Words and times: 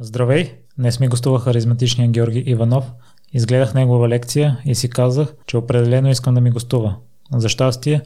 Здравей! 0.00 0.54
Днес 0.78 1.00
ми 1.00 1.08
гостува 1.08 1.40
харизматичния 1.40 2.08
Георги 2.08 2.44
Иванов. 2.46 2.92
Изгледах 3.32 3.74
негова 3.74 4.08
лекция 4.08 4.58
и 4.64 4.74
си 4.74 4.90
казах, 4.90 5.34
че 5.46 5.56
определено 5.56 6.10
искам 6.10 6.34
да 6.34 6.40
ми 6.40 6.50
гостува. 6.50 6.96
За 7.32 7.48
щастие, 7.48 8.00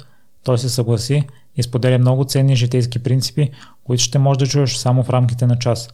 той 0.45 0.59
се 0.59 0.69
съгласи 0.69 1.29
и 1.57 1.62
споделя 1.62 1.99
много 1.99 2.25
ценни 2.25 2.57
житейски 2.57 3.03
принципи, 3.03 3.51
които 3.85 4.03
ще 4.03 4.19
можеш 4.19 4.38
да 4.38 4.46
чуеш 4.46 4.77
само 4.77 5.03
в 5.03 5.11
рамките 5.11 5.46
на 5.46 5.59
час. 5.59 5.88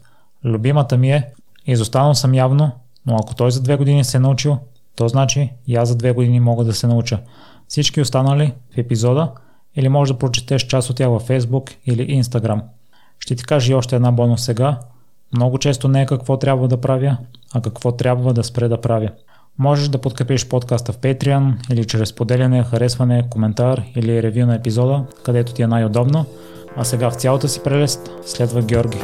Любимата 0.44 0.98
ми 0.98 1.12
е, 1.12 1.32
изостанал 1.66 2.14
съм 2.14 2.34
явно, 2.34 2.70
но 3.06 3.16
ако 3.22 3.34
той 3.34 3.50
за 3.50 3.62
две 3.62 3.77
години 3.77 4.04
се 4.04 4.16
е 4.16 4.20
научил, 4.20 4.59
то 4.96 5.09
значи 5.09 5.52
и 5.66 5.77
аз 5.77 5.88
за 5.88 5.96
две 5.96 6.12
години 6.12 6.40
мога 6.40 6.64
да 6.64 6.72
се 6.72 6.86
науча. 6.86 7.20
Всички 7.68 8.00
останали 8.00 8.52
в 8.74 8.79
епизода 8.79 9.32
или 9.77 9.88
може 9.88 10.12
да 10.12 10.18
прочетеш 10.18 10.66
част 10.66 10.90
от 10.90 10.96
тях 10.96 11.09
във 11.09 11.29
Facebook 11.29 11.74
или 11.86 12.22
Instagram. 12.22 12.62
Ще 13.18 13.36
ти 13.36 13.45
кажа 13.45 13.72
и 13.72 13.74
още 13.74 13.96
една 13.96 14.12
бонус 14.12 14.45
сега. 14.45 14.80
Много 15.34 15.58
често 15.58 15.88
не 15.88 16.02
е 16.02 16.06
какво 16.06 16.36
трябва 16.36 16.68
да 16.68 16.80
правя, 16.80 17.16
а 17.54 17.60
какво 17.60 17.92
трябва 17.92 18.34
да 18.34 18.45
спре 18.45 18.68
да 18.68 18.80
правя. 18.80 19.09
Можеш 19.59 19.88
да 19.88 19.98
подкрепиш 19.98 20.48
подкаста 20.48 20.92
в 20.92 20.98
Patreon 20.98 21.73
или 21.73 21.84
чрез 21.84 22.12
поделяне, 22.12 22.64
харесване, 22.64 23.28
коментар 23.30 23.82
или 23.96 24.23
ревю 24.23 24.46
на 24.46 24.54
епизода, 24.54 25.04
където 25.23 25.54
ти 25.54 25.62
е 25.62 25.66
най-удобно. 25.66 26.24
А 26.76 26.84
сега 26.84 27.10
в 27.10 27.14
цялата 27.14 27.48
си 27.48 27.62
прелест 27.62 28.10
следва 28.26 28.62
Георги. 28.62 28.98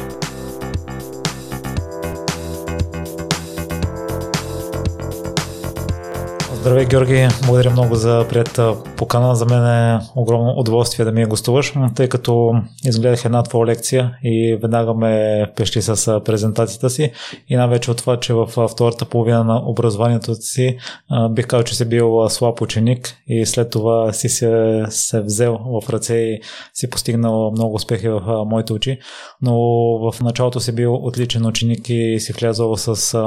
Здравей, 6.59 6.85
Георги. 6.85 7.27
Благодаря 7.45 7.69
много 7.69 7.95
за 7.95 8.25
приятата 8.29 8.75
покана. 8.97 9.35
За 9.35 9.45
мен 9.45 9.65
е 9.65 9.99
огромно 10.15 10.53
удоволствие 10.57 11.05
да 11.05 11.11
ми 11.11 11.21
я 11.21 11.27
гостуваш, 11.27 11.73
тъй 11.95 12.09
като 12.09 12.53
изгледах 12.85 13.25
една 13.25 13.43
твоя 13.43 13.65
лекция 13.65 14.17
и 14.23 14.57
веднага 14.61 14.93
ме 14.93 15.45
пешли 15.55 15.81
с 15.81 16.21
презентацията 16.25 16.89
си 16.89 17.11
и 17.49 17.55
най-вече 17.55 17.91
от 17.91 17.97
това, 17.97 18.19
че 18.19 18.33
в 18.33 18.67
втората 18.67 19.05
половина 19.05 19.43
на 19.43 19.69
образованието 19.69 20.35
си 20.35 20.77
бих 21.31 21.47
казал, 21.47 21.63
че 21.63 21.75
си 21.75 21.85
бил 21.85 22.29
слаб 22.29 22.61
ученик 22.61 23.15
и 23.27 23.45
след 23.45 23.69
това 23.69 24.13
си 24.13 24.29
се, 24.29 24.83
се 24.89 25.21
взел 25.21 25.59
в 25.65 25.89
ръце 25.89 26.15
и 26.15 26.39
си 26.73 26.89
постигнал 26.89 27.51
много 27.51 27.75
успехи 27.75 28.09
в 28.09 28.45
моите 28.45 28.73
очи, 28.73 28.99
но 29.41 29.55
в 30.11 30.21
началото 30.21 30.59
си 30.59 30.75
бил 30.75 30.95
отличен 30.95 31.45
ученик 31.45 31.89
и 31.89 32.19
си 32.19 32.33
влязъл 32.33 32.77
с 32.77 33.23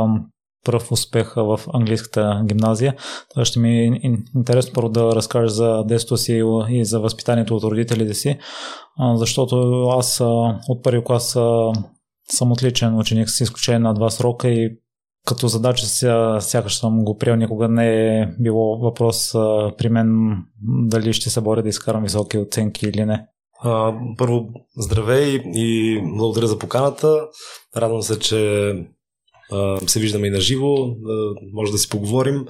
пръв 0.65 0.93
успех 0.93 1.35
в 1.37 1.61
английската 1.75 2.43
гимназия. 2.47 2.95
Това 3.31 3.45
ще 3.45 3.59
ми 3.59 3.79
е 3.79 4.01
интересно 4.37 4.73
първо 4.75 4.89
да 4.89 5.17
разкажеш 5.17 5.51
за 5.51 5.85
детството 5.85 6.17
си 6.17 6.43
и 6.69 6.85
за 6.85 7.01
възпитанието 7.01 7.57
от 7.57 7.65
родителите 7.65 8.15
си, 8.15 8.39
защото 9.15 9.85
аз 9.89 10.21
от 10.69 10.83
първи 10.83 11.05
клас 11.05 11.39
съм 12.31 12.53
отличен 12.53 12.99
ученик 12.99 13.31
с 13.31 13.41
изключение 13.41 13.79
на 13.79 13.95
два 13.95 14.11
срока 14.11 14.49
и 14.49 14.79
като 15.27 15.49
задача 15.49 15.87
сякаш 16.41 16.79
съм 16.79 17.05
го 17.05 17.17
приел, 17.17 17.37
никога 17.37 17.69
не 17.69 18.19
е 18.19 18.27
било 18.41 18.79
въпрос 18.79 19.33
при 19.79 19.89
мен 19.89 20.37
дали 20.63 21.13
ще 21.13 21.31
се 21.31 21.41
боря 21.41 21.63
да 21.63 21.69
изкарам 21.69 22.03
високи 22.03 22.39
оценки 22.39 22.87
или 22.87 23.05
не. 23.05 23.27
първо, 24.19 24.49
здравей 24.77 25.43
и 25.45 26.01
благодаря 26.17 26.47
за 26.47 26.59
поканата. 26.59 27.21
Радвам 27.77 28.03
се, 28.03 28.19
че 28.19 28.73
се 29.87 30.01
виждаме 30.01 30.27
и 30.27 30.31
на 30.31 30.41
живо, 30.41 30.97
може 31.53 31.73
да 31.73 31.79
си 31.79 31.89
поговорим. 31.89 32.47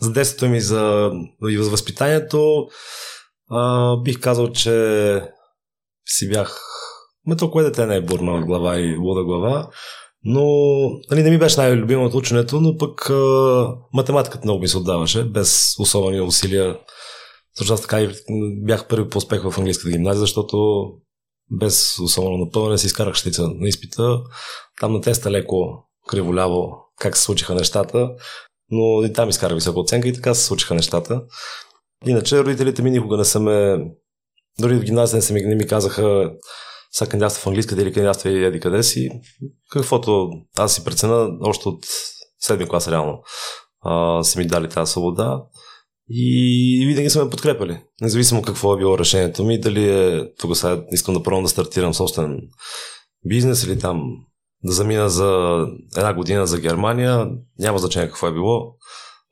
За 0.00 0.12
детството 0.12 0.48
ми 0.48 0.60
за, 0.60 1.10
и 1.48 1.62
за 1.62 1.70
възпитанието 1.70 2.66
бих 4.04 4.20
казал, 4.20 4.52
че 4.52 5.22
си 6.08 6.28
бях 6.28 6.60
Ме 7.28 7.36
толкова 7.36 7.64
дете 7.64 7.86
не 7.86 7.96
е 7.96 8.00
бурна 8.00 8.42
глава 8.46 8.80
и 8.80 8.96
луда 8.96 9.24
глава, 9.24 9.70
но 10.24 10.42
нали, 11.10 11.22
не 11.22 11.30
ми 11.30 11.38
беше 11.38 11.60
най-любимото 11.60 12.16
ученето, 12.16 12.60
но 12.60 12.76
пък 12.76 13.10
а, 13.10 13.74
математиката 13.94 14.44
много 14.44 14.60
ми 14.60 14.68
се 14.68 14.78
отдаваше, 14.78 15.24
без 15.24 15.74
особени 15.78 16.20
усилия. 16.20 16.78
Също 17.58 17.76
така 17.76 18.00
и 18.00 18.08
бях 18.64 18.88
първи 18.88 19.08
по 19.08 19.18
успех 19.18 19.42
в 19.42 19.58
английската 19.58 19.90
гимназия, 19.90 20.20
защото 20.20 20.84
без 21.50 21.98
особено 21.98 22.36
напълване 22.36 22.78
си 22.78 22.86
изкарах 22.86 23.14
щица 23.14 23.48
на 23.48 23.68
изпита. 23.68 24.20
Там 24.80 24.92
на 24.92 25.00
теста 25.00 25.30
леко 25.30 25.87
криволяво 26.08 26.76
как 27.00 27.16
се 27.16 27.22
случиха 27.22 27.54
нещата, 27.54 28.10
но 28.70 29.04
и 29.04 29.12
там 29.12 29.28
изкарах 29.28 29.54
висока 29.54 29.80
оценка 29.80 30.08
и 30.08 30.12
така 30.12 30.34
се 30.34 30.44
случиха 30.44 30.74
нещата. 30.74 31.22
Иначе 32.06 32.38
родителите 32.38 32.82
ми 32.82 32.90
никога 32.90 33.16
не 33.16 33.24
са 33.24 33.40
ме... 33.40 33.78
Дори 34.60 34.74
в 34.74 34.84
гимназия 34.84 35.16
не, 35.16 35.22
са 35.22 35.32
ми, 35.32 35.40
не 35.40 35.54
ми 35.54 35.66
казаха 35.66 36.30
са 36.92 37.06
кандидатства 37.06 37.42
в 37.42 37.46
английската 37.46 37.82
или 37.82 37.92
кандидатства 37.92 38.30
и 38.30 38.44
еди 38.44 38.60
къде 38.60 38.82
си. 38.82 39.10
Каквото 39.72 40.30
аз 40.58 40.74
си 40.74 40.84
прецена 40.84 41.28
още 41.40 41.68
от 41.68 41.84
седми 42.40 42.68
клас 42.68 42.88
реално 42.88 43.22
а, 43.80 44.22
са 44.22 44.38
ми 44.38 44.46
дали 44.46 44.68
тази 44.68 44.92
свобода. 44.92 45.42
И 46.10 46.84
винаги 46.88 47.10
са 47.10 47.24
ме 47.24 47.30
подкрепили. 47.30 47.80
Независимо 48.00 48.42
какво 48.42 48.74
е 48.74 48.78
било 48.78 48.98
решението 48.98 49.44
ми, 49.44 49.60
дали 49.60 49.90
е 49.90 50.34
тук 50.34 50.56
сега 50.56 50.84
искам 50.90 51.14
да 51.14 51.22
пробвам 51.22 51.42
да 51.42 51.48
стартирам 51.48 51.94
собствен 51.94 52.40
бизнес 53.26 53.64
или 53.64 53.78
там 53.78 54.02
да 54.64 54.72
замина 54.72 55.08
за 55.08 55.58
една 55.96 56.14
година 56.14 56.46
за 56.46 56.60
Германия, 56.60 57.30
няма 57.58 57.78
значение 57.78 58.08
какво 58.08 58.26
е 58.26 58.32
било. 58.32 58.74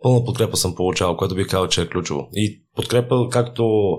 Пълна 0.03 0.25
подкрепа 0.25 0.57
съм 0.57 0.75
получавал, 0.75 1.17
което 1.17 1.35
би 1.35 1.47
казал, 1.47 1.69
че 1.69 1.83
е 1.83 1.89
ключово. 1.89 2.29
И 2.33 2.65
подкрепа 2.77 3.29
както 3.31 3.91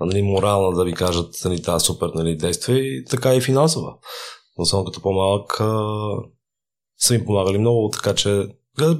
нали, 0.00 0.22
морална 0.22 0.76
да 0.76 0.84
ви 0.84 0.92
кажат 0.92 1.34
нали, 1.44 1.62
тази 1.62 1.84
супер 1.84 2.10
нали, 2.14 2.36
действие, 2.36 2.76
и 2.76 3.04
така 3.04 3.34
и 3.34 3.40
финансова. 3.40 3.94
Особено 4.56 4.84
като 4.84 5.02
по-малък 5.02 5.60
са 6.98 7.14
ми 7.14 7.24
помагали 7.24 7.58
много, 7.58 7.90
така 7.90 8.14
че 8.14 8.46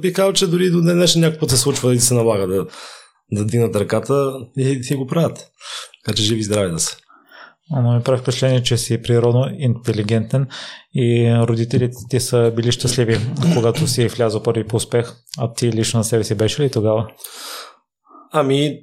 би 0.01 0.13
казал, 0.13 0.33
че 0.33 0.47
дори 0.47 0.69
до 0.69 0.77
някой 0.77 1.39
път 1.39 1.49
се 1.49 1.57
случва 1.57 1.93
и 1.93 1.99
се 1.99 2.13
налага 2.13 2.47
да, 2.47 2.67
да 3.31 3.45
дигнат 3.45 3.75
ръката 3.75 4.33
и, 4.57 4.81
и 4.91 4.95
го 4.95 5.07
правят. 5.07 5.51
Така 6.05 6.17
че 6.17 6.23
живи 6.23 6.39
и 6.39 6.43
здрави 6.43 6.71
да 6.71 6.79
са. 6.79 6.97
Но 7.71 7.93
ми 7.93 8.03
прави 8.03 8.21
впечатление, 8.21 8.63
че 8.63 8.77
си 8.77 9.01
природно 9.01 9.47
интелигентен 9.57 10.47
и 10.93 11.33
родителите 11.47 11.95
ти 12.09 12.19
са 12.19 12.53
били 12.55 12.71
щастливи, 12.71 13.19
когато 13.55 13.87
си 13.87 14.07
влязъл 14.07 14.43
първи 14.43 14.67
по 14.67 14.75
успех. 14.75 15.13
А 15.37 15.53
ти 15.53 15.71
лично 15.71 15.97
на 15.97 16.03
себе 16.03 16.23
си 16.23 16.35
беше 16.35 16.63
ли 16.63 16.71
тогава? 16.71 17.07
Ами, 18.31 18.79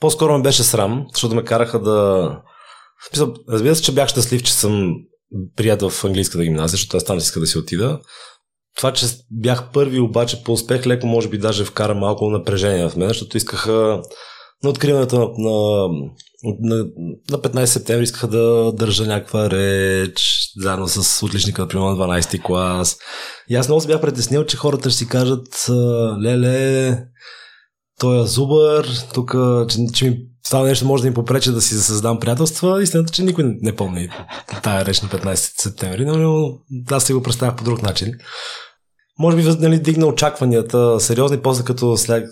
по-скоро 0.00 0.36
ме 0.36 0.42
беше 0.42 0.62
срам, 0.62 1.06
защото 1.12 1.34
ме 1.34 1.44
караха 1.44 1.80
да... 1.80 2.30
Разбира 3.48 3.76
се, 3.76 3.82
че 3.82 3.94
бях 3.94 4.08
щастлив, 4.08 4.42
че 4.42 4.54
съм 4.54 4.94
приятел 5.56 5.90
в 5.90 6.04
английската 6.04 6.44
гимназия, 6.44 6.76
защото 6.76 6.96
аз 6.96 7.04
там 7.04 7.18
иска 7.18 7.40
да 7.40 7.46
си 7.46 7.58
отида. 7.58 8.00
Това, 8.76 8.92
че 8.92 9.06
бях 9.30 9.72
първи 9.72 10.00
обаче 10.00 10.42
по 10.42 10.52
успех, 10.52 10.86
леко 10.86 11.06
може 11.06 11.28
би 11.28 11.38
даже 11.38 11.64
вкара 11.64 11.94
малко 11.94 12.30
напрежение 12.30 12.88
в 12.88 12.96
мен, 12.96 13.08
защото 13.08 13.36
искаха 13.36 14.02
на 14.64 14.70
откриването 14.70 15.18
на, 15.18 15.26
на 15.38 15.88
на, 16.42 16.76
на 17.30 17.38
15 17.38 17.64
септември 17.64 18.04
искаха 18.04 18.28
да 18.28 18.72
държа 18.72 19.06
някаква 19.06 19.50
реч, 19.50 20.48
заедно 20.56 20.88
с 20.88 21.22
отличника, 21.22 21.62
например, 21.62 21.84
на 21.84 21.96
12 21.96 22.42
клас. 22.42 22.98
И 23.48 23.56
аз 23.56 23.68
много 23.68 23.80
се 23.80 23.86
бях 23.86 24.00
притеснил, 24.00 24.44
че 24.44 24.56
хората 24.56 24.90
ще 24.90 24.98
си 24.98 25.08
кажат, 25.08 25.66
леле, 26.22 26.98
той 28.00 28.22
е 28.22 28.26
зубър, 28.26 28.88
тук, 29.14 29.34
че, 29.68 29.78
че 29.94 30.04
ми 30.04 30.18
това 30.44 30.62
нещо 30.62 30.86
може 30.86 31.02
да 31.02 31.08
им 31.08 31.14
попрече 31.14 31.52
да 31.52 31.62
си 31.62 31.74
създам 31.74 32.20
приятелства. 32.20 32.82
Истината, 32.82 33.12
че 33.12 33.22
никой 33.22 33.44
не 33.60 33.76
помни 33.76 34.08
тая 34.62 34.84
реч 34.84 35.00
на 35.00 35.08
15 35.08 35.34
септември, 35.62 36.04
но 36.04 36.52
аз 36.90 37.04
си 37.04 37.12
го 37.12 37.22
представях 37.22 37.56
по 37.56 37.64
друг 37.64 37.82
начин. 37.82 38.14
Може 39.18 39.36
би 39.36 39.42
нали, 39.42 39.78
дигна 39.78 40.06
очакванията 40.06 41.00
сериозни, 41.00 41.42
после 41.42 41.64
като, 41.64 41.96
след, 41.96 42.28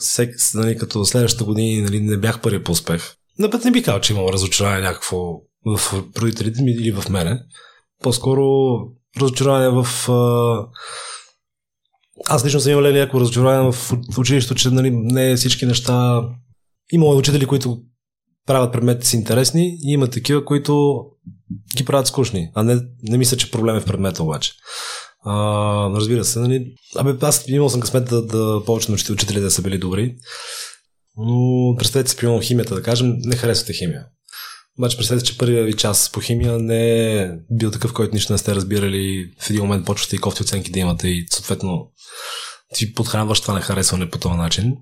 нали, 0.54 0.78
като 0.78 1.04
следващата 1.04 1.44
година 1.44 1.84
нали, 1.84 2.00
не 2.00 2.16
бях 2.16 2.40
първи 2.40 2.62
по 2.62 2.72
успех. 2.72 3.14
На 3.38 3.50
път 3.50 3.64
не 3.64 3.70
би 3.70 3.82
казал, 3.82 4.00
че 4.00 4.12
имам 4.12 4.28
разочарование 4.28 4.82
някакво 4.82 5.16
в 5.66 5.80
родителите 6.18 6.62
ми 6.62 6.70
или 6.72 6.92
в 6.92 7.08
мене. 7.08 7.40
По-скоро 8.02 8.42
разочарование 9.20 9.68
в... 9.68 10.08
А... 10.08 10.66
Аз 12.26 12.44
лично 12.44 12.60
съм 12.60 12.72
имал 12.72 12.92
някакво 12.92 13.20
разочарование 13.20 13.72
в 13.72 13.92
училището, 14.18 14.54
че 14.54 14.70
нали, 14.70 14.90
не 14.90 15.36
всички 15.36 15.66
неща... 15.66 16.22
Има 16.92 17.06
учители, 17.06 17.46
които 17.46 17.78
правят 18.46 18.72
предметите 18.72 19.06
си 19.06 19.16
интересни 19.16 19.78
и 19.82 19.92
има 19.92 20.08
такива, 20.08 20.44
които 20.44 21.04
ги 21.76 21.84
правят 21.84 22.06
скучни. 22.06 22.50
А 22.54 22.62
не, 22.62 22.80
не 23.02 23.18
мисля, 23.18 23.36
че 23.36 23.50
проблем 23.50 23.76
е 23.76 23.80
в 23.80 23.84
предмета 23.84 24.22
обаче. 24.22 24.52
А, 25.26 25.90
разбира 25.94 26.24
се, 26.24 26.38
нали? 26.38 26.74
Абе, 26.96 27.14
аз 27.20 27.44
имал 27.48 27.68
съм 27.68 27.80
късмет 27.80 28.04
да, 28.04 28.22
да 28.22 28.62
повече 28.66 28.90
на 28.90 28.94
учители 28.94 29.40
да 29.40 29.50
са 29.50 29.62
били 29.62 29.78
добри. 29.78 30.16
Но 31.16 31.74
представете 31.78 32.10
си, 32.10 32.16
примерно 32.16 32.40
химията, 32.40 32.74
да 32.74 32.82
кажем, 32.82 33.14
не 33.18 33.36
харесвате 33.36 33.72
химия. 33.72 34.06
Обаче 34.78 34.96
представете, 34.96 35.26
че 35.26 35.38
първият 35.38 35.66
ви 35.66 35.76
час 35.76 36.10
по 36.12 36.20
химия 36.20 36.58
не 36.58 37.12
е 37.22 37.30
бил 37.50 37.70
такъв, 37.70 37.92
който 37.92 38.14
нищо 38.14 38.32
не 38.32 38.38
сте 38.38 38.54
разбирали. 38.54 39.32
В 39.40 39.50
един 39.50 39.62
момент 39.62 39.86
почвате 39.86 40.16
и 40.16 40.18
кофти 40.18 40.42
оценки 40.42 40.70
да 40.70 40.78
имате 40.78 41.08
и 41.08 41.26
съответно 41.30 41.90
ти 42.74 42.94
подхранваш 42.94 43.40
това 43.40 43.54
нехаресване 43.54 44.10
по 44.10 44.18
този 44.18 44.34
начин. 44.34 44.76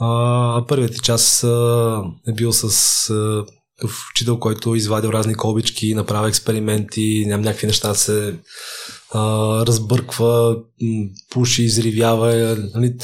А, 0.00 0.64
първият 0.68 0.92
ти 0.92 1.00
час 1.00 1.44
а, 1.44 2.02
е 2.28 2.32
бил 2.32 2.52
с 2.52 3.10
а, 3.10 3.44
такъв 3.78 3.98
учител, 4.12 4.38
който 4.38 4.74
извадил 4.74 5.08
разни 5.08 5.34
колбички, 5.34 5.94
направя 5.94 6.28
експерименти, 6.28 7.24
нямам 7.26 7.44
някакви 7.44 7.66
неща 7.66 7.94
се 7.94 8.34
а, 9.14 9.20
разбърква, 9.66 10.56
пуши, 11.30 11.62
изривява. 11.62 12.56
Нали, 12.74 12.94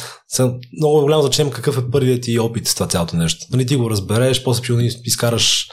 много 0.78 1.00
голямо 1.00 1.22
значение 1.22 1.52
какъв 1.52 1.78
е 1.78 1.90
първият 1.90 2.22
ти 2.22 2.38
опит 2.38 2.66
с 2.66 2.74
това 2.74 2.86
цялото 2.86 3.16
нещо. 3.16 3.46
Нали, 3.50 3.66
ти 3.66 3.76
го 3.76 3.90
разбереш, 3.90 4.44
после 4.44 4.62
че 4.62 4.72
изкараш 5.04 5.68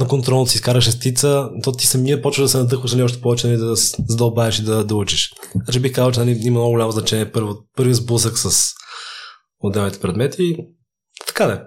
на 0.00 0.06
контрол 0.06 0.46
си 0.46 0.56
изкараш 0.56 0.84
шестица, 0.84 1.48
то 1.62 1.72
ти 1.72 1.86
самия 1.86 2.22
почва 2.22 2.42
да 2.42 2.48
се 2.48 2.58
надъхваш 2.58 2.92
нали, 2.92 3.02
още 3.02 3.20
повече 3.20 3.46
нали, 3.46 3.56
да 3.56 3.76
задълбаеш 4.08 4.58
и 4.58 4.62
да, 4.62 4.84
да 4.84 4.94
учиш. 4.94 5.32
Значи 5.64 5.80
бих 5.80 5.92
казал, 5.92 6.12
че 6.12 6.20
нали, 6.20 6.40
има 6.42 6.60
много 6.60 6.72
голямо 6.72 6.92
значение 6.92 7.32
първо, 7.32 7.54
първи 7.76 7.94
сблъсък 7.94 8.38
с 8.38 8.72
отделните 9.60 10.00
предмети. 10.00 10.56
Така 11.26 11.46
да. 11.46 11.62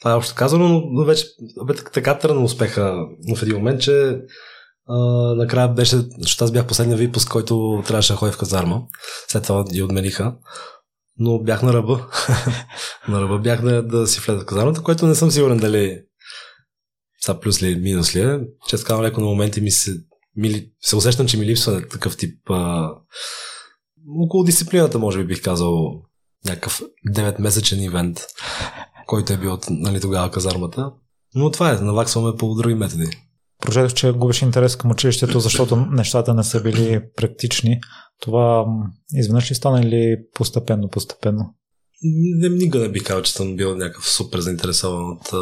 Това 0.00 0.12
е 0.12 0.14
общо 0.14 0.34
казано, 0.34 0.82
но 0.90 1.04
вече 1.04 1.26
бе, 1.64 1.74
така 1.74 2.18
тръгна 2.18 2.44
успеха 2.44 3.06
в 3.36 3.42
един 3.42 3.56
момент, 3.56 3.80
че 3.80 4.18
а, 4.88 4.98
накрая 5.34 5.68
беше, 5.68 5.96
защото 6.18 6.44
аз 6.44 6.52
бях 6.52 6.66
последния 6.66 6.96
випуск, 6.96 7.28
който 7.28 7.82
трябваше 7.86 8.12
да 8.12 8.16
ходя 8.16 8.32
в 8.32 8.38
казарма. 8.38 8.82
След 9.28 9.42
това 9.42 9.64
ги 9.64 9.82
отмениха. 9.82 10.34
Но 11.18 11.38
бях 11.38 11.62
на 11.62 11.72
ръба. 11.72 12.06
на 13.08 13.20
ръба 13.20 13.38
бях 13.38 13.62
да, 13.62 13.82
да 13.82 14.06
си 14.06 14.20
влезе 14.20 14.42
в 14.42 14.46
казармата, 14.46 14.82
което 14.82 15.06
не 15.06 15.14
съм 15.14 15.30
сигурен 15.30 15.58
дали 15.58 16.02
са 17.20 17.40
плюс 17.40 17.62
ли, 17.62 17.76
минус 17.76 18.16
ли 18.16 18.20
е. 18.20 18.40
Често 18.68 18.86
казвам 18.86 19.04
леко 19.04 19.20
на 19.20 19.26
моменти 19.26 19.60
ми 19.60 19.70
се, 19.70 19.96
ми, 20.36 20.66
се 20.80 20.96
усещам, 20.96 21.26
че 21.26 21.36
ми 21.36 21.46
липсва 21.46 21.88
такъв 21.88 22.16
тип 22.16 22.50
а, 22.50 22.90
около 24.24 24.44
дисциплината, 24.44 24.98
може 24.98 25.18
би 25.18 25.26
бих 25.26 25.42
казал 25.42 26.02
някакъв 26.44 26.80
9-месечен 27.14 27.84
ивент, 27.84 28.20
който 29.10 29.32
е 29.32 29.36
бил 29.36 29.58
нали, 29.70 30.00
тогава 30.00 30.30
казармата. 30.30 30.92
Но 31.34 31.50
това 31.50 31.72
е, 31.72 31.80
наваксваме 31.80 32.36
по 32.36 32.54
други 32.54 32.74
методи. 32.74 33.06
Прочетох, 33.62 33.94
че 33.94 34.12
губиш 34.12 34.42
интерес 34.42 34.76
към 34.76 34.90
училището, 34.90 35.40
защото 35.40 35.76
нещата 35.76 36.34
не 36.34 36.44
са 36.44 36.62
били 36.62 37.00
практични. 37.16 37.80
Това 38.20 38.64
изведнъж 39.14 39.50
ли 39.50 39.54
стана 39.54 39.80
или 39.80 40.16
постепенно, 40.34 40.88
постепенно? 40.88 41.54
Не, 42.02 42.48
никога 42.48 42.78
не 42.78 42.88
бих 42.88 43.04
казал, 43.04 43.22
че 43.22 43.32
съм 43.32 43.56
бил 43.56 43.76
някакъв 43.76 44.10
супер 44.10 44.40
заинтересован 44.40 45.10
от... 45.12 45.32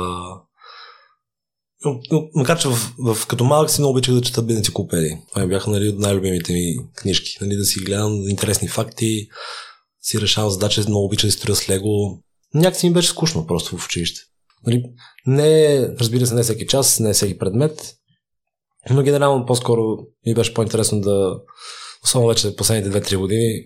Но, 1.84 2.00
но, 2.10 2.28
макар, 2.34 2.58
че 2.58 2.68
в, 2.68 2.94
в, 2.98 3.26
като 3.26 3.44
малък 3.44 3.70
си 3.70 3.80
много 3.80 3.92
обичах 3.92 4.14
да 4.14 4.20
чета 4.20 4.44
енциклопедии. 4.50 5.16
Това 5.32 5.46
бяха 5.46 5.70
нали, 5.70 5.88
от 5.88 5.98
най-любимите 5.98 6.52
ми 6.52 6.76
книжки. 6.94 7.38
Нали, 7.40 7.56
да 7.56 7.64
си 7.64 7.80
гледам 7.80 8.28
интересни 8.28 8.68
факти, 8.68 9.28
си 10.00 10.20
решавам 10.20 10.50
задачи, 10.50 10.80
много 10.80 11.04
обича 11.04 11.26
да 11.26 11.32
строя 11.32 11.56
с 11.56 11.68
лего. 11.68 12.22
Някакси 12.54 12.88
ми 12.88 12.94
беше 12.94 13.08
скучно 13.08 13.46
просто 13.46 13.76
в 13.76 13.86
училище. 13.86 14.20
Нали, 14.66 14.84
не, 15.26 15.80
разбира 16.00 16.26
се, 16.26 16.34
не 16.34 16.42
всеки 16.42 16.66
час, 16.66 17.00
не 17.00 17.12
всеки 17.12 17.38
предмет, 17.38 17.94
но 18.90 19.02
генерално 19.02 19.46
по-скоро 19.46 19.98
ми 20.26 20.34
беше 20.34 20.54
по-интересно 20.54 21.00
да, 21.00 21.40
особено 22.04 22.28
вече 22.28 22.56
последните 22.56 23.02
2-3 23.02 23.16
години, 23.16 23.64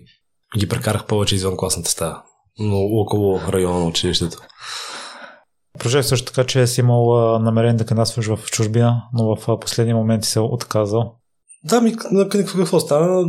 ги 0.57 0.69
прекарах 0.69 1.05
повече 1.05 1.35
извън 1.35 1.57
класната 1.57 1.89
стая, 1.89 2.15
но 2.59 2.77
около 2.77 3.39
района 3.39 3.79
на 3.79 3.85
училището. 3.85 4.37
Прожех 5.79 6.05
също 6.05 6.31
така, 6.31 6.47
че 6.47 6.67
си 6.67 6.81
имал 6.81 7.39
намерение 7.39 7.77
да 7.77 7.85
кандидатстваш 7.85 8.27
в 8.27 8.39
чужбина, 8.51 9.03
но 9.13 9.35
в 9.35 9.59
последния 9.59 9.95
момент 9.95 10.23
си 10.23 10.31
се 10.31 10.39
отказал. 10.39 11.15
Да, 11.63 11.81
ми, 11.81 11.95
какво 12.55 12.79
стана? 12.79 13.23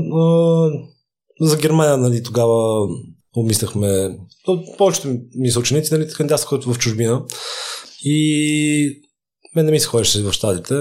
За 1.41 1.57
Германия, 1.57 1.97
нали, 1.97 2.23
тогава 2.23 2.87
обмисляхме, 3.37 4.19
повечето 4.79 5.09
ми 5.35 5.51
са 5.51 5.61
ученици, 5.61 5.95
нали, 5.95 6.09
кандидатстваха 6.09 6.73
в 6.73 6.79
чужбина 6.79 7.25
и 8.05 9.03
мен 9.57 9.67
не 9.67 9.73
ми 9.73 9.81
се 9.81 9.87
ходеше 9.87 10.23
в 10.23 10.33
щатите 10.33 10.75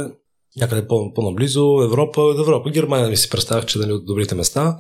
някъде 0.58 0.88
по- 0.88 1.14
по-наблизо, 1.14 1.82
Европа, 1.84 2.22
Европа, 2.40 2.72
Германия 2.72 3.10
ми 3.10 3.18
си 3.18 3.30
представях, 3.30 3.66
че 3.66 3.80
нали, 3.80 3.92
от 3.92 4.06
добрите 4.06 4.36
места. 4.36 4.80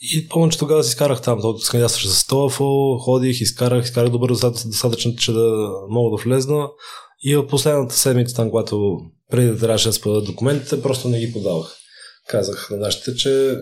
И 0.00 0.28
помня, 0.28 0.50
че 0.50 0.58
тогава 0.58 0.84
си 0.84 0.88
изкарах 0.88 1.22
там, 1.22 1.40
то 1.40 1.58
скандидатстваше 1.58 2.08
за 2.08 2.14
TOEFL, 2.14 3.04
ходих, 3.04 3.40
изкарах, 3.40 3.84
изкарах 3.84 4.10
добър 4.10 4.28
достатъчно, 4.28 5.16
че 5.16 5.32
да 5.32 5.70
мога 5.88 6.16
да 6.16 6.24
влезна. 6.24 6.68
И 7.22 7.36
в 7.36 7.46
последната 7.46 7.94
седмица, 7.94 8.36
там, 8.36 8.50
когато 8.50 9.00
преди 9.30 9.46
да 9.46 9.58
трябваше 9.58 9.88
да 9.88 9.92
спода 9.92 10.22
документите, 10.22 10.82
просто 10.82 11.08
не 11.08 11.20
ги 11.20 11.32
подавах. 11.32 11.76
Казах 12.28 12.70
на 12.70 12.76
нашите, 12.76 13.14
че 13.14 13.56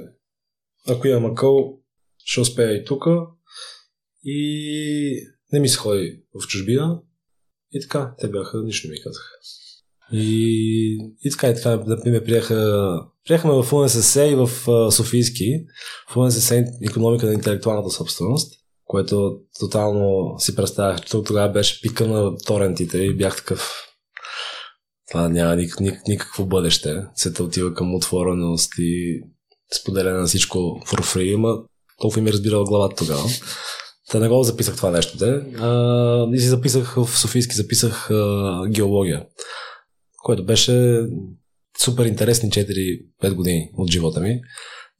ако 0.89 1.09
имам 1.09 1.33
акъл, 1.33 1.79
ще 2.25 2.41
успея 2.41 2.73
и 2.73 2.85
тук. 2.85 3.05
И 4.25 5.27
не 5.53 5.61
ми 5.61 5.69
се 5.69 5.77
ходи 5.77 6.23
в 6.35 6.47
чужбина. 6.47 7.01
И 7.73 7.81
така, 7.81 8.15
те 8.19 8.29
бяха, 8.29 8.63
нищо 8.63 8.89
не 8.89 8.93
ми 8.93 9.03
казаха. 9.03 9.31
И, 10.13 10.99
и 11.25 11.31
така, 11.31 11.51
и 11.51 11.55
така, 11.55 11.85
например, 11.87 12.25
приеха, 12.25 13.01
приехаме 13.25 13.63
в 13.63 13.73
УНСС 13.73 14.27
и 14.27 14.35
в 14.35 14.49
Софийски. 14.93 15.65
В 16.11 16.17
УНСС 16.17 16.65
економика 16.83 17.27
на 17.27 17.33
интелектуалната 17.33 17.91
собственост, 17.91 18.53
което 18.85 19.41
тотално 19.61 20.35
си 20.39 20.57
представях, 20.57 21.01
че 21.01 21.23
тогава 21.23 21.53
беше 21.53 21.81
пика 21.81 22.07
на 22.07 22.37
торентите 22.37 22.99
и 22.99 23.17
бях 23.17 23.37
такъв 23.37 23.85
това 25.11 25.29
няма 25.29 25.57
ник, 25.57 25.81
ник, 25.81 26.01
никакво 26.09 26.47
бъдеще. 26.47 27.03
Света 27.15 27.45
отива 27.45 27.75
към 27.75 27.95
отвореност 27.95 28.73
и 28.79 29.23
споделяне 29.81 30.19
на 30.19 30.27
всичко 30.27 30.59
for 30.59 31.01
free, 31.01 31.33
има 31.33 31.59
толкова 32.05 32.23
ми 32.23 32.31
е 32.31 32.33
разбирал 32.33 32.65
главата 32.65 32.97
тогава. 32.97 33.23
Та 34.11 34.19
не 34.19 34.29
го 34.29 34.43
записах 34.43 34.77
това 34.77 34.91
нещо, 34.91 35.19
де. 35.19 35.43
А, 35.59 36.29
и 36.35 36.39
си 36.39 36.47
записах 36.47 36.95
в 36.95 37.19
Софийски, 37.19 37.55
записах 37.55 38.11
а, 38.11 38.63
геология 38.69 39.27
което 40.25 40.45
беше 40.45 41.07
супер 41.79 42.05
интересни 42.05 42.51
4-5 42.51 43.35
години 43.35 43.71
от 43.79 43.91
живота 43.91 44.21
ми. 44.21 44.41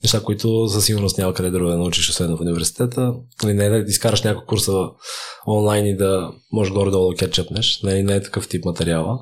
Неща, 0.03 0.23
които 0.23 0.69
със 0.69 0.85
сигурност 0.85 1.19
няма 1.19 1.35
къде 1.35 1.51
друго 1.51 1.71
да 1.71 1.77
научиш, 1.77 2.11
освен 2.11 2.37
в 2.37 2.41
университета. 2.41 3.15
Нали, 3.43 3.55
не 3.55 3.67
е 3.67 3.69
да 3.69 3.91
изкараш 3.91 4.23
няколко 4.23 4.47
курса 4.47 4.73
онлайн 5.47 5.87
и 5.87 5.97
да 5.97 6.33
можеш 6.53 6.73
горе-долу 6.73 7.11
да 7.11 7.17
кетчъпнеш. 7.17 7.83
Не, 7.83 8.03
не 8.03 8.15
е 8.15 8.23
такъв 8.23 8.49
тип 8.49 8.65
материала. 8.65 9.19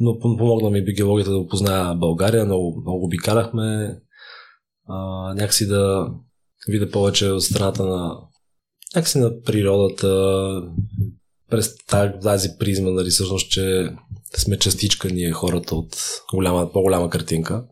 Но 0.00 0.18
помогна 0.18 0.70
ми 0.70 0.84
биологията 0.84 1.30
да 1.30 1.38
опозная 1.38 1.94
България. 1.94 2.44
Много, 2.44 2.80
много 2.80 3.04
обикаляхме. 3.04 3.96
А, 4.88 4.94
някакси 5.34 5.66
да 5.66 6.10
видя 6.68 6.90
повече 6.90 7.28
от 7.28 7.42
страната 7.42 7.84
на 7.84 8.16
някакси 8.96 9.18
на 9.18 9.40
природата, 9.42 10.62
през 11.50 11.76
тази 12.22 12.48
призма, 12.58 12.90
нали, 12.90 13.10
всъщност, 13.10 13.50
че 13.50 13.92
сме 14.36 14.58
частичка 14.58 15.08
ние 15.08 15.32
хората 15.32 15.74
от 15.74 15.96
голяма, 16.34 16.72
по-голяма 16.72 17.10
картинка. 17.10 17.64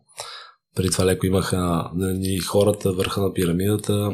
Преди 0.75 0.89
това 0.89 1.05
леко 1.05 1.25
имаха 1.25 1.89
нали, 1.95 2.39
хората 2.39 2.91
върха 2.91 3.21
на 3.21 3.33
пирамидата. 3.33 4.11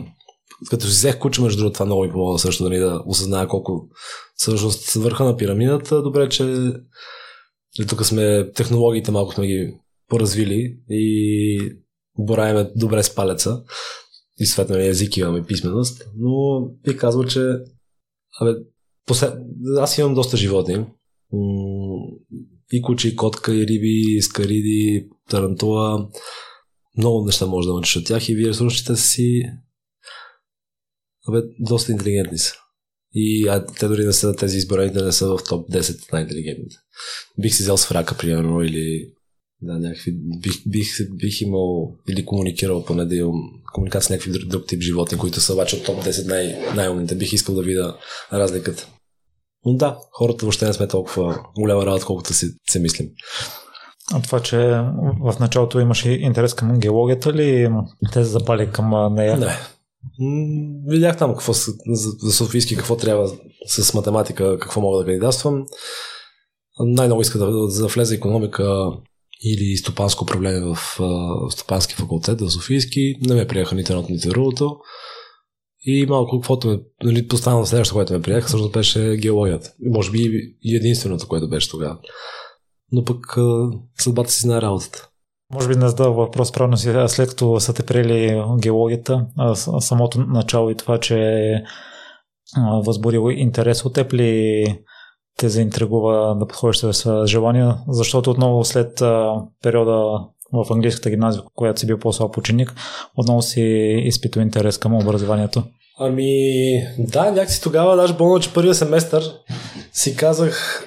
Като 0.70 0.86
си 0.86 0.90
взех 0.90 1.20
куче, 1.20 1.42
между 1.42 1.58
другото, 1.58 1.74
това 1.74 1.86
много 1.86 2.04
ми 2.04 2.12
помогна 2.12 2.40
също 2.40 2.64
нали, 2.64 2.78
да 2.78 3.04
осъзная 3.06 3.48
колко 3.48 3.90
всъщност 4.36 4.94
върха 4.94 5.24
на 5.24 5.38
пирамидата. 5.38 6.02
Добре, 6.02 6.30
че 6.30 6.44
нали, 6.44 7.88
тук 7.90 8.06
сме 8.06 8.52
технологиите 8.52 9.12
малко 9.12 9.34
сме 9.34 9.48
ги 9.48 9.74
поразвили 10.10 10.78
и 10.90 11.60
боравиме 12.20 12.72
добре 12.76 13.04
с 13.04 13.16
палеца 13.16 13.64
и 14.40 14.46
съответно 14.46 14.84
език 14.84 15.18
имаме 15.18 15.46
писменост, 15.46 16.04
но 16.18 16.62
бих 16.84 16.98
казал, 16.98 17.24
че 17.24 17.40
абе, 18.42 18.52
Послед... 19.08 19.34
Аз 19.78 19.98
имам 19.98 20.14
доста 20.14 20.38
животни. 20.38 20.86
И 22.72 22.82
куче, 22.82 23.08
и 23.08 23.16
котка, 23.16 23.56
и 23.56 23.68
риби, 23.68 24.16
и 24.18 24.22
скариди, 24.22 25.10
тарантула. 25.30 26.10
Много 26.98 27.26
неща 27.26 27.46
може 27.46 27.68
да 27.68 27.74
научиш 27.74 27.96
от 27.96 28.06
тях 28.06 28.30
и 28.30 28.36
вие 28.36 28.54
слушате 28.54 28.96
си 28.96 29.44
Абе, 31.28 31.42
доста 31.60 31.92
интелигентни 31.92 32.38
са. 32.38 32.54
И 33.14 33.48
а, 33.48 33.66
те 33.66 33.88
дори 33.88 34.06
не 34.06 34.14
са 34.14 34.36
тези 34.36 34.58
изборените, 34.58 35.04
не 35.04 35.12
са 35.12 35.28
в 35.28 35.40
топ 35.50 35.70
10 35.70 36.14
най-интелигентните. 36.14 36.76
Бих 37.42 37.56
си 37.56 37.64
взел 37.64 37.78
сврака, 37.78 38.18
примерно, 38.18 38.62
или 38.62 39.14
да, 39.62 39.80
някакви, 39.80 40.12
бих, 40.40 40.54
бих, 40.68 40.88
бих 41.12 41.42
имал 41.42 41.96
или 42.10 42.26
комуникирал 42.26 42.86
поне 42.86 43.06
да 43.06 43.16
имам 43.16 43.52
комуникация 43.74 44.08
с 44.08 44.10
някакви 44.10 44.32
друг, 44.32 44.50
друг 44.50 44.68
тип 44.68 44.82
животни, 44.82 45.18
които 45.18 45.42
са 45.42 45.54
обаче 45.54 45.76
от 45.76 45.86
топ 45.86 46.04
10 46.04 46.28
най- 46.28 46.74
най-умните. 46.76 47.16
Бих 47.16 47.34
искал 47.34 47.56
да 47.56 47.62
видя 47.62 47.98
разликата. 48.34 48.88
Но 49.66 49.74
да, 49.74 49.98
хората 50.12 50.46
въобще 50.46 50.66
не 50.66 50.74
сме 50.74 50.88
толкова 50.88 51.40
голяма 51.60 51.86
работа, 51.86 52.06
колкото 52.06 52.34
си 52.34 52.48
се 52.70 52.80
мислим. 52.80 53.10
А 54.14 54.22
това, 54.22 54.40
че 54.40 54.58
в 55.22 55.36
началото 55.40 55.80
имаше 55.80 56.10
интерес 56.10 56.54
към 56.54 56.80
геологията 56.80 57.34
ли 57.34 57.70
те 58.14 58.24
се 58.24 58.30
запали 58.30 58.72
към 58.72 59.14
нея? 59.14 59.38
Не. 59.38 59.58
Видях 60.88 61.18
там 61.18 61.32
какво, 61.32 61.54
за 61.94 62.32
Софийски 62.32 62.76
какво 62.76 62.98
трябва 62.98 63.32
с 63.68 63.94
математика, 63.94 64.60
какво 64.60 64.82
мога 64.82 64.98
да 65.00 65.06
кандидатствам. 65.06 65.66
Най-много 66.80 67.22
иска 67.22 67.40
да, 67.40 67.46
да 67.52 67.88
влезе 67.88 68.16
економика 68.16 68.92
или 69.44 69.78
стопанско 69.78 70.24
управление 70.24 70.62
в, 70.62 70.76
в 71.00 71.52
стопански 71.52 71.96
факултет 71.96 72.42
в 72.42 72.50
Софийски. 72.50 73.16
Не 73.22 73.36
ме 73.36 73.48
приеха 73.48 73.76
нито 73.76 73.94
едното, 73.94 74.12
нито 74.12 74.30
другото. 74.30 74.78
И 75.82 76.06
малко 76.06 76.40
каквото 76.40 76.68
ме, 76.68 76.80
нали, 77.04 77.28
поставям 77.28 77.66
следващото, 77.66 77.96
което 77.96 78.14
ме 78.14 78.22
приеха, 78.22 78.48
всъщност 78.48 78.74
беше 78.74 79.18
геологията. 79.18 79.74
Може 79.94 80.12
би 80.12 80.20
и 80.62 80.76
единственото, 80.76 81.28
което 81.28 81.50
беше 81.50 81.70
тогава. 81.70 81.98
Но 82.92 83.04
пък 83.04 83.38
съдбата 84.00 84.32
си 84.32 84.42
знае 84.42 84.62
работата. 84.62 85.10
Може 85.54 85.68
би 85.68 85.76
не 85.76 85.88
задава 85.88 86.14
въпрос 86.14 86.52
правилно 86.52 86.78
си, 86.78 86.94
след 87.08 87.30
като 87.30 87.60
са 87.60 87.74
те 87.74 87.86
приели 87.86 88.44
геологията, 88.62 89.26
самото 89.80 90.20
начало 90.20 90.70
и 90.70 90.76
това, 90.76 91.00
че 91.00 91.64
възбудил 92.86 93.32
интерес 93.32 93.86
от 93.86 93.94
теб 93.94 94.14
ли 94.14 94.64
те 95.38 95.50
заинтригува 95.50 96.36
да 96.40 96.48
подходиш 96.48 96.78
с 96.78 97.24
желание, 97.28 97.72
защото 97.88 98.32
отново 98.32 98.66
след 98.66 99.02
периода 99.64 100.20
в 100.54 100.72
английската 100.72 101.10
гимназия, 101.10 101.44
която 101.56 101.80
си 101.80 101.88
бил 101.88 102.00
по-слаб 102.00 102.38
ученик, 102.38 102.74
отново 103.18 103.42
си 103.42 103.62
изпитал 104.06 104.42
интерес 104.42 104.78
към 104.78 104.96
образованието. 104.96 105.64
Ами, 106.00 106.34
да, 107.00 107.32
някакси 107.32 107.62
тогава, 107.62 107.96
даже 107.96 108.18
помня, 108.18 108.40
че 108.40 108.54
първия 108.54 108.76
семестър 108.76 109.24
си 109.94 110.16
казах, 110.16 110.84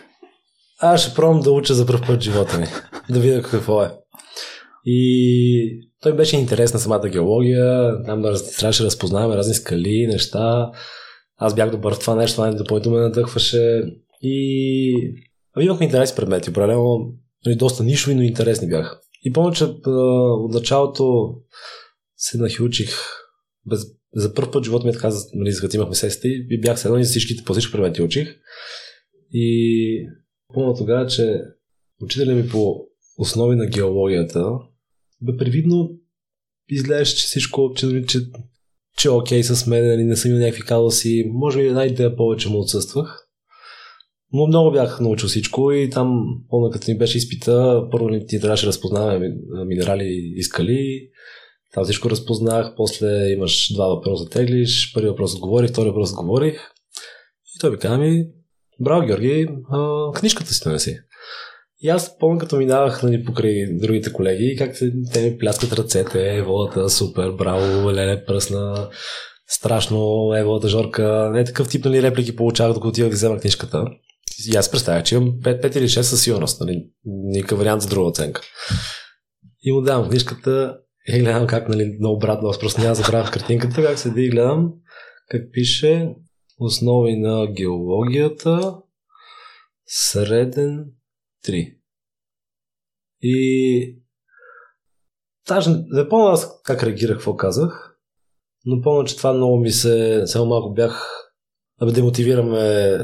аз 0.80 1.00
ще 1.00 1.14
пробвам 1.14 1.40
да 1.40 1.52
уча 1.52 1.74
за 1.74 1.86
първ 1.86 2.00
път 2.06 2.22
живота 2.22 2.58
ми, 2.58 2.66
да 3.10 3.20
видя 3.20 3.42
какво 3.42 3.82
е. 3.82 3.90
И 4.84 5.88
той 6.02 6.12
беше 6.12 6.36
интерес 6.36 6.74
на 6.74 6.80
самата 6.80 7.08
геология, 7.08 7.92
там 8.06 8.22
трябваше 8.58 8.82
да 8.82 8.86
разпознаваме 8.86 9.36
разни 9.36 9.54
скали, 9.54 10.06
неща. 10.06 10.70
Аз 11.38 11.54
бях 11.54 11.70
добър 11.70 11.94
в 11.94 11.98
това 11.98 12.14
нещо, 12.14 12.36
това 12.36 12.50
допълнително 12.50 12.98
ме 12.98 13.02
надъхваше. 13.02 13.82
И 14.22 15.14
имахме 15.60 15.86
интересни 15.86 16.16
предмети, 16.16 16.50
определено 16.50 17.14
нали, 17.46 17.56
доста 17.56 17.84
нишови, 17.84 18.14
но 18.14 18.22
интересни 18.22 18.68
бяха. 18.68 19.00
И 19.24 19.32
помня, 19.32 19.52
че 19.52 19.64
от 19.64 20.54
началото 20.54 21.34
седнах 22.16 22.54
и 22.58 22.62
учих 22.62 22.90
без, 23.66 23.80
за 24.14 24.34
първ 24.34 24.50
път 24.50 24.64
живота 24.64 24.84
ми 24.84 24.90
е 24.90 24.92
така, 24.92 25.10
нали, 25.34 25.54
имахме 25.74 25.94
сести 25.94 26.46
и 26.50 26.60
бях 26.60 26.80
седнал 26.80 26.98
и 26.98 27.04
за 27.04 27.10
всичките, 27.10 27.44
по 27.44 27.52
всички 27.52 27.72
предмети 27.72 28.02
учих. 28.02 28.28
И 29.32 30.06
помня 30.54 30.74
тогава, 30.74 31.06
че 31.06 31.40
учителя 32.02 32.34
ми 32.34 32.48
по 32.48 32.86
основи 33.18 33.56
на 33.56 33.66
геологията 33.66 34.52
бе 35.22 35.36
привидно 35.36 35.90
изглеждаш, 36.68 37.08
че 37.08 37.26
всичко, 37.26 37.72
че, 37.76 38.04
че, 38.08 38.18
че 38.98 39.08
е 39.08 39.10
окей 39.10 39.42
с 39.42 39.66
мен, 39.66 39.86
нали, 39.86 40.04
не 40.04 40.16
съм 40.16 40.30
имал 40.30 40.42
някакви 40.42 40.62
казуси, 40.62 41.30
може 41.32 41.58
би 41.58 41.66
една 41.66 41.84
идея 41.84 42.16
повече 42.16 42.48
му 42.48 42.58
отсъствах. 42.58 43.19
Но 44.32 44.46
много 44.46 44.70
бях 44.70 45.00
научил 45.00 45.28
всичко 45.28 45.72
и 45.72 45.90
там, 45.90 46.24
помня 46.48 46.70
като 46.70 46.90
ни 46.90 46.98
беше 46.98 47.18
изпита, 47.18 47.86
първо 47.90 48.08
ти 48.28 48.40
трябваше 48.40 48.66
да 48.66 48.68
разпознаваме 48.68 49.36
минерали 49.66 50.32
и 50.36 50.42
скали, 50.42 51.10
там 51.72 51.84
всичко 51.84 52.10
разпознах, 52.10 52.72
после 52.76 53.32
имаш 53.32 53.72
два 53.72 53.86
въпроса 53.86 54.28
теглиш, 54.28 54.92
първи 54.94 55.08
въпрос 55.08 55.34
отговорих, 55.34 55.70
втори 55.70 55.88
въпрос 55.88 56.10
отговорих. 56.10 56.60
И 57.56 57.58
той 57.60 57.70
ми 57.70 57.78
каза 57.78 57.98
ми, 57.98 58.26
браво 58.80 59.06
Георги, 59.06 59.48
а, 59.70 60.10
книжката 60.12 60.54
си 60.54 60.60
донеси. 60.64 60.98
И 61.82 61.88
аз 61.88 62.18
помня 62.18 62.38
като 62.38 62.56
минавах 62.56 63.02
нали, 63.02 63.24
покрай 63.24 63.66
другите 63.72 64.12
колеги, 64.12 64.56
как 64.58 64.76
те 65.12 65.22
ми 65.22 65.38
пляскат 65.38 65.72
ръцете, 65.72 66.36
еволата, 66.36 66.90
супер, 66.90 67.30
браво, 67.30 67.92
леле, 67.92 68.24
пръсна, 68.24 68.88
страшно, 69.48 70.32
еволата, 70.36 70.68
Жорка, 70.68 71.30
не 71.32 71.44
такъв 71.44 71.68
тип 71.68 71.84
нали, 71.84 72.02
реплики 72.02 72.36
получавах, 72.36 72.74
докато 72.74 72.88
отивах 72.88 73.10
да 73.10 73.16
взема 73.16 73.38
книжката. 73.38 73.84
И 74.46 74.56
аз 74.56 74.70
представях, 74.70 75.02
че 75.04 75.14
имам 75.14 75.32
5, 75.32 75.62
5 75.62 75.78
или 75.78 75.84
6 75.84 76.00
със 76.00 76.22
сигурност, 76.22 76.60
нали, 76.60 76.90
никакъв 77.04 77.58
вариант 77.58 77.82
за 77.82 77.88
друга 77.88 78.08
оценка. 78.08 78.42
И 79.62 79.72
му 79.72 79.80
давам 79.80 80.08
книжката 80.08 80.78
и 81.08 81.18
гледам 81.20 81.46
как, 81.46 81.68
нали, 81.68 81.96
много 82.00 82.16
обратно, 82.16 82.48
аз 82.48 82.58
просто 82.58 82.80
няма 82.80 82.94
забравя 82.94 83.30
картинката, 83.30 83.82
как 83.82 83.98
седи 83.98 84.22
и 84.22 84.30
гледам, 84.30 84.72
как 85.30 85.42
пише 85.52 86.14
основи 86.58 87.16
на 87.16 87.52
геологията, 87.52 88.76
среден 89.86 90.86
3. 91.46 91.76
И 93.22 94.02
даже 95.48 95.70
не 95.70 96.08
помня 96.08 96.30
аз 96.30 96.62
как 96.62 96.82
реагирах, 96.82 97.16
какво 97.16 97.36
казах, 97.36 97.96
но 98.64 98.82
помня, 98.82 99.04
че 99.04 99.16
това 99.16 99.32
много 99.32 99.56
ми 99.58 99.70
се, 99.70 100.22
само 100.26 100.46
малко 100.46 100.72
бях 100.72 101.10
да 101.80 101.92
демотивираме 101.92 102.98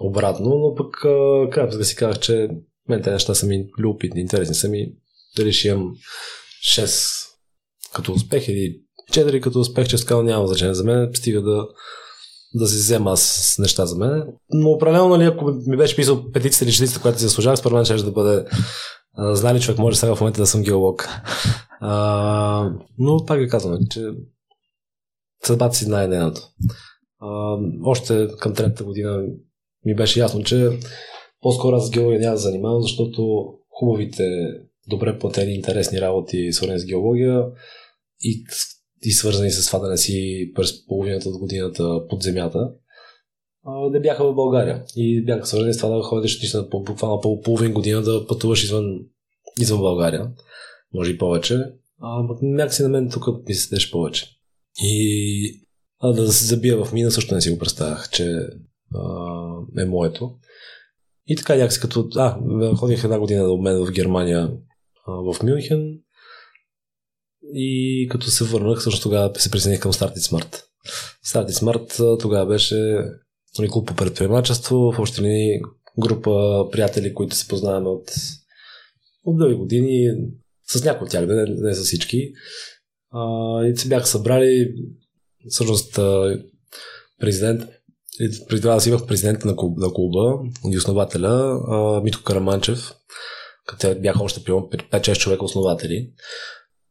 обратно, 0.00 0.58
но 0.58 0.74
пък 0.74 1.04
а, 1.04 1.48
как 1.50 1.70
да 1.70 1.84
си 1.84 1.96
казах, 1.96 2.18
че 2.18 2.48
мен 2.88 3.02
тези 3.02 3.12
неща 3.12 3.34
са 3.34 3.46
ми 3.46 3.66
любопитни, 3.78 4.20
интересни 4.20 4.54
са 4.54 4.68
ми. 4.68 4.92
Дали 5.36 5.52
ще 5.52 5.68
имам 5.68 5.94
6 6.64 7.26
като 7.94 8.12
успех 8.12 8.48
или 8.48 8.80
4 9.12 9.40
като 9.40 9.60
успех, 9.60 9.88
че 9.88 9.98
скал 9.98 10.22
няма 10.22 10.46
значение 10.46 10.74
за 10.74 10.84
мен, 10.84 11.10
стига 11.14 11.42
да 11.42 11.66
да 12.54 12.66
си 12.66 12.76
взема 12.76 13.10
аз 13.10 13.22
с 13.22 13.58
неща 13.58 13.86
за 13.86 13.96
мен. 13.96 14.24
Но 14.50 14.70
определено, 14.70 15.08
нали, 15.08 15.24
ако 15.24 15.52
ми 15.66 15.76
беше 15.76 15.96
писал 15.96 16.32
петицията 16.32 16.64
или 16.64 16.72
шестицата, 16.72 17.02
която 17.02 17.18
си 17.18 17.24
заслужавах, 17.24 17.58
според 17.58 17.74
мен 17.74 17.84
ще 17.84 17.96
да 17.96 18.10
бъде 18.10 18.44
знали 19.18 19.60
човек 19.60 19.78
може 19.78 19.96
сега 19.96 20.14
в 20.14 20.20
момента 20.20 20.40
да 20.40 20.46
съм 20.46 20.62
геолог. 20.62 21.08
А, 21.80 22.70
но 22.98 23.24
пак 23.26 23.38
ви 23.38 23.48
казвам, 23.48 23.78
че 23.90 24.10
съдбата 25.44 25.74
си 25.74 25.84
знае 25.84 26.08
нейното. 26.08 26.40
Още 27.84 28.28
към 28.40 28.54
третата 28.54 28.84
година 28.84 29.22
ми 29.84 29.94
беше 29.94 30.20
ясно, 30.20 30.42
че 30.42 30.70
по-скоро 31.40 31.76
аз 31.76 31.86
с 31.86 31.90
геология 31.90 32.20
няма 32.20 32.34
да 32.34 32.40
занимавам, 32.40 32.82
защото 32.82 33.46
хубавите, 33.70 34.24
добре 34.88 35.18
платени, 35.18 35.54
интересни 35.54 36.00
работи, 36.00 36.52
свързани 36.52 36.80
с 36.80 36.86
геология 36.86 37.44
и 38.22 38.44
и 39.06 39.12
свързани 39.12 39.50
с 39.50 39.66
това 39.66 39.78
да 39.78 39.90
не 39.90 39.96
си 39.96 40.50
през 40.54 40.86
половината 40.86 41.28
от 41.28 41.38
годината 41.38 42.06
под 42.08 42.22
земята, 42.22 42.70
не 43.90 44.00
бяха 44.00 44.24
в 44.24 44.34
България. 44.34 44.84
И 44.96 45.24
бяха 45.24 45.46
свързани 45.46 45.74
с 45.74 45.76
това 45.76 45.96
да 45.96 46.02
ходиш 46.02 46.40
наистина 46.40 46.62
буквално 46.62 47.20
по 47.20 47.40
половин 47.40 47.72
година 47.72 48.02
да 48.02 48.26
пътуваш 48.26 48.64
извън, 48.64 48.84
извън 49.60 49.80
България. 49.80 50.30
Може 50.94 51.10
и 51.10 51.18
повече. 51.18 51.60
А 52.00 52.22
някакси 52.42 52.82
на 52.82 52.88
мен 52.88 53.10
тук 53.10 53.48
ми 53.48 53.54
се 53.54 53.90
повече. 53.90 54.26
И 54.82 55.66
а, 56.00 56.12
да 56.12 56.32
се 56.32 56.46
забия 56.46 56.84
в 56.84 56.92
мина 56.92 57.10
също 57.10 57.34
не 57.34 57.40
си 57.40 57.50
го 57.50 57.58
представях, 57.58 58.10
че 58.10 58.46
е 59.78 59.84
моето. 59.84 60.34
И 61.26 61.36
така 61.36 61.56
някакси 61.56 61.80
като... 61.80 62.08
А, 62.16 62.38
ходих 62.76 63.04
една 63.04 63.18
година 63.18 63.44
да 63.44 63.52
обмен 63.52 63.86
в 63.86 63.92
Германия 63.92 64.52
в 65.06 65.36
Мюнхен 65.42 65.98
и 67.52 68.08
като 68.10 68.26
се 68.26 68.44
върнах, 68.44 68.82
също 68.82 69.02
тогава 69.02 69.34
се 69.40 69.50
присъединих 69.50 69.80
към 69.80 69.92
Started 69.92 70.16
Smart. 70.16 70.62
Started 71.26 71.50
Smart 71.50 72.20
тогава 72.20 72.46
беше 72.46 72.98
нали, 73.58 73.68
клуб 73.68 73.88
по 73.88 73.94
предприемачество, 73.94 74.92
в 74.92 74.98
още 74.98 75.22
ли 75.22 75.60
група 75.98 76.64
приятели, 76.72 77.14
които 77.14 77.36
се 77.36 77.48
познаваме 77.48 77.88
от, 77.88 78.10
от 79.24 79.38
дълги 79.38 79.54
години, 79.54 80.08
с 80.66 80.84
някои 80.84 81.04
от 81.04 81.10
тях, 81.10 81.26
не, 81.26 81.44
не 81.48 81.74
с 81.74 81.84
всички. 81.84 82.32
А, 83.10 83.64
и 83.66 83.76
се 83.76 83.88
бяха 83.88 84.06
събрали, 84.06 84.74
всъщност 85.48 85.94
президент, 87.20 87.62
преди 88.18 88.62
това 88.62 88.74
аз 88.74 88.86
имах 88.86 89.06
президент 89.06 89.44
на, 89.44 89.56
клуб, 89.56 89.78
на 89.78 89.92
клуба 89.92 90.38
и 90.72 90.78
основателя, 90.78 91.60
а, 91.68 92.00
Митко 92.00 92.22
Караманчев, 92.22 92.92
като 93.66 94.00
бяха 94.00 94.22
още 94.22 94.40
5-6 94.40 95.18
човека 95.18 95.44
основатели. 95.44 96.10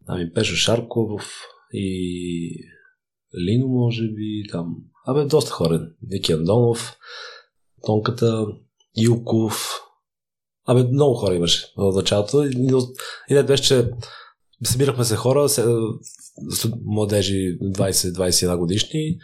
Ами 0.07 0.33
Пешо 0.33 0.55
Шарков 0.55 1.41
и 1.73 2.49
Лино, 3.47 3.67
може 3.67 4.03
би, 4.07 4.43
там. 4.51 4.75
Абе, 5.07 5.25
доста 5.25 5.51
хора. 5.51 5.87
Вики 6.07 6.31
Андонов, 6.31 6.97
Тонката, 7.85 8.45
Юков. 9.03 9.79
Абе, 10.67 10.83
много 10.83 11.15
хора 11.15 11.35
имаше 11.35 11.65
в 11.77 11.91
началото. 11.95 12.43
Идеята 12.43 13.47
беше, 13.47 13.63
че 13.63 13.89
събирахме 14.63 15.03
се 15.03 15.15
хора, 15.15 15.47
младежи 16.85 17.57
20-21 17.61 18.57
годишни. 18.57 19.17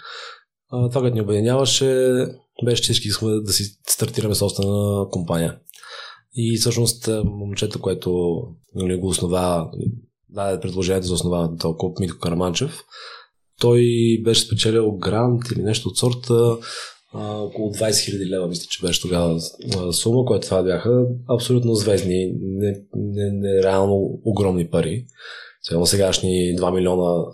Това, 0.70 1.02
което 1.02 1.16
ни 1.16 1.22
обединяваше, 1.22 2.26
беше, 2.66 2.84
че 2.84 2.92
искахме 2.92 3.42
да 3.42 3.54
си 3.54 3.64
стартираме 3.88 4.36
собствена 4.36 5.06
компания. 5.12 5.58
И 6.36 6.58
всъщност 6.58 7.10
момчето, 7.26 7.82
което 7.82 8.40
нали, 8.76 8.98
го 8.98 9.08
основа 9.08 9.72
даде 10.30 10.60
предложението 10.60 11.08
за 11.08 11.14
основаването 11.14 11.68
на 11.68 11.78
клуб 11.78 12.00
Митко 12.00 12.20
Караманчев. 12.20 12.84
Той 13.62 13.84
беше 14.24 14.42
спечелил 14.42 14.92
грант 14.92 15.42
или 15.56 15.64
нещо 15.64 15.90
от 15.90 15.98
сорта 15.98 16.58
а, 17.14 17.38
около 17.38 17.74
20 17.74 17.90
000 17.90 18.30
лева, 18.30 18.48
мисля, 18.48 18.68
че 18.70 18.82
беше 18.82 19.02
тогава 19.02 19.40
сума, 19.94 20.26
което 20.26 20.48
това 20.48 20.64
бяха 20.64 21.06
абсолютно 21.30 21.76
звездни, 21.76 22.34
нереално 22.96 23.96
не, 23.96 24.10
не 24.10 24.20
огромни 24.26 24.70
пари. 24.70 25.06
Сега 25.64 25.86
сегашни 25.86 26.30
2 26.30 26.76
милиона, 26.76 27.26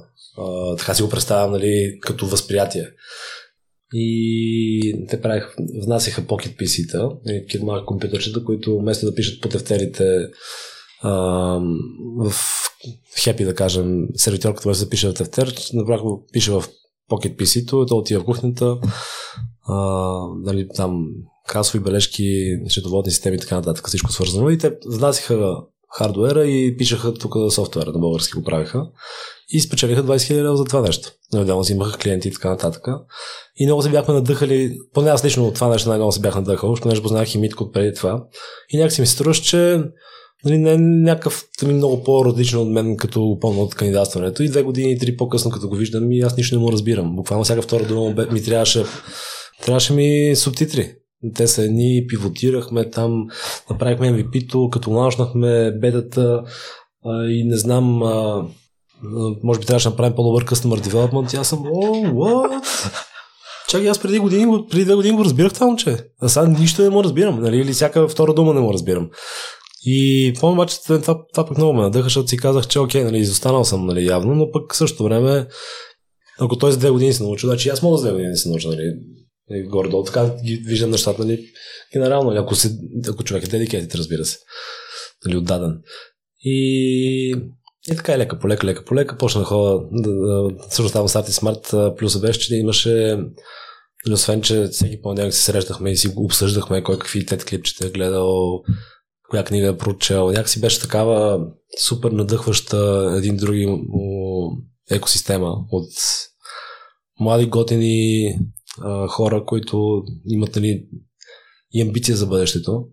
така 0.77 0.93
си 0.93 1.01
го 1.01 1.09
представям, 1.09 1.51
нали, 1.51 1.97
като 2.01 2.25
възприятие. 2.25 2.87
И 3.93 5.05
те 5.09 5.21
правих, 5.21 5.55
внасяха 5.83 6.21
Pocket 6.21 6.57
PC-та, 6.57 7.09
компютърчета, 7.85 8.43
които 8.43 8.79
вместо 8.79 9.05
да 9.05 9.15
пишат 9.15 9.41
по 9.41 9.49
тефтерите 9.49 10.27
в 11.03 12.33
Хепи, 13.19 13.45
да 13.45 13.55
кажем, 13.55 14.07
сервитьор, 14.15 14.55
като 14.55 14.73
се 14.73 14.79
запише 14.79 15.09
в 15.09 15.13
тефтер, 15.13 15.55
направо 15.73 16.25
пише 16.33 16.51
в 16.51 16.63
Pocket 17.11 17.35
PC-то, 17.35 17.85
то 17.85 17.97
отива 17.97 18.21
в 18.21 18.25
кухнята, 18.25 18.77
а, 19.67 19.75
нали, 20.43 20.67
там 20.75 21.05
касови 21.47 21.83
бележки, 21.83 22.57
счетоводни 22.69 23.11
системи 23.11 23.35
и 23.35 23.39
така 23.39 23.55
нататък, 23.55 23.87
всичко 23.87 24.11
свързано. 24.11 24.49
И 24.49 24.57
те 24.57 24.71
внасяха 24.85 25.57
хардуера 25.97 26.45
и 26.45 26.77
пишеха 26.77 27.13
тук 27.13 27.33
софтуера 27.51 27.91
на 27.91 27.99
български 27.99 28.33
го 28.33 28.43
правиха. 28.43 28.87
И 29.49 29.61
спечелиха 29.61 30.03
20 30.03 30.15
000 30.15 30.43
лева 30.43 30.57
за 30.57 30.63
това 30.63 30.81
нещо. 30.81 31.11
Отделно 31.35 31.63
си 31.63 31.73
имаха 31.73 31.97
клиенти 31.97 32.27
и 32.27 32.31
така 32.31 32.49
нататък. 32.49 32.83
И 33.57 33.65
много 33.65 33.81
се 33.81 33.89
бяхме 33.89 34.13
надъхали, 34.13 34.77
поне 34.93 35.09
аз 35.09 35.25
лично 35.25 35.47
от 35.47 35.55
това 35.55 35.67
нещо 35.67 35.89
най-много 35.89 36.11
се 36.11 36.19
бях 36.19 36.35
надъхал, 36.35 36.75
понеже 36.81 37.01
познах 37.01 37.35
и 37.35 37.37
Митко 37.37 37.71
преди 37.71 37.93
това. 37.93 38.23
И 38.69 38.77
някак 38.77 38.91
си 38.91 39.01
ми 39.01 39.07
струваш, 39.07 39.37
че 39.37 39.83
нали, 40.45 40.57
не 40.57 40.71
е 40.71 40.77
някакъв 40.77 41.43
нали, 41.61 41.73
много 41.73 42.03
по-различен 42.03 42.59
от 42.59 42.69
мен, 42.69 42.97
като 42.97 43.37
помня 43.41 43.61
от 43.61 43.75
кандидатстването. 43.75 44.43
И 44.43 44.49
две 44.49 44.63
години 44.63 44.91
и 44.91 44.97
три 44.97 45.17
по-късно, 45.17 45.51
като 45.51 45.69
го 45.69 45.75
виждам, 45.75 46.11
и 46.11 46.21
аз 46.21 46.37
нищо 46.37 46.55
не 46.55 46.61
му 46.61 46.71
разбирам. 46.71 47.15
Буквално 47.15 47.43
всяка 47.43 47.61
втора 47.61 47.85
дума 47.85 48.27
ми 48.31 48.43
трябваше, 48.43 48.83
трябваше 49.65 49.93
ми 49.93 50.35
субтитри. 50.35 50.95
Те 51.35 51.47
са 51.47 51.63
едни, 51.63 52.05
пивотирахме 52.07 52.89
там, 52.89 53.25
направихме 53.69 54.13
MVP-то, 54.13 54.69
като 54.69 54.91
ланчнахме 54.91 55.71
бедата 55.71 56.43
и 57.29 57.43
не 57.47 57.57
знам, 57.57 58.03
а, 58.03 58.45
може 59.43 59.59
би 59.59 59.65
трябваше 59.65 59.87
да 59.87 59.89
направим 59.89 60.15
по-добър 60.15 60.45
customer 60.45 60.87
development 60.87 61.33
и 61.33 61.37
аз 61.37 61.47
съм, 61.47 61.59
о, 61.59 61.81
what? 62.05 62.63
Чакай, 63.67 63.89
аз 63.89 63.99
преди, 63.99 64.19
години, 64.19 64.65
преди 64.69 64.85
две 64.85 64.95
години 64.95 65.17
го 65.17 65.23
разбирах 65.23 65.53
това 65.53 65.65
момче. 65.65 65.97
А 66.21 66.29
сега 66.29 66.47
нищо 66.47 66.81
не 66.81 66.89
му 66.89 67.03
разбирам, 67.03 67.41
нали? 67.41 67.57
Или 67.57 67.73
всяка 67.73 68.07
втора 68.07 68.33
дума 68.33 68.53
не 68.53 68.59
му 68.59 68.73
разбирам. 68.73 69.09
И 69.85 70.33
помня 70.39 70.53
обаче 70.53 70.83
това, 70.83 71.01
това 71.01 71.47
пък 71.47 71.57
много 71.57 71.73
ме 71.73 71.81
надъха, 71.81 72.03
защото 72.03 72.27
си 72.27 72.37
казах, 72.37 72.67
че 72.67 72.79
окей, 72.79 73.03
нали, 73.03 73.17
изостанал 73.17 73.63
съм 73.63 73.85
нали, 73.85 74.05
явно, 74.05 74.35
но 74.35 74.51
пък 74.51 74.75
също 74.75 75.03
време, 75.03 75.47
ако 76.39 76.57
той 76.57 76.71
за 76.71 76.77
две 76.77 76.89
години 76.89 77.13
се 77.13 77.23
научи, 77.23 77.47
значи 77.47 77.69
аз 77.69 77.81
мога 77.81 77.97
за 77.97 78.03
две 78.03 78.11
години 78.11 78.31
да 78.31 78.37
се 78.37 78.49
науча, 78.49 78.67
нали, 78.67 78.93
горе-долу, 79.49 80.03
така 80.03 80.31
ги 80.45 80.55
виждам 80.55 80.91
нещата, 80.91 81.25
нали, 81.25 81.45
генерално, 81.93 82.31
ако, 82.31 82.55
се, 82.55 82.77
ако 83.09 83.23
човек 83.23 83.43
е 83.43 83.47
дедикетит, 83.47 83.95
разбира 83.95 84.25
се, 84.25 84.37
нали, 85.25 85.37
отдаден. 85.37 85.81
И, 86.43 87.35
и 87.91 87.95
така 87.95 88.13
е 88.13 88.17
лека 88.17 88.39
по 88.39 88.47
лека, 88.47 88.67
лека 88.67 88.85
по 88.85 88.95
лека, 88.95 89.17
почна 89.17 89.41
да 89.41 89.45
ходя, 89.45 89.79
да, 89.91 90.11
да, 90.11 90.49
също 90.69 90.89
ставам 90.89 91.07
Сати 91.07 91.31
Смарт, 91.31 91.73
плюс 91.97 92.19
беше, 92.19 92.39
че 92.39 92.55
имаше 92.55 93.17
нали, 94.05 94.13
освен, 94.13 94.41
че 94.41 94.67
всеки 94.67 95.01
понеделник 95.01 95.33
се 95.33 95.41
срещахме 95.41 95.91
и 95.91 95.97
си 95.97 96.13
обсъждахме 96.15 96.83
кой 96.83 96.99
какви 96.99 97.25
тет 97.25 97.45
клипчета 97.45 97.87
е 97.87 97.91
гледал, 97.91 98.61
коя 99.29 99.43
книга 99.43 99.67
е 99.67 99.77
прочел. 99.77 100.27
Някакси 100.27 100.61
беше 100.61 100.81
такава 100.81 101.47
супер 101.79 102.11
надъхваща 102.11 103.13
един 103.17 103.37
други 103.37 103.79
екосистема 104.91 105.55
от 105.71 105.91
млади 107.19 107.45
готини 107.45 108.35
а, 108.81 109.07
хора, 109.07 109.45
които 109.45 110.03
имат 110.27 110.55
нали, 110.55 110.87
и 111.73 111.81
амбиция 111.81 112.17
за 112.17 112.27
бъдещето. 112.27 112.85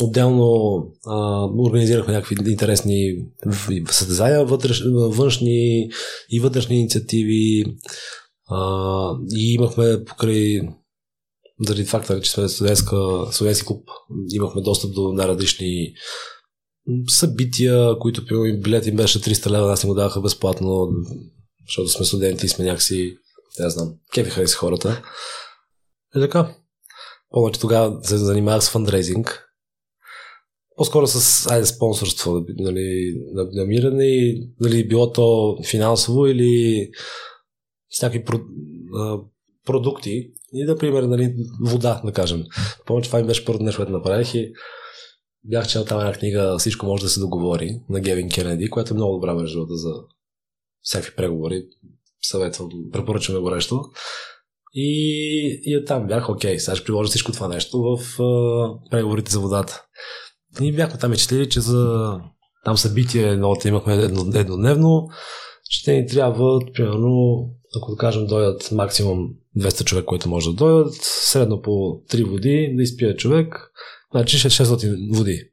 Отделно 0.00 0.76
а, 1.06 1.44
организирахме 1.58 2.12
някакви 2.12 2.36
интересни 2.50 3.26
състезания, 3.90 4.44
външни 4.94 5.88
и 6.30 6.40
вътрешни 6.40 6.76
инициативи. 6.76 7.64
А, 8.48 9.10
и 9.36 9.54
имахме 9.54 10.04
покрай 10.04 10.60
заради 11.66 11.84
факта, 11.84 12.20
че 12.20 12.30
сме 12.30 12.48
студентска, 12.48 12.96
студентски 13.32 13.66
клуб, 13.66 13.88
имахме 14.32 14.62
достъп 14.62 14.94
до 14.94 15.12
най-различни 15.12 15.92
събития, 17.08 17.98
които 17.98 18.24
билет 18.62 18.86
им 18.86 18.96
беше 18.96 19.20
300 19.20 19.50
лева, 19.50 19.66
нас 19.66 19.84
не 19.84 19.88
го 19.88 19.94
даваха 19.94 20.20
безплатно, 20.20 20.88
защото 21.66 21.88
сме 21.88 22.06
студенти 22.06 22.46
и 22.46 22.48
сме 22.48 22.64
някакси, 22.64 23.16
не 23.58 23.70
знам, 23.70 23.94
кефиха 24.14 24.48
с 24.48 24.54
хората. 24.54 25.02
И 26.16 26.20
така. 26.20 26.54
Помня, 27.30 27.52
че 27.52 27.60
тогава 27.60 28.04
се 28.04 28.16
занимавах 28.16 28.64
с 28.64 28.70
фандрейзинг. 28.70 29.46
По-скоро 30.76 31.06
с 31.06 31.46
айде, 31.50 31.66
спонсорство, 31.66 32.44
нали, 32.58 33.14
намиране 33.52 34.04
и 34.04 34.50
нали, 34.60 34.88
било 34.88 35.12
то 35.12 35.58
финансово 35.70 36.26
или 36.26 36.88
с 37.90 38.02
някакви 38.02 38.24
продукти, 39.66 40.30
и 40.52 40.64
да, 40.66 40.78
пример, 40.78 41.02
нали, 41.02 41.34
вода, 41.60 42.02
да 42.04 42.12
кажем. 42.12 42.44
Помня, 42.86 43.02
че 43.02 43.08
това 43.08 43.20
ми 43.20 43.26
беше 43.26 43.44
първото 43.44 43.64
нещо, 43.64 43.78
което 43.78 43.92
направих 43.92 44.34
и 44.34 44.52
бях 45.44 45.68
чел 45.68 45.84
там 45.84 46.00
една 46.00 46.12
книга 46.12 46.56
Всичко 46.58 46.86
може 46.86 47.02
да 47.02 47.08
се 47.08 47.20
договори 47.20 47.80
на 47.88 48.00
Гевин 48.00 48.30
Кенеди, 48.30 48.70
която 48.70 48.94
е 48.94 48.96
много 48.96 49.14
добра 49.14 49.34
между 49.34 49.66
за 49.68 49.94
всякакви 50.82 51.16
преговори. 51.16 51.66
Съветвам, 52.22 52.68
препоръчвам 52.92 53.42
го 53.42 53.50
нещо. 53.50 53.84
И, 54.74 55.60
и 55.64 55.84
там 55.84 56.06
бях, 56.06 56.28
окей, 56.28 56.58
сега 56.58 56.76
ще 56.76 56.84
приложа 56.84 57.08
всичко 57.08 57.32
това 57.32 57.48
нещо 57.48 57.78
в 57.78 58.18
uh, 58.18 58.90
преговорите 58.90 59.32
за 59.32 59.40
водата. 59.40 59.84
И 60.60 60.72
бяхме 60.72 60.98
там 60.98 61.12
и 61.12 61.16
четили, 61.16 61.48
че 61.48 61.60
за 61.60 62.12
там 62.64 62.76
събитие 62.76 63.28
едно 63.28 63.56
имахме 63.64 63.94
едно, 63.94 64.26
еднодневно, 64.34 65.08
ще 65.70 65.92
ни 65.92 66.06
трябва, 66.06 66.60
примерно, 66.74 67.44
ако 67.76 67.90
да 67.90 67.96
кажем, 67.96 68.26
дойдат 68.26 68.72
максимум 68.72 69.28
200 69.58 69.84
човек, 69.84 70.04
които 70.04 70.28
може 70.28 70.50
да 70.50 70.52
дойдат, 70.52 70.94
средно 71.02 71.62
по 71.62 71.70
3 71.70 72.24
води 72.24 72.72
да 72.76 72.82
изпие 72.82 73.16
човек, 73.16 73.72
значи 74.12 74.36
600 74.36 75.16
води. 75.16 75.50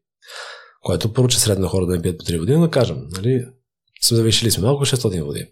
Което 0.82 1.27
че 1.27 1.39
средно 1.39 1.67
хора 1.67 1.86
да 1.86 1.95
не 1.95 2.01
пият 2.01 2.17
по 2.17 2.25
3 2.25 2.39
води, 2.39 2.53
но 2.53 2.62
да 2.62 2.69
кажем, 2.69 2.97
нали, 3.12 3.45
сме 4.01 4.17
завишили 4.17 4.51
сме 4.51 4.63
малко 4.63 4.86
600 4.86 5.23
води. 5.23 5.47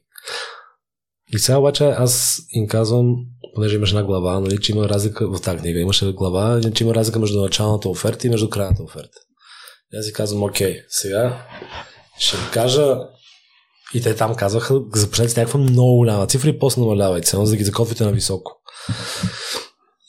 И 1.36 1.40
сега 1.40 1.58
обаче 1.58 1.86
аз 1.86 2.42
им 2.52 2.68
казвам, 2.68 3.16
понеже 3.56 3.76
имаш 3.76 3.90
една 3.90 4.04
глава, 4.04 4.40
нали, 4.40 4.58
че 4.62 4.72
има 4.72 4.90
разлика 4.90 5.32
в 5.32 5.42
тази 5.42 5.58
книга, 5.58 5.80
имаше 5.80 6.12
глава, 6.12 6.62
че 6.76 6.84
има 6.84 6.96
разлика 6.96 7.20
между 7.20 7.42
началната 7.42 7.90
оферта 7.90 8.28
и 8.28 8.30
между 8.30 8.50
крайната 8.50 8.84
оферта. 8.84 9.18
И 9.94 9.98
аз 9.98 10.06
си 10.06 10.14
казвам, 10.14 10.44
окей, 10.44 10.82
сега 10.90 11.48
ще 12.20 12.38
кажа 12.54 12.98
и 13.94 14.02
те 14.02 14.16
там 14.16 14.36
казваха, 14.36 14.82
започнете 14.94 15.32
с 15.32 15.36
някаква 15.36 15.60
много 15.60 15.96
голяма 15.96 16.28
цифра 16.28 16.50
и 16.50 16.60
после 16.60 16.82
намалявайте, 16.82 17.28
само 17.28 17.46
за 17.46 17.52
да 17.52 17.58
ги 17.58 17.64
закотвите 17.64 18.04
на 18.04 18.12
високо. 18.12 18.52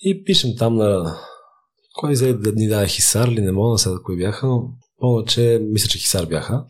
И 0.01 0.25
пишем 0.25 0.51
там 0.59 0.77
на... 0.77 1.19
Кой 1.95 2.12
взе 2.12 2.33
да 2.33 2.53
ни 2.53 2.69
даде 2.69 2.89
Хисар 2.89 3.29
ли, 3.29 3.41
не 3.41 3.53
мога 3.53 3.75
да 3.75 3.79
сега 3.79 3.97
кои 4.05 4.17
бяха, 4.17 4.47
но 4.47 4.62
помня, 4.99 5.25
че 5.25 5.61
мисля, 5.62 5.89
че 5.89 5.99
Хисар 5.99 6.27
бяха. 6.27 6.65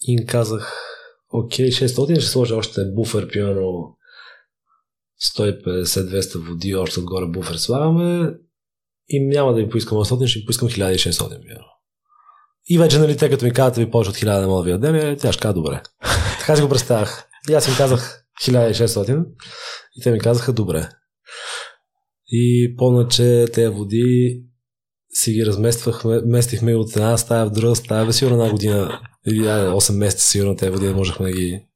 И 0.00 0.12
им 0.12 0.26
казах, 0.26 0.93
окей, 1.34 1.70
600 1.70 2.20
ще 2.20 2.30
сложа 2.30 2.56
още 2.56 2.84
буфер, 2.84 3.28
примерно 3.28 3.96
150-200 5.36 6.48
води, 6.48 6.74
още 6.74 7.00
отгоре 7.00 7.26
буфер 7.26 7.56
слагаме 7.56 8.34
и 9.08 9.26
няма 9.26 9.54
да 9.54 9.60
им 9.60 9.70
поискам 9.70 9.98
800, 9.98 10.26
ще 10.26 10.38
им 10.38 10.44
поискам 10.46 10.68
1600, 10.68 11.28
примерно. 11.28 11.66
И 12.68 12.78
вече, 12.78 12.98
нали, 12.98 13.16
те 13.16 13.30
като 13.30 13.44
ми 13.44 13.52
казват, 13.52 13.76
ви 13.76 13.90
повече 13.90 14.10
от 14.10 14.16
1000 14.16 14.40
не 14.40 14.46
мога 14.46 14.64
да 14.64 14.72
ви 14.72 14.78
дадем, 14.78 15.16
тя 15.16 15.32
ще 15.32 15.42
казва 15.42 15.54
добре. 15.54 15.82
така 16.38 16.56
си 16.56 16.62
го 16.62 16.68
представях. 16.68 17.28
И 17.50 17.54
аз 17.54 17.68
им 17.68 17.74
казах 17.76 18.24
1600 18.42 19.26
и 19.96 20.02
те 20.02 20.12
ми 20.12 20.20
казаха 20.20 20.52
добре. 20.52 20.88
И 22.28 22.74
помня, 22.78 23.08
че 23.08 23.46
тези 23.52 23.68
води 23.68 24.42
си 25.10 25.32
ги 25.32 25.46
размествахме, 25.46 26.20
местихме 26.24 26.74
от 26.74 26.96
една 26.96 27.16
стая 27.16 27.46
в 27.46 27.50
друга 27.50 27.76
стая, 27.76 28.12
сигурно 28.12 28.36
една 28.36 28.52
година 28.52 29.00
или 29.26 29.40
8 29.42 29.96
месеца 29.96 30.26
сигурно 30.26 30.56
тези 30.56 30.70
води 30.70 30.88
можехме 30.88 31.26
да 31.26 31.32
ги, 31.32 31.66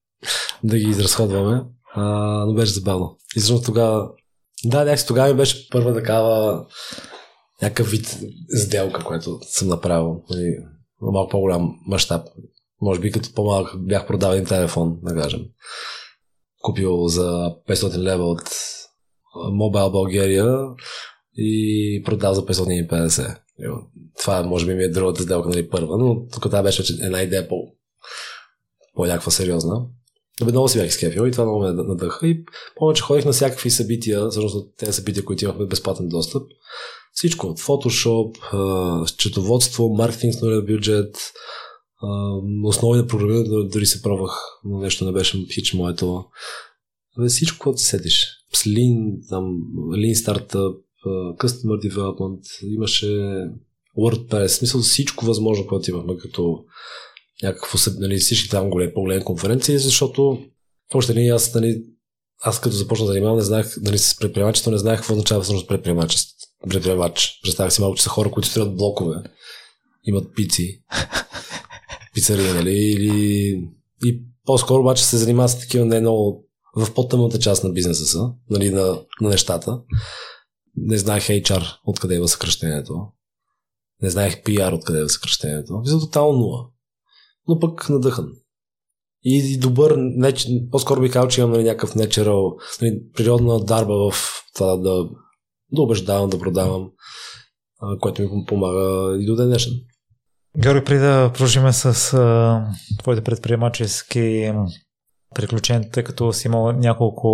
да 0.64 0.78
ги 0.78 0.90
изразходваме. 0.90 1.62
А, 1.94 2.02
но 2.46 2.54
беше 2.54 2.72
забавно. 2.72 3.16
И 3.36 3.40
защото 3.40 3.64
тогава 3.64 4.10
да, 4.64 4.78
някакси 4.78 5.06
тогава 5.06 5.28
ми 5.28 5.36
беше 5.36 5.68
първа 5.68 5.94
такава 5.94 6.66
някакъв 7.62 7.90
вид 7.90 8.18
сделка, 8.48 9.04
която 9.04 9.38
съм 9.42 9.68
направил. 9.68 10.22
Нали, 10.30 10.56
на 11.02 11.10
малко 11.10 11.30
по-голям 11.30 11.74
мащаб. 11.86 12.26
Може 12.80 13.00
би 13.00 13.12
като 13.12 13.34
по-малък 13.34 13.74
бях 13.78 14.06
продал 14.06 14.32
един 14.32 14.46
телефон, 14.46 14.98
да 15.02 15.22
кажем. 15.22 15.40
Купил 16.62 17.06
за 17.06 17.54
500 17.68 17.96
лева 17.96 18.24
от 18.24 18.42
Mobile 19.36 19.92
България 19.92 20.58
и 21.36 22.02
продал 22.04 22.34
за 22.34 22.46
550. 22.46 23.38
Това 24.18 24.42
може 24.42 24.66
би 24.66 24.74
ми 24.74 24.82
е 24.82 24.88
другата 24.88 25.22
сделка, 25.22 25.48
нали, 25.48 25.68
първа, 25.68 25.98
но 25.98 26.26
тук 26.32 26.42
това 26.42 26.62
беше 26.62 26.94
една 27.02 27.22
идея 27.22 27.48
по, 27.48 27.56
по-някаква 28.94 29.30
сериозна. 29.30 29.86
Добре, 30.38 30.52
много 30.52 30.68
си 30.68 30.78
бях 30.78 30.88
изкефил 30.88 31.26
и 31.26 31.32
това 31.32 31.44
много 31.44 31.60
ме 31.60 31.72
надъха. 31.72 32.28
И 32.28 32.44
помня, 32.76 32.94
че 32.94 33.02
ходих 33.02 33.24
на 33.24 33.32
всякакви 33.32 33.70
събития, 33.70 34.30
защото 34.30 34.70
тези 34.76 34.92
събития, 34.92 35.24
които 35.24 35.44
имахме 35.44 35.66
безплатен 35.66 36.08
достъп. 36.08 36.42
Всичко 37.12 37.46
от 37.46 37.60
Photoshop, 37.60 38.34
счетоводство, 39.06 39.88
маркетинг 39.88 40.34
с 40.34 40.62
бюджет, 40.66 41.16
основи 42.64 42.98
на 42.98 43.06
програмиране, 43.06 43.68
дори 43.68 43.86
се 43.86 44.02
пробвах, 44.02 44.32
но 44.64 44.78
нещо 44.78 45.04
не 45.04 45.12
беше 45.12 45.46
хич 45.54 45.74
моето. 45.74 46.24
Всичко, 47.28 47.58
което 47.58 47.80
се 47.80 47.86
седиш. 47.86 48.26
С 48.52 48.64
Lean, 48.64 49.28
там, 49.28 49.44
Lean 49.76 50.14
Startup, 50.14 50.76
Customer 51.06 51.90
Development, 51.90 52.64
имаше 52.64 53.06
WordPress, 53.98 54.46
смисъл 54.46 54.80
всичко 54.80 55.26
възможно, 55.26 55.66
което 55.66 55.90
имахме 55.90 56.16
като 56.16 56.64
някакво, 57.42 57.78
нали, 57.98 58.16
всички 58.16 58.50
там 58.50 58.70
големи, 58.70 58.94
по-големи 58.94 59.24
конференции, 59.24 59.78
защото 59.78 60.38
в 60.92 60.94
още 60.94 61.14
ли 61.14 61.28
аз 61.28 61.54
нали, 61.54 61.82
аз 62.42 62.60
като 62.60 62.76
започна 62.76 63.06
да 63.06 63.12
занимавам, 63.12 63.36
не 63.36 63.44
знаех, 63.44 63.76
нали, 63.80 63.98
с 63.98 64.18
предприемачество, 64.18 64.70
не 64.70 64.78
знаех 64.78 64.98
какво 64.98 65.12
означава 65.12 65.42
всъщност 65.42 65.68
предприемачество. 65.68 66.34
Предприемач. 66.70 67.40
Представях 67.42 67.72
си 67.72 67.80
малко, 67.80 67.96
че 67.96 68.02
са 68.02 68.08
хора, 68.08 68.30
които 68.30 68.48
строят 68.48 68.76
блокове, 68.76 69.16
имат 70.04 70.34
пици, 70.34 70.82
пицария, 72.14 72.54
нали, 72.54 72.74
или... 72.74 73.62
И 74.04 74.22
по-скоро 74.44 74.80
обаче 74.80 75.04
се 75.04 75.16
занимават 75.16 75.50
с 75.50 75.58
такива 75.58 75.84
не 75.84 76.00
много 76.00 76.44
в 76.76 76.94
по-тъмната 76.94 77.38
част 77.38 77.64
на 77.64 77.70
бизнеса 77.70 78.06
са, 78.06 78.30
нали, 78.50 78.70
на, 78.70 79.00
на 79.20 79.28
нещата. 79.28 79.80
Не 80.82 80.98
знаех 80.98 81.22
HR 81.22 81.78
откъде 81.84 82.16
е 82.16 82.28
съкръщението. 82.28 83.06
Не 84.02 84.10
знаех 84.10 84.42
PR 84.42 84.74
откъде 84.74 85.00
е 85.00 85.08
съкръщението. 85.08 85.80
За 85.84 86.00
тотално 86.00 86.38
нула. 86.38 86.66
Но 87.48 87.58
пък 87.58 87.88
надъхан. 87.88 88.28
И, 89.24 89.54
и 89.54 89.58
добър, 89.58 89.96
не, 89.96 90.34
по-скоро 90.70 91.00
би 91.00 91.10
казал, 91.10 91.28
че 91.28 91.40
имам 91.40 91.52
нали, 91.52 91.64
някакъв 91.64 91.94
нечерал, 91.94 92.56
нали, 92.82 93.00
природна 93.16 93.64
дарба 93.64 94.10
в 94.10 94.14
това 94.54 94.76
да, 94.76 95.08
да 95.72 95.82
убеждавам, 95.82 96.30
да 96.30 96.38
продавам, 96.38 96.90
което 98.00 98.22
ми 98.22 98.44
помага 98.46 99.16
и 99.22 99.26
до 99.26 99.36
ден 99.36 99.48
днешен. 99.48 99.72
Георги, 100.58 100.84
преди 100.84 101.00
да 101.00 101.30
продължим 101.34 101.72
с 101.72 102.14
а, 102.14 102.66
твоите 102.98 103.24
предприемачески 103.24 104.52
приключения, 105.34 105.90
тъй 105.90 106.04
като 106.04 106.32
си 106.32 106.46
имал 106.46 106.72
няколко 106.72 107.28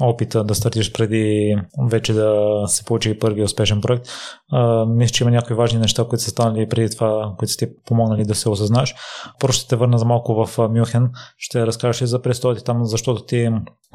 опита 0.00 0.44
да 0.44 0.54
стартиш 0.54 0.92
преди 0.92 1.56
вече 1.90 2.12
да 2.12 2.62
се 2.66 2.84
получи 2.84 3.18
първи 3.18 3.42
успешен 3.42 3.80
проект. 3.80 4.08
А, 4.52 4.86
мисля, 4.86 5.12
че 5.12 5.24
има 5.24 5.30
някои 5.30 5.56
важни 5.56 5.78
неща, 5.78 6.04
които 6.04 6.24
са 6.24 6.30
станали 6.30 6.68
преди 6.68 6.90
това, 6.90 7.34
които 7.38 7.52
са 7.52 7.58
ти 7.58 7.66
помогнали 7.86 8.24
да 8.24 8.34
се 8.34 8.48
осъзнаеш. 8.48 8.94
Просто 9.40 9.60
ще 9.60 9.68
те 9.68 9.76
върна 9.76 9.98
за 9.98 10.04
малко 10.04 10.46
в 10.46 10.68
Мюнхен. 10.68 11.10
Ще 11.38 11.66
разкажеш 11.66 12.02
ли 12.02 12.06
за 12.06 12.22
престоите 12.22 12.64
там, 12.64 12.84
защото 12.84 13.24
ти 13.24 13.48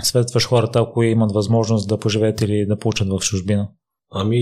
светваш 0.03 0.47
хората, 0.47 0.79
ако 0.79 1.03
имат 1.03 1.31
възможност 1.31 1.89
да 1.89 1.97
поживеят 1.99 2.41
или 2.41 2.65
да 2.65 2.77
получат 2.77 3.07
в 3.07 3.19
чужбина. 3.19 3.67
Ами 4.11 4.39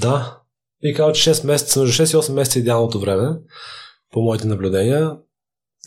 да. 0.00 0.38
И 0.82 0.94
казва, 0.94 1.12
че 1.12 1.34
6 1.34 1.46
месеца, 1.46 1.80
между 1.80 2.02
6 2.02 2.16
и 2.16 2.22
8 2.22 2.32
месеца 2.32 2.58
е 2.58 2.60
идеалното 2.60 3.00
време, 3.00 3.28
по 4.12 4.22
моите 4.22 4.46
наблюдения. 4.46 5.16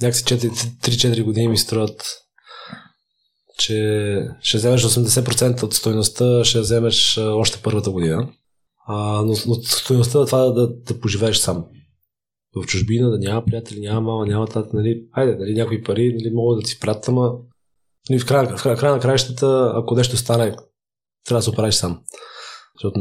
Някакси 0.02 0.24
3-4 0.24 1.24
години 1.24 1.48
ми 1.48 1.58
струват 1.58 2.27
че 3.58 4.28
ще 4.42 4.58
вземеш 4.58 4.84
80% 4.84 5.64
от 5.64 5.74
стоеността, 5.74 6.44
ще 6.44 6.60
вземеш 6.60 7.18
още 7.18 7.60
първата 7.64 7.92
година. 7.92 8.30
А, 8.88 9.22
но, 9.22 9.34
но 9.48 9.56
стоеността 9.56 10.20
на 10.20 10.26
това 10.26 10.40
да, 10.40 10.54
да, 10.54 10.68
да 10.68 11.00
поживееш 11.00 11.38
сам. 11.38 11.66
В 12.56 12.66
чужбина, 12.66 13.10
да 13.10 13.20
няма 13.20 13.46
приятели, 13.46 13.80
няма 13.80 14.02
мама, 14.02 14.26
няма 14.26 14.48
тата, 14.48 14.70
нали, 14.74 15.04
хайде, 15.16 15.36
нали, 15.36 15.54
някои 15.54 15.84
пари 15.84 16.14
нали, 16.14 16.34
могат 16.34 16.64
да 16.64 16.70
ти 16.70 16.80
пратят, 16.80 17.08
ама 17.08 17.34
нали, 18.10 18.20
в, 18.20 18.26
края, 18.26 18.58
в, 18.58 18.64
края, 18.64 18.78
края 18.78 18.94
на 18.94 19.00
краищата, 19.00 19.72
ако 19.76 19.96
нещо 19.96 20.18
стане, 20.18 20.56
трябва 21.26 21.40
да 21.40 21.42
се 21.42 21.50
оправиш 21.50 21.76
сам. 21.76 22.02
Защото 22.76 23.00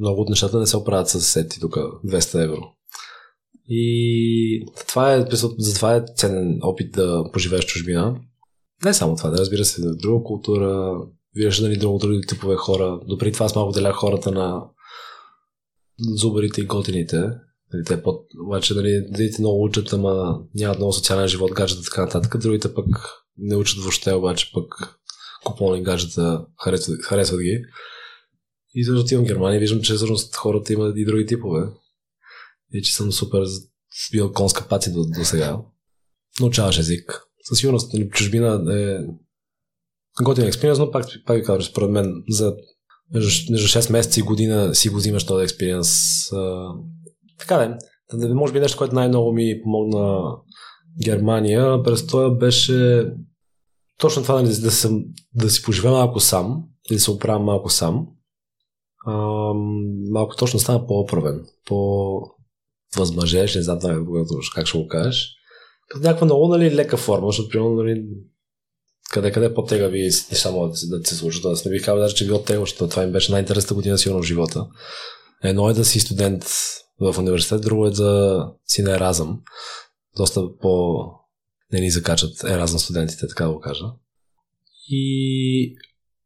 много 0.00 0.20
от 0.20 0.28
нещата 0.28 0.58
не 0.58 0.66
се 0.66 0.76
оправят 0.76 1.08
с 1.08 1.20
сети 1.20 1.60
тук 1.60 1.74
200 1.76 2.44
евро. 2.44 2.72
И 3.68 4.66
това 4.88 5.14
е, 5.14 5.26
за 5.58 5.74
това 5.74 5.96
е 5.96 6.04
ценен 6.16 6.58
опит 6.62 6.92
да 6.92 7.24
поживееш 7.32 7.64
чужбина. 7.64 8.20
Не 8.84 8.94
само 8.94 9.16
това, 9.16 9.30
да 9.30 9.38
разбира 9.38 9.64
се, 9.64 9.82
друга 9.82 10.24
култура, 10.24 11.00
виждаш 11.34 11.60
нали, 11.60 11.76
друго, 11.76 11.98
други 11.98 12.26
типове 12.26 12.56
хора. 12.56 13.00
Допреди 13.08 13.32
това 13.32 13.46
аз 13.46 13.54
малко 13.54 13.72
делях 13.72 13.96
хората 13.96 14.32
на 14.32 14.64
зубарите 16.00 16.60
и 16.60 16.66
готините. 16.66 17.16
Нали, 17.72 17.84
те 17.86 18.02
под... 18.02 18.26
Обаче, 18.46 18.74
нали, 18.74 19.06
дадите 19.10 19.42
много 19.42 19.64
учат, 19.64 19.92
ама 19.92 20.40
нямат 20.54 20.78
много 20.78 20.92
социален 20.92 21.28
живот, 21.28 21.52
гаджета 21.52 21.80
и 21.80 21.84
така 21.84 22.02
нататък. 22.02 22.38
Другите 22.40 22.74
пък 22.74 22.86
не 23.36 23.56
учат 23.56 23.78
въобще, 23.78 24.12
обаче 24.12 24.50
пък 24.54 24.98
купони 25.44 25.82
гаджета 25.82 26.46
харесват, 26.64 27.02
харесват 27.02 27.40
ги. 27.40 27.62
И 28.74 28.84
също 28.84 29.00
отивам 29.00 29.24
в 29.24 29.28
Германия 29.28 29.60
виждам, 29.60 29.82
че 29.82 29.94
всъщност 29.94 30.36
хората 30.36 30.72
имат 30.72 30.96
и 30.96 31.04
други 31.04 31.26
типове. 31.26 31.68
И 32.72 32.82
че 32.82 32.94
съм 32.94 33.12
супер 33.12 33.42
бил 34.12 34.32
конска 34.32 34.68
паци 34.68 34.92
до, 34.92 35.04
до 35.04 35.24
сега. 35.24 35.58
Научаваш 36.40 36.78
език 36.78 37.27
със 37.48 37.58
сигурност 37.58 37.92
нали, 37.92 38.10
чужбина 38.10 38.74
е 38.78 38.98
готин 40.22 40.44
експириенс, 40.44 40.78
но 40.78 40.90
пак, 40.90 41.06
пак 41.26 41.36
ви 41.36 41.42
казвам, 41.42 41.62
според 41.62 41.90
мен 41.90 42.22
за 42.28 42.54
между, 43.14 43.52
между 43.52 43.68
6 43.68 43.92
месеца 43.92 44.20
и 44.20 44.22
година 44.22 44.74
си 44.74 44.88
го 44.88 44.96
взимаш 44.96 45.26
този 45.26 45.44
експириенс. 45.44 45.88
така 47.38 47.78
да, 48.12 48.34
може 48.34 48.52
би 48.52 48.60
нещо, 48.60 48.78
което 48.78 48.94
най-много 48.94 49.32
ми 49.32 49.60
помогна 49.62 50.36
Германия, 51.04 51.82
престоя 51.82 52.30
беше 52.30 53.06
точно 53.98 54.22
това 54.22 54.42
нали, 54.42 54.48
да, 54.48 54.70
съм, 54.70 55.04
да 55.34 55.50
си 55.50 55.62
поживея 55.62 55.92
малко 55.92 56.20
сам, 56.20 56.64
да 56.90 57.00
се 57.00 57.10
оправя 57.10 57.38
малко 57.38 57.70
сам. 57.70 58.06
А, 59.06 59.12
малко 60.10 60.36
точно 60.36 60.60
стана 60.60 60.86
по-оправен, 60.86 61.46
по-възмъжеш, 61.66 63.54
не 63.54 63.62
знам 63.62 63.78
как 64.54 64.66
ще 64.66 64.78
го 64.78 64.88
кажеш 64.88 65.37
като 65.88 66.04
някаква 66.04 66.24
много 66.24 66.48
нали, 66.48 66.74
лека 66.74 66.96
форма, 66.96 67.26
защото 67.26 67.48
примерно 67.48 67.74
нали, 67.74 68.04
къде 69.10 69.32
къде 69.32 69.54
по-тегави 69.54 70.02
неща 70.02 70.50
могат 70.50 70.76
да, 70.90 70.98
да 70.98 71.08
се 71.08 71.14
случат. 71.14 71.44
Аз 71.44 71.64
не 71.64 71.70
бих 71.70 71.84
казал 71.84 71.98
даже, 71.98 72.14
че 72.14 72.26
било 72.26 72.44
защото 72.48 72.88
това 72.88 73.02
им 73.02 73.12
беше 73.12 73.32
най-интересната 73.32 73.74
година 73.74 73.98
сигурно 73.98 74.22
в 74.22 74.26
живота. 74.26 74.66
Едно 75.44 75.70
е 75.70 75.74
да 75.74 75.84
си 75.84 76.00
студент 76.00 76.44
в 77.00 77.18
университет, 77.18 77.62
друго 77.62 77.86
е 77.86 77.90
да 77.90 78.44
си 78.66 78.82
на 78.82 78.94
еразъм. 78.94 79.40
Доста 80.16 80.42
по 80.60 81.04
не 81.72 81.80
ни 81.80 81.90
закачат 81.90 82.44
еразъм 82.44 82.78
студентите, 82.78 83.28
така 83.28 83.44
да 83.44 83.52
го 83.52 83.60
кажа. 83.60 83.84
И 84.88 85.76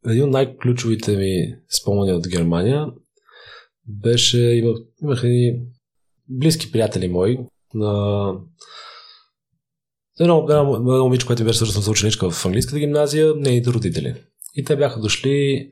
един 0.06 0.24
от 0.24 0.30
най-ключовите 0.30 1.16
ми 1.16 1.54
спомени 1.80 2.12
от 2.12 2.28
Германия 2.28 2.86
беше, 3.86 4.38
имах, 4.38 4.76
имах 5.02 5.24
едни 5.24 5.62
близки 6.28 6.72
приятели 6.72 7.08
мои 7.08 7.38
на 7.74 8.32
Едно, 10.20 10.46
едно, 10.50 10.74
едно 10.76 11.04
момиче, 11.04 11.26
което 11.26 11.44
беше 11.44 11.58
свързано 11.58 11.82
с 11.82 11.88
ученичка 11.88 12.30
в 12.30 12.46
английската 12.46 12.78
гимназия, 12.78 13.34
нейните 13.36 13.70
родители. 13.70 14.14
И 14.54 14.64
те 14.64 14.76
бяха 14.76 15.00
дошли 15.00 15.70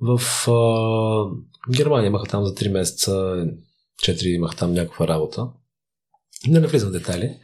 в 0.00 0.20
а, 0.50 1.72
Германия. 1.76 2.06
Имаха 2.06 2.26
там 2.26 2.44
за 2.44 2.54
3 2.54 2.68
месеца, 2.68 3.46
4 4.02 4.26
имаха 4.26 4.56
там 4.56 4.72
някаква 4.72 5.08
работа. 5.08 5.46
Не 6.48 6.60
навлизам 6.60 6.88
в 6.88 6.92
детайли. 6.92 7.36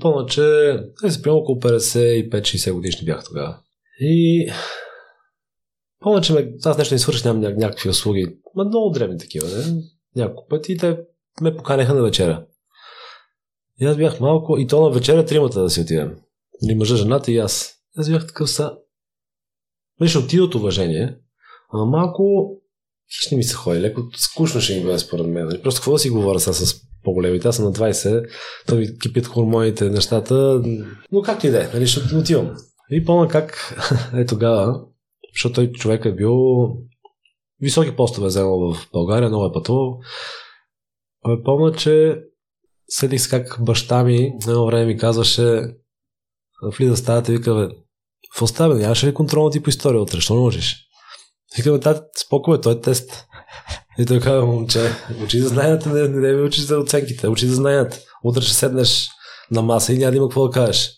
Помня, 0.00 0.26
че 0.26 0.76
не 1.02 1.10
се 1.10 1.28
около 1.28 1.60
55-60 1.60 2.72
годишни 2.72 3.04
бях 3.04 3.24
тогава. 3.24 3.58
И 4.00 4.50
помня, 6.00 6.20
че 6.20 6.32
ме, 6.32 6.52
аз 6.64 6.78
нещо 6.78 6.94
не 6.94 6.98
свърших, 6.98 7.24
нямам 7.24 7.40
някакви 7.40 7.88
услуги. 7.88 8.36
Ма 8.54 8.64
много 8.64 8.90
древни 8.90 9.18
такива, 9.18 9.48
не? 9.48 9.82
Няколко 10.16 10.48
пъти 10.48 10.72
и 10.72 10.76
те 10.76 10.98
ме 11.40 11.56
поканяха 11.56 11.94
на 11.94 12.02
вечеря. 12.02 12.46
И 13.80 13.86
аз 13.86 13.96
бях 13.96 14.20
малко, 14.20 14.58
и 14.58 14.66
то 14.66 14.82
на 14.82 14.90
вечеря 14.90 15.24
тримата 15.24 15.62
да 15.62 15.70
си 15.70 15.80
отидем. 15.80 16.16
Или 16.64 16.74
мъжа, 16.74 16.96
жената 16.96 17.32
и 17.32 17.38
аз. 17.38 17.74
Аз 17.96 18.10
бях 18.10 18.26
такъв 18.26 18.50
са. 18.50 18.76
Беше 20.00 20.18
отида 20.18 20.44
от 20.44 20.54
уважение, 20.54 21.16
а 21.72 21.84
малко 21.84 22.50
хищни 23.18 23.36
ми 23.36 23.42
се 23.42 23.54
ходи, 23.54 23.80
леко 23.80 24.02
скучно 24.16 24.60
ще 24.60 24.76
ми 24.76 24.84
бъде 24.84 24.98
според 24.98 25.26
мен. 25.26 25.60
Просто 25.62 25.78
какво 25.78 25.92
да 25.92 25.98
си 25.98 26.10
говоря 26.10 26.40
сега 26.40 26.54
с 26.54 26.74
по-големите? 27.04 27.48
Аз 27.48 27.56
съм 27.56 27.64
на 27.64 27.72
20, 27.72 28.28
то 28.66 28.74
ми 28.74 28.98
кипят 28.98 29.26
хормоните, 29.26 29.90
нещата, 29.90 30.62
но 31.12 31.22
как 31.22 31.44
и 31.44 31.50
да 31.50 31.64
е, 31.64 31.68
нали, 31.74 31.86
ще 31.86 32.16
отивам. 32.16 32.56
И 32.90 33.04
помня 33.04 33.28
как 33.28 33.76
е 34.14 34.26
тогава, 34.26 34.84
защото 35.34 35.54
той 35.54 35.72
човек 35.72 36.04
е 36.04 36.14
бил 36.14 36.36
високи 37.60 37.96
постове 37.96 38.26
вземал 38.26 38.74
в 38.74 38.88
България, 38.92 39.28
много 39.28 39.46
е 39.46 39.52
пътувал. 39.52 39.98
Помня, 41.44 41.72
че 41.72 42.22
седих 42.90 43.22
се 43.22 43.30
как 43.30 43.56
баща 43.60 44.04
ми 44.04 44.32
едно 44.48 44.66
време 44.66 44.84
ми 44.84 44.98
казваше 44.98 45.62
влиза 46.78 46.94
в 46.94 46.98
стаята 46.98 47.32
и 47.32 47.36
вика, 47.36 47.54
бе, 47.54 47.68
в 48.36 48.42
оставя, 48.42 48.74
нямаше 48.74 49.06
ли 49.06 49.14
контролно 49.14 49.50
ти 49.50 49.62
по 49.62 49.70
история 49.70 50.00
утре, 50.00 50.20
що 50.20 50.34
не 50.34 50.40
можеш? 50.40 50.86
Вика, 51.56 51.72
бе, 51.72 51.80
тати, 51.80 52.00
спокойно, 52.26 52.60
той 52.60 52.72
е 52.72 52.80
тест. 52.80 53.26
И 53.98 54.06
той 54.06 54.20
казва, 54.20 54.46
момче, 54.46 54.92
учи 55.24 55.40
да 55.40 55.48
знаят, 55.48 55.86
не, 55.86 56.08
не, 56.08 56.32
не 56.32 56.42
учи 56.42 56.60
за 56.60 56.78
оценките, 56.78 57.28
учи 57.28 57.46
да 57.46 57.54
знаят. 57.54 58.00
Утре 58.24 58.42
ще 58.42 58.54
седнеш 58.54 59.08
на 59.50 59.62
маса 59.62 59.92
и 59.92 59.98
няма 59.98 60.10
да 60.10 60.16
има 60.16 60.28
какво 60.28 60.48
да 60.48 60.52
кажеш. 60.52 60.90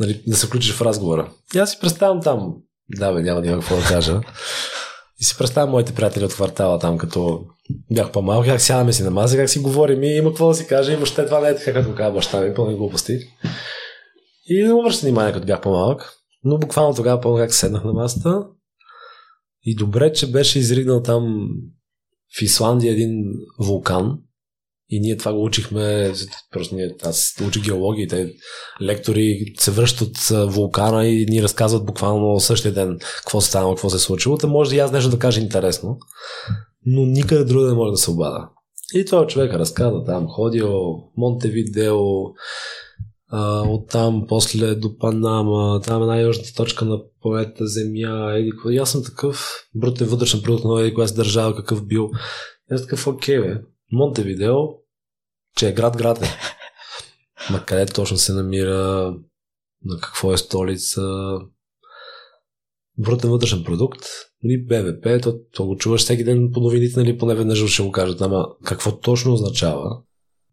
Нали, 0.00 0.22
да 0.26 0.36
се 0.36 0.46
включиш 0.46 0.74
в 0.74 0.82
разговора. 0.82 1.32
И 1.54 1.58
аз 1.58 1.70
си 1.70 1.78
представям 1.80 2.22
там. 2.22 2.54
Да, 2.90 3.12
бе, 3.12 3.22
няма 3.22 3.40
да 3.40 3.48
има 3.48 3.60
какво 3.60 3.76
да 3.76 3.82
кажа. 3.82 4.20
И 5.24 5.26
си 5.26 5.38
представям 5.38 5.70
моите 5.70 5.94
приятели 5.94 6.24
от 6.24 6.34
квартала 6.34 6.78
там, 6.78 6.98
като 6.98 7.44
бях 7.90 8.12
по-малко, 8.12 8.46
как 8.46 8.60
сядаме 8.60 8.92
си 8.92 9.02
на 9.02 9.10
маса, 9.10 9.36
как 9.36 9.50
си 9.50 9.58
говорим 9.58 10.02
и 10.02 10.16
има 10.16 10.30
какво 10.30 10.48
да 10.48 10.54
си 10.54 10.66
каже, 10.66 10.92
и 10.92 10.96
въобще 10.96 11.24
това 11.24 11.40
не 11.40 11.48
е 11.48 11.56
така, 11.56 11.72
като 11.72 11.94
казва 11.94 12.12
баща 12.12 12.40
ми, 12.40 12.54
пълни 12.54 12.76
глупости. 12.76 13.18
И 14.46 14.62
не 14.62 14.72
обръща 14.72 15.06
внимание, 15.06 15.32
като 15.32 15.46
бях 15.46 15.60
по-малък. 15.60 16.12
Но 16.42 16.58
буквално 16.58 16.94
тогава 16.94 17.20
помня 17.20 17.38
как 17.38 17.54
седнах 17.54 17.84
на 17.84 17.92
масата. 17.92 18.46
И 19.62 19.76
добре, 19.76 20.12
че 20.12 20.30
беше 20.30 20.58
изригнал 20.58 21.02
там 21.02 21.48
в 22.38 22.42
Исландия 22.42 22.92
един 22.92 23.24
вулкан. 23.58 24.18
И 24.88 25.00
ние 25.00 25.16
това 25.16 25.32
го 25.32 25.44
учихме, 25.44 26.12
просто 26.50 26.74
ние, 26.74 26.94
аз 27.02 27.34
учих 27.48 27.64
геология, 27.64 28.08
те 28.08 28.32
лектори 28.82 29.38
се 29.58 29.70
връщат 29.70 30.08
от 30.08 30.52
вулкана 30.52 31.06
и 31.06 31.26
ни 31.26 31.42
разказват 31.42 31.86
буквално 31.86 32.40
същия 32.40 32.74
ден 32.74 32.98
какво 33.16 33.40
се 33.40 33.48
станало, 33.48 33.74
какво 33.74 33.90
се 33.90 33.96
е 33.96 33.98
случило. 33.98 34.36
Та 34.36 34.46
може 34.46 34.76
и 34.76 34.78
аз 34.78 34.92
нещо 34.92 35.10
да 35.10 35.18
кажа 35.18 35.40
интересно, 35.40 35.98
но 36.86 37.06
никъде 37.06 37.44
друга 37.44 37.66
не 37.68 37.74
може 37.74 37.90
да 37.90 37.96
се 37.96 38.10
обада. 38.10 38.48
И 38.94 39.04
това 39.04 39.26
човек 39.26 39.54
разказа 39.54 40.04
там, 40.04 40.26
ходил 40.28 40.72
Монтевидео, 41.16 41.96
оттам 43.68 44.24
после 44.28 44.74
до 44.74 44.98
Панама, 44.98 45.80
там 45.80 46.02
е 46.02 46.06
най-южната 46.06 46.54
точка 46.54 46.84
на 46.84 46.98
планета 47.22 47.66
Земя. 47.66 48.34
Еди, 48.36 48.50
и 48.70 48.78
аз 48.78 48.90
съм 48.90 49.04
такъв 49.04 49.66
брутен 49.74 50.06
вътрешен 50.06 50.42
продукт 50.42 50.64
на 50.64 50.80
еди, 50.80 50.94
коя 50.94 51.06
държава, 51.06 51.56
какъв 51.56 51.86
бил. 51.86 52.10
Аз 52.70 52.82
такъв, 52.82 53.06
окей, 53.06 53.40
бе. 53.40 53.60
Монтевидео, 53.94 54.56
че 55.56 55.68
е 55.68 55.72
град 55.72 55.96
град 55.96 56.22
е. 56.22 56.28
Ма 57.52 57.64
къде 57.66 57.86
точно 57.86 58.16
се 58.16 58.32
намира, 58.32 59.14
на 59.84 60.00
какво 60.00 60.32
е 60.32 60.38
столица, 60.38 61.02
брутен 62.98 63.30
вътрешен 63.30 63.64
продукт, 63.64 64.00
нали, 64.42 64.66
БВП, 64.66 65.22
то, 65.22 65.38
то 65.52 65.66
го 65.66 65.76
чуваш 65.76 66.00
всеки 66.00 66.24
ден 66.24 66.50
по 66.52 66.60
новините, 66.60 67.00
нали, 67.00 67.18
поне 67.18 67.34
веднъж 67.34 67.66
ще 67.66 67.82
го 67.82 67.92
кажат, 67.92 68.20
ама 68.20 68.46
какво 68.64 68.98
точно 68.98 69.32
означава? 69.32 70.02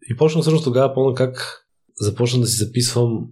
И 0.10 0.18
почна 0.18 0.42
всъщност 0.42 0.64
тогава 0.64 0.94
помня 0.94 1.16
как 1.16 1.66
започна 2.00 2.40
да 2.40 2.48
си 2.48 2.66
записвам 2.66 3.28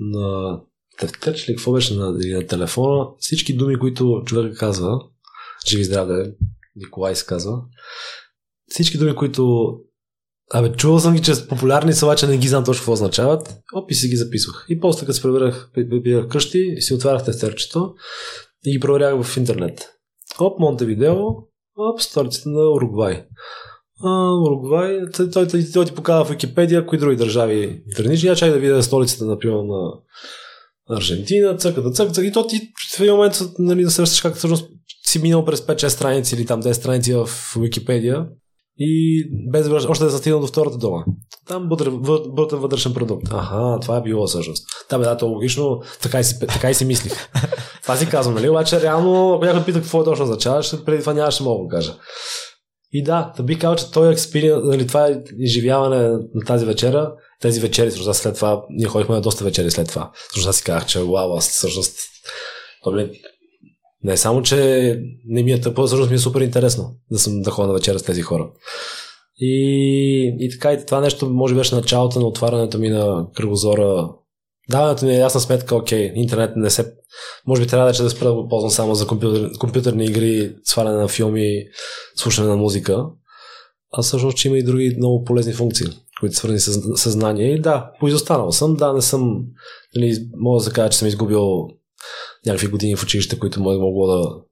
на 0.00 0.58
тефтеч 0.98 1.48
ли, 1.48 1.56
какво 1.56 1.72
беше 1.72 1.94
на, 1.94 2.10
на 2.10 2.46
телефона, 2.46 3.06
всички 3.18 3.56
думи, 3.56 3.78
които 3.78 4.22
човек 4.26 4.56
казва, 4.58 5.00
живи 5.68 5.84
здраве, 5.84 6.34
Николай 6.76 7.16
се 7.16 7.26
казва, 7.26 7.62
всички 8.70 8.98
думи, 8.98 9.14
които 9.14 9.74
Абе, 10.54 10.72
чувал 10.72 11.00
съм 11.00 11.14
ги, 11.14 11.22
че 11.22 11.34
са 11.34 11.48
популярни 11.48 11.92
са, 11.92 12.06
обаче 12.06 12.26
не 12.26 12.36
ги 12.36 12.48
знам 12.48 12.64
точно 12.64 12.80
какво 12.80 12.92
означават. 12.92 13.58
Оп, 13.74 13.90
и 13.90 13.94
си 13.94 14.08
ги 14.08 14.16
записвах. 14.16 14.66
И 14.68 14.80
после, 14.80 15.06
като 15.06 15.12
се 15.12 15.22
прибирах, 15.22 15.70
бях 16.02 16.28
къщи, 16.28 16.76
си 16.80 16.94
отварях 16.94 17.24
тефтерчето 17.24 17.94
и 18.64 18.72
ги 18.72 18.80
проверях 18.80 19.22
в 19.22 19.36
интернет. 19.36 19.88
Оп, 20.38 20.60
Монтевидео, 20.60 21.16
оп, 21.78 22.00
столицата 22.00 22.48
на 22.48 22.70
Уругвай. 22.70 23.24
А, 24.04 24.32
Уругвай, 24.46 25.00
той, 25.16 25.30
той, 25.30 25.48
той, 25.48 25.64
той 25.72 25.84
ти 25.84 25.94
показва 25.94 26.24
в 26.24 26.30
Википедия 26.30 26.86
кои 26.86 26.98
други 26.98 27.16
държави 27.16 27.82
гранични. 27.96 28.28
Я 28.28 28.36
чай 28.36 28.50
да 28.50 28.58
видя 28.58 28.82
столицата, 28.82 29.24
например, 29.24 29.62
на 29.62 29.92
Аржентина, 30.96 31.56
цъка 31.56 31.82
да 31.82 31.90
цъка, 31.90 32.26
и 32.26 32.32
то 32.32 32.46
ти 32.46 32.60
в 32.96 33.00
един 33.00 33.14
момент 33.14 33.34
нали, 33.58 33.84
да 33.84 33.90
срещаш 33.90 34.20
как 34.20 34.36
всъщност 34.36 34.68
си 35.06 35.18
минал 35.18 35.44
през 35.44 35.60
5-6 35.60 35.88
страници 35.88 36.34
или 36.34 36.46
там 36.46 36.62
10 36.62 36.72
страници 36.72 37.14
в 37.14 37.28
Википедия 37.60 38.26
и 38.82 39.24
без 39.50 39.68
още 39.68 40.04
да 40.04 40.10
стигна 40.10 40.40
до 40.40 40.46
втората 40.46 40.78
дума. 40.78 41.04
Там 41.48 41.68
брутен 41.68 42.58
вътрешен 42.58 42.94
продукт. 42.94 43.26
Аха, 43.32 43.78
това 43.82 43.96
е 43.96 44.02
било 44.02 44.26
всъщност. 44.26 44.66
Да, 44.90 44.98
бе, 44.98 45.04
да, 45.04 45.16
то 45.16 45.26
логично, 45.26 45.82
така 46.02 46.20
и 46.20 46.24
си, 46.24 46.38
така 46.38 46.70
и 46.70 46.74
си 46.74 46.84
мислих. 46.84 47.28
това 47.82 47.96
си 47.96 48.08
казвам, 48.08 48.34
нали? 48.34 48.48
Обаче, 48.48 48.82
реално, 48.82 49.34
ако 49.34 49.44
някой 49.44 49.64
пита 49.64 49.80
какво 49.80 50.04
точно 50.04 50.24
означава, 50.24 50.62
ще 50.62 50.84
преди 50.84 51.00
това 51.00 51.14
нямаше 51.14 51.42
мога 51.42 51.64
да 51.64 51.76
кажа. 51.76 51.94
И 52.92 53.04
да, 53.04 53.32
да 53.36 53.42
би 53.42 53.58
казал, 53.58 53.76
че 53.76 53.90
този 53.90 54.12
експириенс, 54.12 54.64
нали, 54.64 54.86
това 54.86 55.06
е 55.06 55.22
изживяване 55.38 56.08
на 56.34 56.44
тази 56.46 56.66
вечера, 56.66 57.12
тези 57.40 57.60
вечери, 57.60 57.90
всъщност 57.90 58.20
след 58.20 58.34
това, 58.34 58.62
ние 58.70 58.86
ходихме 58.86 59.14
на 59.14 59.20
доста 59.20 59.44
вечери 59.44 59.70
след 59.70 59.88
това. 59.88 60.10
Всъщност 60.28 60.48
аз 60.48 60.56
си 60.56 60.64
казах, 60.64 60.86
че 60.86 60.98
вау, 60.98 61.36
аз 61.36 61.50
всъщност, 61.50 61.98
не 64.04 64.16
само, 64.16 64.42
че 64.42 65.00
не 65.26 65.42
ми 65.42 65.52
е 65.52 65.60
тъпо, 65.60 65.86
всъщност 65.86 66.10
ми 66.10 66.16
е 66.16 66.18
супер 66.18 66.40
интересно 66.40 66.94
да 67.10 67.18
съм 67.18 67.42
да 67.42 67.50
ходя 67.50 67.68
на 67.68 67.74
вечера 67.74 67.98
с 67.98 68.02
тези 68.02 68.22
хора. 68.22 68.50
И, 69.40 70.36
и 70.38 70.50
така, 70.50 70.72
и 70.72 70.86
това 70.86 71.00
нещо 71.00 71.30
може 71.30 71.54
беше 71.54 71.74
началото 71.74 72.20
на 72.20 72.26
отварянето 72.26 72.78
ми 72.78 72.88
на 72.88 73.26
кръгозора. 73.34 74.08
Даването 74.70 75.04
ми 75.04 75.12
е 75.12 75.18
ясна 75.18 75.40
сметка, 75.40 75.76
окей, 75.76 76.12
интернет 76.14 76.56
не 76.56 76.70
се... 76.70 76.92
Може 77.46 77.62
би 77.62 77.68
трябва 77.68 77.92
да, 77.92 78.02
да 78.02 78.10
спра 78.10 78.28
да 78.28 78.34
го 78.34 78.48
ползвам 78.48 78.70
само 78.70 78.94
за 78.94 79.06
компютър, 79.06 79.50
компютърни 79.58 80.04
игри, 80.04 80.54
сваляне 80.64 80.96
на 80.96 81.08
филми, 81.08 81.64
слушане 82.16 82.48
на 82.48 82.56
музика. 82.56 83.06
А 83.92 84.02
всъщност, 84.02 84.36
че 84.36 84.48
има 84.48 84.58
и 84.58 84.62
други 84.62 84.94
много 84.98 85.24
полезни 85.24 85.52
функции, 85.52 85.86
които 86.20 86.36
свързани 86.36 86.60
с 86.60 86.96
съзнание. 86.96 87.54
И 87.54 87.60
да, 87.60 87.90
поизостанал 88.00 88.52
съм, 88.52 88.76
да, 88.76 88.92
не 88.92 89.02
съм, 89.02 89.40
нали, 89.96 90.28
мога 90.36 90.64
да 90.64 90.70
кажа, 90.70 90.90
че 90.90 90.98
съм 90.98 91.08
изгубил 91.08 91.68
някакви 92.46 92.66
години 92.66 92.96
в 92.96 93.02
училище, 93.02 93.38
които 93.38 93.60
могло 93.60 94.06
да 94.06 94.42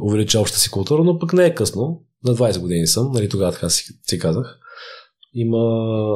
увелича 0.00 0.40
общата 0.40 0.60
си 0.60 0.70
култура, 0.70 1.04
но 1.04 1.18
пък 1.18 1.32
не 1.32 1.44
е 1.44 1.54
късно. 1.54 2.02
На 2.24 2.34
20 2.34 2.60
години 2.60 2.86
съм, 2.86 3.12
нали, 3.12 3.28
тогава 3.28 3.52
така 3.52 3.70
си, 3.70 3.84
си 4.06 4.18
казах. 4.18 4.58
Има, 5.34 5.58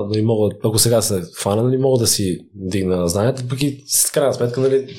нали, 0.09 0.23
мога, 0.23 0.55
ако 0.65 0.79
сега 0.79 1.03
се 1.03 1.23
фана, 1.39 1.63
нали, 1.63 1.77
мога 1.77 1.99
да 1.99 2.07
си 2.07 2.39
дигна 2.55 3.09
знанията, 3.09 3.49
пък 3.49 3.63
и 3.63 3.85
с 3.87 4.11
крайна 4.11 4.35
сметка, 4.35 4.61
нали, 4.61 4.97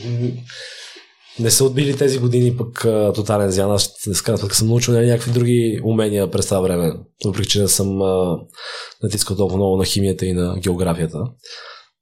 не 1.40 1.52
са 1.52 1.66
отбили 1.66 1.98
тези 1.98 2.20
години 2.20 2.58
пък 2.58 2.86
а, 2.86 3.14
тотален 3.14 3.52
зян. 3.52 3.72
Аз 3.72 3.94
с 4.14 4.22
крайна 4.22 4.38
сметка 4.38 4.56
съм 4.56 4.68
научил 4.68 4.94
нали, 4.94 5.08
някакви 5.08 5.32
други 5.32 5.82
умения 5.84 6.32
през 6.32 6.46
това 6.46 6.60
време, 6.60 6.94
въпреки 7.26 7.50
че 7.50 7.62
не 7.62 7.68
съм 7.68 8.02
а, 8.02 8.40
натискал 9.04 9.38
толкова 9.38 9.58
много 9.58 9.78
на 9.78 9.86
химията 9.86 10.26
и 10.26 10.34
на 10.34 10.56
географията. 10.60 11.20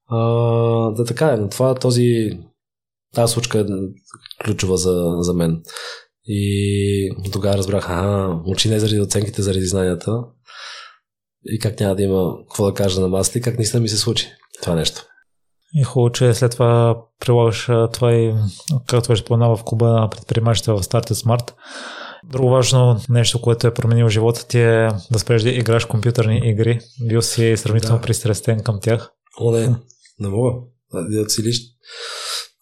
А, 0.08 0.18
да 0.92 1.06
така 1.06 1.28
е, 1.28 1.38
но 1.38 1.50
това 1.50 1.76
този 1.76 2.40
тази 3.16 3.34
случка 3.34 3.60
е 3.60 3.66
ключова 4.46 4.78
за, 4.78 5.16
за 5.20 5.34
мен. 5.34 5.62
И 6.26 7.12
тогава 7.32 7.58
разбрах, 7.58 7.90
ага, 7.90 8.42
учи 8.46 8.70
не 8.70 8.80
заради 8.80 9.00
оценките, 9.00 9.42
заради 9.42 9.66
знанията. 9.66 10.24
И 11.46 11.60
как 11.60 11.80
няма 11.80 11.96
да 11.96 12.04
има 12.04 12.34
какво 12.50 12.66
да 12.66 12.74
кажа 12.74 13.02
на 13.02 13.08
масата 13.08 13.40
и 13.40 13.42
как 13.42 13.58
наистина 13.58 13.82
ми 13.82 13.90
се 13.90 13.98
случи 13.98 14.28
това 14.62 14.76
нещо. 14.76 15.06
И 15.74 15.84
хубаво, 15.84 16.12
че 16.12 16.34
след 16.34 16.52
това 16.52 17.02
прилагаш 17.20 17.70
това 17.94 18.14
и 18.14 18.34
както 18.88 19.08
беше 19.08 19.22
споменал 19.22 19.56
в 19.56 19.64
клуба 19.64 19.88
на 19.88 20.10
предприемачите 20.10 20.72
в 20.72 20.80
Started 20.80 21.14
Smart. 21.14 21.54
Друго 22.24 22.50
важно 22.50 23.00
нещо, 23.10 23.42
което 23.42 23.68
е 23.68 23.74
променило 23.74 24.10
живота 24.10 24.48
ти 24.48 24.60
е 24.60 24.90
да 25.12 25.20
спреш 25.20 25.44
да 25.44 25.50
играш 25.50 25.86
компютърни 25.86 26.42
игри. 26.44 26.80
Бил 27.08 27.22
си 27.22 27.58
сравнително 27.58 27.98
да. 27.98 28.02
пристрастен 28.02 28.64
към 28.64 28.80
тях. 28.82 29.12
О, 29.40 29.52
не, 29.52 29.76
не 30.20 30.28
мога. 30.28 30.52
Да 30.94 31.26
целиш 31.26 31.62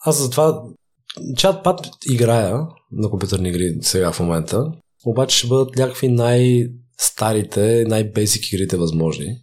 аз 0.07 0.21
затова 0.21 0.61
чат-пат 1.35 1.89
играя 2.11 2.67
на 2.91 3.09
компютърни 3.09 3.49
игри 3.49 3.77
сега 3.81 4.11
в 4.11 4.19
момента, 4.19 4.71
обаче 5.05 5.37
ще 5.37 5.47
бъдат 5.47 5.75
някакви 5.75 6.07
най-старите, 6.07 7.85
най-бейсик 7.87 8.53
игрите 8.53 8.77
възможни. 8.77 9.37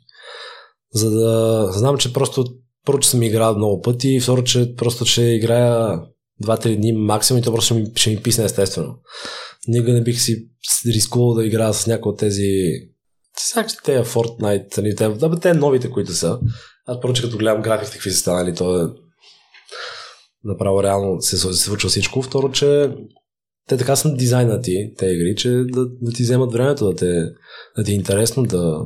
За 0.94 1.10
да 1.10 1.66
знам, 1.72 1.98
че 1.98 2.12
просто 2.12 2.44
първо, 2.86 2.98
че 2.98 3.10
съм 3.10 3.22
играл 3.22 3.56
много 3.56 3.80
пъти 3.80 4.08
и 4.08 4.20
второ, 4.20 4.44
че 4.44 4.74
просто 4.76 5.04
ще 5.04 5.22
играя 5.22 6.00
2-3 6.44 6.76
дни 6.76 6.92
максимум 6.92 7.40
и 7.40 7.42
то 7.42 7.52
просто 7.52 7.74
ще 7.74 7.74
ми, 7.74 7.86
ще 7.94 8.10
ми 8.10 8.22
писне 8.22 8.44
естествено. 8.44 8.94
Никога 9.68 9.92
не 9.92 10.02
бих 10.02 10.20
си 10.20 10.48
рискувал 10.86 11.34
да 11.34 11.46
играя 11.46 11.74
с 11.74 11.86
някои 11.86 12.12
от 12.12 12.18
тези 12.18 12.50
всякакви 13.34 13.76
те 13.84 14.04
Fortnite, 14.04 14.78
нали, 14.78 14.96
те, 14.96 15.08
да, 15.08 15.40
те 15.40 15.54
новите, 15.54 15.90
които 15.90 16.12
са. 16.12 16.38
Аз 16.86 17.00
първо, 17.00 17.14
като 17.20 17.38
гледам 17.38 17.62
графиките, 17.62 17.96
какви 17.96 18.10
са 18.10 18.18
станали, 18.18 18.54
то 18.54 18.82
е 18.82 18.88
направо 20.44 20.82
реално 20.82 21.20
се, 21.20 21.36
се 21.36 21.64
случва 21.64 21.88
всичко. 21.88 22.22
Второ, 22.22 22.50
че 22.50 22.90
те 23.68 23.76
така 23.76 23.96
са 23.96 24.14
дизайнати, 24.14 24.92
те 24.98 25.06
игри, 25.06 25.34
че 25.36 25.50
да, 25.50 25.86
да 26.02 26.12
ти 26.12 26.22
вземат 26.22 26.52
времето, 26.52 26.86
да, 26.86 26.94
те, 26.94 27.24
да 27.76 27.84
ти 27.84 27.92
е 27.92 27.94
интересно, 27.94 28.42
да... 28.42 28.80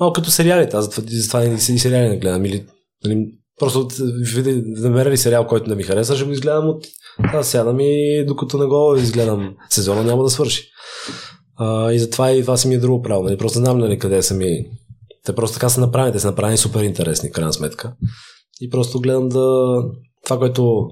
Малко 0.00 0.12
като 0.12 0.30
сериалите, 0.30 0.76
аз 0.76 0.84
затова, 0.84 1.02
затова 1.08 1.44
и 1.44 1.58
сериали 1.58 2.08
не 2.08 2.18
гледам. 2.18 2.44
Или, 2.44 2.66
нали, 3.04 3.26
просто 3.58 3.84
да 3.84 4.88
намеря 4.88 5.10
ли 5.10 5.16
сериал, 5.16 5.46
който 5.46 5.70
не 5.70 5.76
ми 5.76 5.82
хареса, 5.82 6.16
ще 6.16 6.24
го 6.24 6.32
изгледам 6.32 6.68
от... 6.68 6.86
Аз 7.18 7.48
сядам 7.48 7.80
и 7.80 8.24
докато 8.26 8.58
не 8.58 8.66
го 8.66 8.96
изгледам 8.98 9.54
сезона, 9.70 10.04
няма 10.04 10.22
да 10.22 10.30
свърши. 10.30 10.68
А, 11.56 11.92
и 11.92 11.98
затова 11.98 12.32
и 12.32 12.40
това 12.40 12.56
си 12.56 12.68
ми 12.68 12.74
е 12.74 12.78
друго 12.78 13.02
право. 13.02 13.22
Нали? 13.22 13.36
Просто 13.38 13.58
знам 13.58 13.78
нали, 13.78 13.98
къде 13.98 14.22
са 14.22 14.34
ми... 14.34 14.66
Те 15.24 15.34
просто 15.34 15.54
така 15.54 15.68
са 15.68 15.80
направени, 15.80 16.12
те 16.12 16.20
са 16.20 16.26
направени 16.26 16.56
супер 16.56 16.82
интересни, 16.82 17.32
крайна 17.32 17.52
сметка. 17.52 17.94
И 18.60 18.70
просто 18.70 19.00
гледам 19.00 19.28
да, 19.28 19.76
това, 20.24 20.38
което 20.38 20.90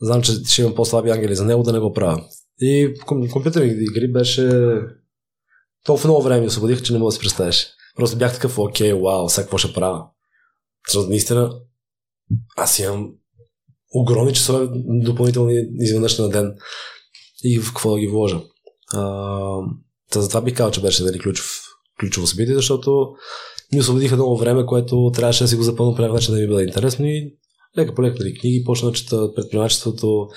знам, 0.00 0.22
че 0.22 0.32
ще 0.44 0.62
имам 0.62 0.74
по-слаби 0.74 1.10
ангели 1.10 1.34
за 1.34 1.44
него, 1.44 1.62
да 1.62 1.72
не 1.72 1.78
го 1.78 1.92
правя. 1.92 2.24
И 2.60 2.94
компютърни 3.06 3.76
игри 3.80 4.12
беше 4.12 4.50
толкова 5.84 6.08
много 6.08 6.22
време 6.22 6.46
освободих, 6.46 6.82
че 6.82 6.92
не 6.92 6.98
мога 6.98 7.08
да 7.08 7.12
си 7.12 7.20
представиш. 7.20 7.66
Просто 7.96 8.18
бях 8.18 8.34
такъв, 8.34 8.58
окей, 8.58 8.92
вау, 8.92 9.28
сега 9.28 9.44
какво 9.44 9.58
ще 9.58 9.72
правя? 9.72 10.06
Защото 10.88 11.08
наистина 11.08 11.60
аз 12.56 12.78
имам 12.78 13.12
огромни 13.94 14.34
часове 14.34 14.68
допълнителни 14.86 15.66
изведнъж 15.80 16.18
на 16.18 16.28
ден 16.28 16.54
и 17.44 17.60
в 17.60 17.68
какво 17.68 17.94
да 17.94 18.00
ги 18.00 18.06
вложа. 18.06 18.40
А, 18.92 19.60
затова 20.14 20.40
бих 20.40 20.56
казал, 20.56 20.70
че 20.70 20.80
беше 20.80 21.04
дали 21.04 21.18
ключов, 21.18 21.62
ключово 22.00 22.26
събитие, 22.26 22.54
защото 22.54 23.14
ми 23.72 23.80
освободиха 23.80 24.14
много 24.14 24.38
време, 24.38 24.66
което 24.66 25.10
трябваше 25.14 25.44
да 25.44 25.48
си 25.48 25.56
го 25.56 25.62
запълно 25.62 25.92
някакъв 25.92 26.14
начин 26.14 26.34
да 26.34 26.40
ми 26.40 26.48
бъде 26.48 26.64
интересно 26.64 27.06
и 27.06 27.34
лека 27.78 27.94
по 27.94 28.02
лека 28.02 28.16
книги, 28.40 28.64
почна 28.64 28.88
да 28.88 28.94
чета 28.94 29.34
предприемачеството, 29.34 30.28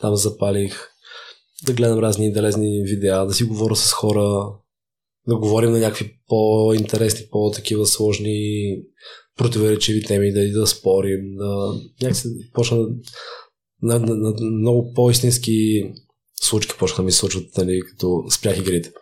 там 0.00 0.16
запалих 0.16 0.88
да 1.66 1.72
гледам 1.72 1.98
разни 1.98 2.26
интересни 2.26 2.82
видеа, 2.84 3.26
да 3.26 3.34
си 3.34 3.44
говоря 3.44 3.76
с 3.76 3.92
хора, 3.92 4.52
да 5.28 5.36
говорим 5.36 5.70
на 5.70 5.78
някакви 5.78 6.20
по-интересни, 6.28 7.26
по-такива 7.30 7.86
сложни, 7.86 8.76
противоречиви 9.36 10.02
теми, 10.02 10.32
да 10.32 10.40
и 10.40 10.52
да 10.52 10.66
спорим, 10.66 11.36
да 11.36 11.74
някакси 12.02 12.28
почна 12.52 12.86
на, 13.82 13.98
на, 13.98 14.14
на, 14.14 14.34
много 14.40 14.92
по-истински 14.94 15.84
случки 16.42 16.76
почнаха 16.78 17.02
ми 17.02 17.12
се 17.12 17.18
случват, 17.18 17.56
нали, 17.56 17.80
като 17.90 18.24
спрях 18.30 18.58
игрите. 18.58 18.92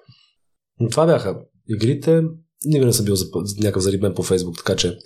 Но 0.81 0.89
това 0.89 1.07
бяха 1.07 1.41
игрите. 1.69 2.23
Никога 2.65 2.87
не 2.87 2.93
съм 2.93 3.05
бил 3.05 3.15
за 3.15 3.27
някакъв 3.59 3.83
зарибен 3.83 4.15
по 4.15 4.23
Фейсбук, 4.23 4.57
така 4.57 4.77
че 4.77 4.99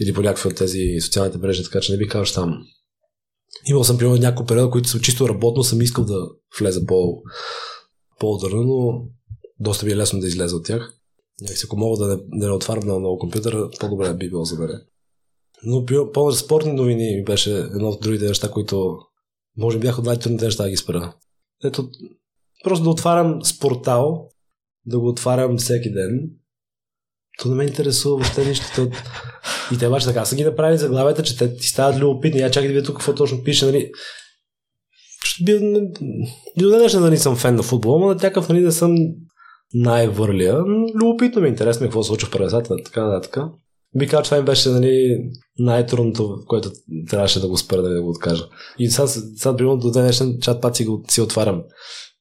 или 0.00 0.14
по 0.14 0.22
някакви 0.22 0.48
от 0.48 0.56
тези 0.56 1.00
социалните 1.00 1.38
мрежи, 1.38 1.64
така 1.64 1.80
че 1.80 1.92
не 1.92 1.98
би 1.98 2.08
казал 2.08 2.34
там. 2.34 2.66
Имал 3.66 3.84
съм, 3.84 3.98
примерно, 3.98 4.20
няколко 4.20 4.48
периода, 4.48 4.70
които 4.70 4.88
са 4.88 5.00
чисто 5.00 5.28
работно, 5.28 5.64
съм 5.64 5.82
искал 5.82 6.04
да 6.04 6.28
влеза 6.60 6.86
по, 6.86 7.22
по-удърно, 8.18 8.62
но 8.62 9.08
доста 9.60 9.86
би 9.86 9.92
е 9.92 9.96
лесно 9.96 10.20
да 10.20 10.28
излезе 10.28 10.54
от 10.54 10.64
тях. 10.64 10.94
Някакси, 11.40 11.66
ако 11.66 11.76
мога 11.76 12.06
да 12.06 12.16
не, 12.16 12.22
да 12.32 12.46
не 12.46 12.52
отварям 12.52 12.86
на 12.86 12.98
много 12.98 13.18
компютъра, 13.18 13.70
по-добре 13.80 14.14
би 14.14 14.30
било 14.30 14.44
за 14.44 14.58
мене. 14.58 14.74
Но 15.62 15.84
по 16.12 16.32
спортни 16.32 16.72
новини 16.72 17.16
ми 17.16 17.24
беше 17.24 17.58
едно 17.58 17.88
от 17.88 18.00
другите 18.02 18.24
неща, 18.24 18.50
които 18.50 18.98
може 19.56 19.78
би 19.78 19.82
бяха 19.82 20.02
най-трудните 20.02 20.44
неща 20.44 20.62
да 20.62 20.70
ги 20.70 20.76
спра. 20.76 21.14
Ето, 21.64 21.90
просто 22.64 22.84
да 22.84 22.90
отварям 22.90 23.44
спортал, 23.44 24.28
да 24.86 25.00
го 25.00 25.08
отварям 25.08 25.58
всеки 25.58 25.92
ден, 25.92 26.30
то 27.42 27.48
не 27.48 27.54
ме 27.54 27.64
интересува 27.64 28.16
въобще 28.16 28.44
нищо. 28.44 28.90
И 29.74 29.78
те 29.78 29.86
обаче 29.86 30.06
така 30.06 30.24
са 30.24 30.36
ги 30.36 30.44
направили 30.44 30.78
заглавията, 30.78 31.22
че 31.22 31.38
те 31.38 31.56
ти 31.56 31.66
стават 31.68 32.00
любопитни. 32.00 32.40
Я 32.40 32.50
чакай 32.50 32.68
да 32.68 32.74
видя 32.74 32.86
тук 32.86 32.96
какво 32.96 33.14
точно 33.14 33.44
пише. 33.44 33.66
Нали. 33.66 33.90
Би, 35.44 35.58
до 36.58 36.70
днешна 36.70 37.00
да 37.00 37.10
не 37.10 37.16
съм 37.16 37.36
фен 37.36 37.54
на 37.54 37.62
футбола, 37.62 38.00
но 38.00 38.06
на 38.06 38.16
тякъв 38.16 38.48
нали, 38.48 38.60
да 38.60 38.72
съм 38.72 38.96
най-върлия. 39.74 40.58
Любопитно 40.94 41.40
ми 41.40 41.48
е 41.48 41.50
интересно 41.50 41.86
какво 41.86 42.02
се 42.02 42.08
случва 42.08 42.28
в 42.28 42.32
превесата, 42.32 42.76
така 42.84 43.04
нататък. 43.04 43.42
Би 43.98 44.06
казал, 44.06 44.22
че 44.22 44.30
това 44.30 44.40
ми 44.40 44.44
беше 44.44 44.68
нали, 44.68 45.18
най-трудното, 45.58 46.36
което 46.46 46.70
трябваше 47.10 47.40
да 47.40 47.48
го 47.48 47.56
спра, 47.56 47.82
да 47.82 48.02
го 48.02 48.10
откажа. 48.10 48.44
И 48.78 48.90
сега, 48.90 49.56
примерно, 49.56 49.76
до 49.76 49.90
днешен 49.90 50.38
чат 50.40 50.62
път 50.62 50.76
си, 50.76 50.84
го, 50.84 51.04
си 51.08 51.20
отварям 51.20 51.62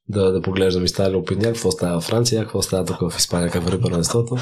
да, 0.09 0.31
да 0.31 0.41
поглеждам 0.41 0.85
и 0.85 0.89
става 0.89 1.11
любопитно 1.11 1.43
какво 1.43 1.71
става 1.71 2.01
в 2.01 2.03
Франция, 2.03 2.41
какво 2.41 2.61
става 2.61 2.85
тук 2.85 3.11
в 3.11 3.17
Испания, 3.17 3.51
как 3.51 3.63
върви 3.63 3.81
първенството. 3.81 4.35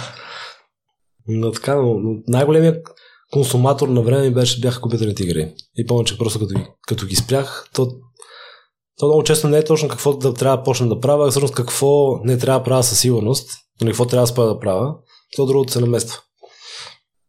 Но 1.27 1.51
така, 1.51 1.75
но, 1.75 1.93
но 1.93 2.19
най-големият 2.27 2.87
консуматор 3.31 3.87
на 3.87 4.01
време 4.01 4.31
беше, 4.31 4.59
бяха 4.59 4.81
компютърните 4.81 5.23
игри. 5.23 5.53
И 5.77 5.85
помня, 5.85 6.03
че 6.03 6.17
просто 6.17 6.39
като, 6.39 6.59
като 6.87 7.05
ги 7.05 7.15
спрях, 7.15 7.69
то, 7.73 7.91
то 8.97 9.05
много 9.05 9.23
често 9.23 9.47
не 9.47 9.57
е 9.57 9.63
точно 9.63 9.89
какво 9.89 10.13
да 10.13 10.33
трябва 10.33 10.57
да 10.57 10.63
почна 10.63 10.87
да 10.87 10.99
правя, 10.99 11.27
а 11.27 11.31
всъщност 11.31 11.55
какво 11.55 12.17
не 12.23 12.37
трябва 12.37 12.59
да 12.59 12.63
правя 12.63 12.83
със 12.83 12.99
сигурност, 12.99 13.49
или 13.81 13.89
какво 13.89 14.05
трябва 14.05 14.23
да 14.23 14.27
спа 14.27 14.45
да 14.45 14.59
правя, 14.59 14.95
то 15.35 15.45
другото 15.45 15.73
се 15.73 15.79
намества. 15.79 16.19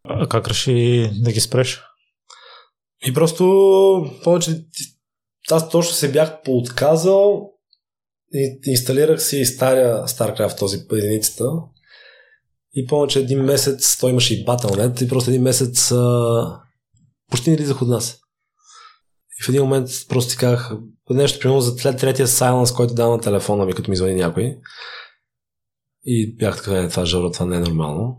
А 0.04 0.28
как 0.28 0.48
реши 0.48 1.10
да 1.14 1.32
ги 1.32 1.40
спреш? 1.40 1.82
И 3.06 3.14
просто 3.14 3.44
помня, 4.24 4.40
че 4.40 4.64
аз 5.50 5.68
точно 5.68 5.94
се 5.94 6.12
бях 6.12 6.42
поотказал 6.42 7.50
и 8.34 8.60
инсталирах 8.66 9.22
си 9.22 9.44
стария 9.44 10.04
StarCraft, 10.06 10.58
този 10.58 10.86
единицата, 10.92 11.44
и 12.74 12.86
помня, 12.86 13.08
че 13.08 13.20
един 13.20 13.42
месец 13.42 13.98
той 13.98 14.10
имаше 14.10 14.34
и 14.34 14.44
Battle.net 14.44 15.04
и 15.04 15.08
просто 15.08 15.30
един 15.30 15.42
месец 15.42 15.92
а, 15.92 16.60
почти 17.30 17.50
не 17.50 17.56
излизах 17.56 17.82
от 17.82 17.88
нас. 17.88 18.18
И 19.40 19.44
в 19.44 19.48
един 19.48 19.62
момент 19.62 19.88
просто 20.08 20.30
си 20.30 20.36
казах 20.36 20.72
нещо, 21.10 21.38
примерно 21.38 21.60
за 21.60 21.78
след 21.78 21.98
третия 21.98 22.26
silence, 22.26 22.76
който 22.76 22.94
дава 22.94 23.16
на 23.16 23.20
телефона 23.20 23.66
ми, 23.66 23.72
като 23.72 23.90
ми 23.90 23.96
звъни 23.96 24.14
някой. 24.14 24.56
И 26.04 26.36
бях 26.36 26.56
така, 26.56 26.78
е, 26.78 26.88
това 26.88 27.04
жора, 27.04 27.30
това 27.30 27.46
не 27.46 27.56
е 27.56 27.60
нормално. 27.60 28.16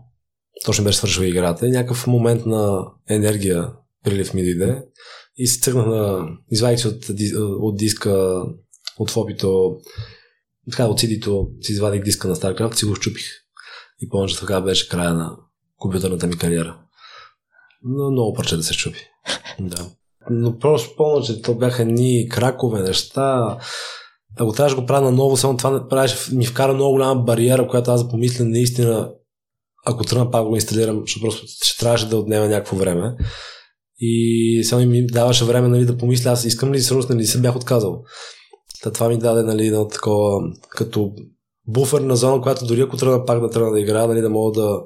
Точно 0.64 0.84
беше 0.84 0.98
свършила 0.98 1.26
играта 1.26 1.66
и 1.66 1.70
някакъв 1.70 2.06
момент 2.06 2.46
на 2.46 2.86
енергия 3.08 3.72
прилив 4.04 4.34
ми 4.34 4.42
дойде 4.42 4.82
и 5.36 5.46
се 5.46 5.60
цъгнах 5.60 5.86
на... 5.86 6.28
Извадих 6.50 6.80
си 6.80 6.88
от, 6.88 7.04
от 7.38 7.76
диска, 7.76 8.44
от 8.98 9.10
фобито, 9.10 9.76
така, 10.70 10.86
от 10.86 11.00
CD-то 11.00 11.50
си 11.60 11.72
извадих 11.72 12.02
диска 12.02 12.28
на 12.28 12.36
StarCraft, 12.36 12.74
си 12.74 12.84
го 12.84 12.94
щупих. 12.94 13.24
И 14.00 14.08
помня, 14.08 14.28
че 14.28 14.40
така 14.40 14.60
беше 14.60 14.88
края 14.88 15.14
на 15.14 15.36
компютърната 15.76 16.26
ми 16.26 16.38
кариера. 16.38 16.78
Но 17.82 18.10
много 18.10 18.34
парче 18.34 18.56
да 18.56 18.62
се 18.62 18.74
чупи. 18.74 18.98
да. 19.60 19.90
Но 20.30 20.58
просто 20.58 20.96
помня, 20.96 21.22
че 21.22 21.42
то 21.42 21.54
бяха 21.54 21.84
ни 21.84 22.28
кракове 22.28 22.82
неща. 22.82 23.58
Ако 24.38 24.52
трябваше 24.52 24.74
да 24.74 24.80
го 24.80 24.86
правя 24.86 25.10
наново, 25.10 25.36
само 25.36 25.56
това 25.56 25.88
правеше, 25.88 26.34
ми 26.34 26.46
вкара 26.46 26.74
много 26.74 26.92
голяма 26.92 27.22
бариера, 27.22 27.68
която 27.68 27.90
аз 27.90 28.04
да 28.04 28.10
помисля 28.10 28.44
наистина, 28.44 29.12
ако 29.86 30.04
тръгна 30.04 30.30
пак 30.30 30.46
го 30.46 30.54
инсталирам, 30.54 31.00
защото 31.00 31.24
просто 31.24 31.46
ще 31.46 31.78
трябваше 31.78 32.08
да 32.08 32.16
отнема 32.16 32.48
някакво 32.48 32.76
време. 32.76 33.16
И 33.98 34.64
само 34.64 34.86
ми 34.86 35.06
даваше 35.06 35.44
време 35.44 35.68
нали, 35.68 35.84
да 35.84 35.96
помисля, 35.96 36.30
аз 36.30 36.44
искам 36.44 36.72
ли 36.72 36.78
всъщност 36.78 37.10
нали 37.10 37.26
се 37.26 37.40
бях 37.40 37.56
отказал. 37.56 38.02
Та 38.82 38.92
това 38.92 39.08
ми 39.08 39.18
даде 39.18 39.42
нали, 39.42 39.66
едно 39.66 39.88
такова, 39.88 40.40
като 40.68 41.12
буферна 41.70 42.16
зона, 42.16 42.42
която 42.42 42.66
дори 42.66 42.80
ако 42.80 42.96
тръгна 42.96 43.24
пак 43.24 43.40
да 43.40 43.50
тръгна 43.50 43.72
да 43.72 43.80
играя, 43.80 44.08
нали, 44.08 44.20
да 44.20 44.30
мога 44.30 44.60
да 44.60 44.80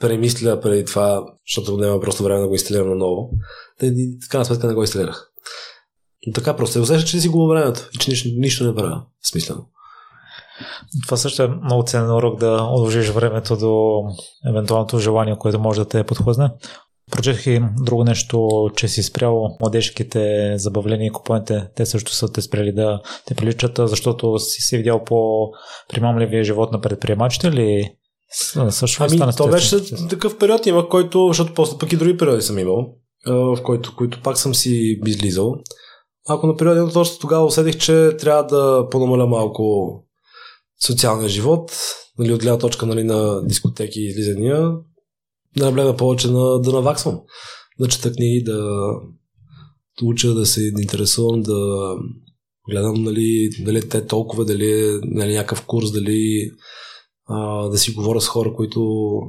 премисля 0.00 0.60
преди 0.60 0.84
това, 0.84 1.26
защото 1.48 1.76
няма 1.76 2.00
просто 2.00 2.22
време 2.22 2.40
да 2.40 2.48
го 2.48 2.54
инсталирам 2.54 2.88
наново. 2.88 3.30
И 3.82 4.18
така 4.22 4.38
на 4.38 4.44
сметка 4.44 4.66
не 4.66 4.74
го 4.74 4.80
инсталирах. 4.80 5.30
Но 6.26 6.32
така 6.32 6.56
просто 6.56 6.72
се 6.72 6.80
усеща, 6.80 7.08
че 7.08 7.16
не 7.16 7.20
си 7.22 7.28
губя 7.28 7.54
времето 7.54 7.88
и 7.94 7.98
че 7.98 8.10
нищо, 8.10 8.28
нищо 8.32 8.64
не 8.64 8.74
правя 8.74 9.02
смислено. 9.30 9.66
Това 11.04 11.16
също 11.16 11.42
е 11.42 11.48
много 11.48 11.82
ценен 11.82 12.10
урок 12.10 12.40
да 12.40 12.62
отложиш 12.62 13.08
времето 13.08 13.56
до 13.56 14.02
евентуалното 14.48 14.98
желание, 14.98 15.38
което 15.38 15.58
може 15.58 15.80
да 15.80 15.88
те 15.88 16.04
подхлъзне. 16.04 16.50
Прочетох 17.10 17.46
и 17.46 17.60
друго 17.80 18.04
нещо, 18.04 18.68
че 18.76 18.88
си 18.88 19.02
спрял 19.02 19.56
младежките 19.60 20.54
забавления 20.58 21.06
и 21.06 21.12
купоните. 21.12 21.68
Те 21.76 21.86
също 21.86 22.14
са 22.14 22.32
те 22.32 22.42
спряли 22.42 22.72
да 22.72 23.00
те 23.26 23.34
приличат, 23.34 23.72
защото 23.78 24.38
си 24.38 24.62
се 24.62 24.76
видял 24.76 25.04
по 25.04 25.48
примамливия 25.88 26.44
живот 26.44 26.72
на 26.72 26.80
предприемачите 26.80 27.52
ли? 27.52 27.94
Също 28.70 29.04
ами, 29.04 29.16
стана 29.16 29.32
то 29.32 29.48
беше 29.48 29.76
такъв 30.08 30.38
период 30.38 30.66
има, 30.66 30.88
който, 30.88 31.28
защото 31.28 31.54
после 31.54 31.78
пък 31.78 31.92
и 31.92 31.96
други 31.96 32.16
периоди 32.16 32.42
съм 32.42 32.58
имал, 32.58 32.94
в 33.26 33.58
който, 33.62 33.94
които 33.96 34.22
пак 34.22 34.38
съм 34.38 34.54
си 34.54 34.98
излизал. 35.06 35.54
Ако 36.28 36.46
на 36.46 36.56
периоди 36.56 36.92
точно 36.92 37.18
тогава 37.20 37.46
усетих, 37.46 37.78
че 37.78 38.16
трябва 38.16 38.42
да 38.42 38.88
понамаля 38.90 39.26
малко 39.26 39.92
социалния 40.86 41.28
живот, 41.28 41.72
нали, 42.18 42.32
от 42.32 42.40
гледна 42.40 42.58
точка 42.58 42.86
нали, 42.86 43.04
на 43.04 43.46
дискотеки 43.46 44.00
и 44.00 44.08
излизания, 44.08 44.70
да 45.56 45.64
наблегна 45.64 45.96
повече 45.96 46.28
на, 46.28 46.60
да 46.60 46.72
наваксвам. 46.72 47.20
Да 47.80 47.88
чета 47.88 48.12
книги, 48.12 48.42
да, 48.44 48.90
уча, 50.02 50.34
да 50.34 50.46
се 50.46 50.72
интересувам, 50.78 51.42
да 51.42 51.56
гледам 52.70 53.02
нали, 53.02 53.50
дали 53.60 53.88
те 53.88 54.06
толкова, 54.06 54.44
дали 54.44 54.70
е 54.70 55.00
нали, 55.02 55.34
някакъв 55.34 55.66
курс, 55.66 55.92
дали 55.92 56.50
а, 57.26 57.68
да 57.68 57.78
си 57.78 57.92
говоря 57.92 58.20
с 58.20 58.28
хора, 58.28 58.54
които 58.54 59.20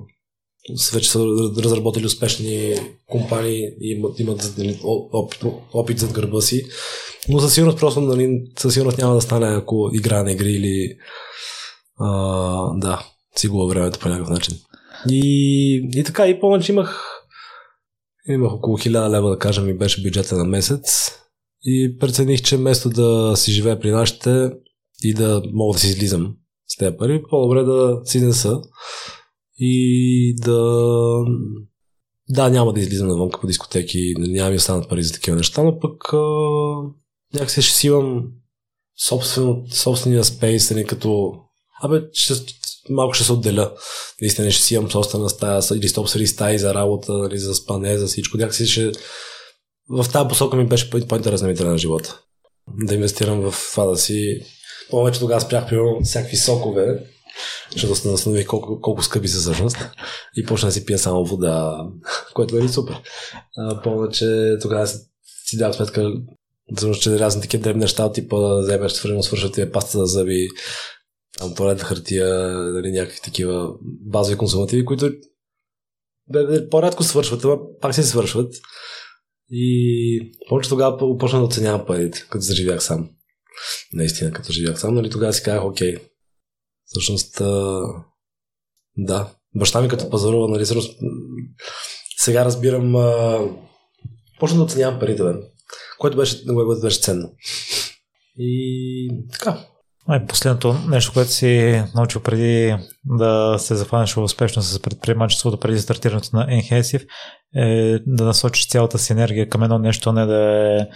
вече 0.94 1.12
са 1.12 1.20
разработили 1.58 2.06
успешни 2.06 2.76
компании 3.08 3.70
и 3.82 3.92
имат, 3.92 4.20
имат 4.20 4.54
нали, 4.58 4.80
опит, 4.84 5.44
опит 5.74 6.00
зад 6.00 6.12
гърба 6.12 6.42
си. 6.42 6.66
Но 7.30 7.40
със 7.40 7.54
сигурност 7.54 7.80
просто 7.80 8.02
нали, 8.02 8.42
със 8.60 8.74
сигурност 8.74 8.98
няма 8.98 9.16
да 9.16 9.22
стане, 9.22 9.48
ако 9.48 9.90
игра 9.94 10.24
на 10.24 10.32
игри 10.32 10.52
или 10.52 10.98
а, 12.00 12.10
да, 12.78 13.06
си 13.36 13.48
губа 13.48 13.66
времето 13.66 14.00
по 14.00 14.10
някакъв 14.10 14.30
начин. 14.30 14.58
И, 15.10 15.90
и 15.96 16.04
така, 16.04 16.28
и 16.28 16.40
помня, 16.40 16.60
че 16.60 16.72
имах, 16.72 17.06
имах 18.28 18.54
около 18.54 18.78
1000 18.78 19.10
лева, 19.10 19.30
да 19.30 19.40
кажем, 19.40 19.70
и 19.70 19.78
беше 19.78 20.04
бюджета 20.04 20.38
на 20.38 20.44
месец. 20.44 21.12
И 21.64 21.98
прецених, 22.00 22.42
че 22.42 22.58
вместо 22.58 22.90
да 22.90 23.34
си 23.36 23.52
живея 23.52 23.80
при 23.80 23.92
нашите 23.92 24.52
и 25.04 25.14
да 25.14 25.42
мога 25.54 25.74
да 25.74 25.80
си 25.80 25.88
излизам 25.88 26.36
с 26.68 26.78
тези 26.78 26.98
пари, 26.98 27.24
по-добре 27.30 27.64
да 27.64 28.02
си 28.04 28.22
неса 28.22 28.62
и 29.58 30.36
да 30.38 30.86
да, 32.30 32.50
няма 32.50 32.74
да 32.74 32.80
излизам 32.80 33.08
навън 33.08 33.30
по 33.30 33.48
дискотеки, 33.48 34.14
няма 34.18 34.50
ми 34.50 34.56
останат 34.56 34.90
пари 34.90 35.04
за 35.04 35.14
такива 35.14 35.38
неща, 35.38 35.64
но 35.64 35.80
пък 35.80 36.14
а, 36.14 36.18
някакси 37.34 37.62
ще 37.62 37.76
си 37.76 37.88
имам 37.88 38.32
собствено, 39.08 39.66
собствения 39.72 40.24
спейс, 40.24 40.72
нали, 40.72 40.86
като 40.86 41.34
Абе, 41.82 42.02
ще, 42.14 42.34
малко 42.90 43.14
ще 43.14 43.24
се 43.24 43.34
отделя. 43.34 43.74
Наистина 44.22 44.52
ще 44.52 44.64
си 44.64 44.76
имам 44.76 44.92
собствена 44.92 45.30
стая 45.30 45.62
или 45.76 45.90
собствени 45.90 46.28
стаи 46.28 46.60
за 46.60 46.74
работа, 46.74 47.14
нали, 47.14 47.38
за 47.38 47.56
спане, 47.56 47.98
за 47.98 48.08
всичко. 48.08 48.38
Някакси 48.38 48.68
ще... 48.68 48.92
В 49.90 50.06
тази 50.12 50.28
посока 50.28 50.58
ми 50.58 50.68
беше 50.68 50.90
по-интересна 50.90 51.48
ми 51.48 51.54
на 51.54 51.78
живота. 51.78 52.20
Да 52.84 52.96
инвестирам 52.96 53.52
в 53.52 53.56
това 53.72 53.86
да 53.86 53.98
си... 53.98 54.42
Повече 54.90 55.20
тогава 55.20 55.42
спрях 55.42 55.70
при 55.70 55.78
всякакви 56.04 56.38
сокове, 56.38 57.00
защото 57.72 57.96
се 57.96 58.08
настанових 58.08 58.48
колко, 58.48 58.82
колко 58.82 59.04
скъпи 59.04 59.28
са 59.28 59.40
всъщност. 59.40 59.78
И 60.36 60.46
почна 60.46 60.68
да 60.68 60.72
си 60.72 60.86
пия 60.86 61.00
само 61.00 61.26
вода, 61.26 61.86
което 62.34 62.58
е 62.58 62.68
супер. 62.68 63.02
А, 63.58 63.82
повече 63.82 64.58
тогава 64.62 64.88
си 64.88 65.58
дадох 65.58 65.76
сметка, 65.76 66.12
защото 66.78 67.00
че 67.00 67.20
разни 67.20 67.42
такива 67.42 67.64
древни 67.64 67.80
неща, 67.80 68.12
типа 68.12 68.40
да 68.40 68.62
вземеш, 68.62 68.92
свършват 68.92 69.54
тия 69.54 69.72
паста 69.72 69.98
за 69.98 70.06
зъби, 70.06 70.48
туалетна 71.56 71.84
хартия, 71.84 72.50
нали, 72.50 72.92
някакви 72.92 73.20
такива 73.22 73.74
базови 73.82 74.38
консумативи, 74.38 74.86
които 74.86 75.12
бе, 76.32 76.70
по-рядко 76.70 77.04
свършват, 77.04 77.44
ама 77.44 77.58
пак 77.82 77.96
се 77.96 78.04
свършват. 78.04 78.54
И 79.52 80.40
повече 80.50 80.70
тогава 80.70 81.18
почна 81.18 81.40
да 81.40 81.46
оценявам 81.46 81.86
парите, 81.86 82.26
като 82.30 82.42
заживях 82.42 82.84
сам. 82.84 83.10
Наистина, 83.94 84.32
като 84.32 84.52
живях 84.52 84.80
сам, 84.80 84.96
нали 84.96 85.10
тогава 85.10 85.34
си 85.34 85.44
казах, 85.44 85.66
окей, 85.66 85.98
всъщност, 86.86 87.42
а, 87.42 87.82
да, 88.98 89.34
баща 89.56 89.82
ми 89.82 89.88
като 89.88 90.10
пазарува, 90.10 90.48
нали, 90.48 90.66
всъщност, 90.66 91.00
сега 92.18 92.46
разбирам, 92.46 92.96
а, 92.96 93.40
почна 94.40 94.58
да 94.58 94.64
оценявам 94.64 95.00
парите, 95.00 95.24
бе, 95.24 95.34
което 96.00 96.18
беше, 96.18 96.46
което 96.46 96.82
беше 96.82 97.02
ценно. 97.02 97.34
И 98.38 99.10
така, 99.32 99.69
Последното 100.28 100.76
нещо, 100.90 101.14
което 101.14 101.32
си 101.32 101.84
научил 101.96 102.22
преди 102.22 102.76
да 103.06 103.56
се 103.60 103.76
захванеш 103.76 104.18
успешно 104.18 104.62
с 104.62 104.82
предприемачеството, 104.82 105.60
преди 105.60 105.80
стартирането 105.80 106.30
на 106.34 106.48
Enhensive, 106.48 107.06
е 107.56 108.00
да 108.08 108.24
насочиш 108.24 108.68
цялата 108.68 109.00
си 109.00 109.14
енергия 109.14 109.50
към 109.50 109.64
едно 109.64 109.80
нещо, 109.80 110.12
не 110.12 110.26
да 110.26 110.36
е 110.36 110.88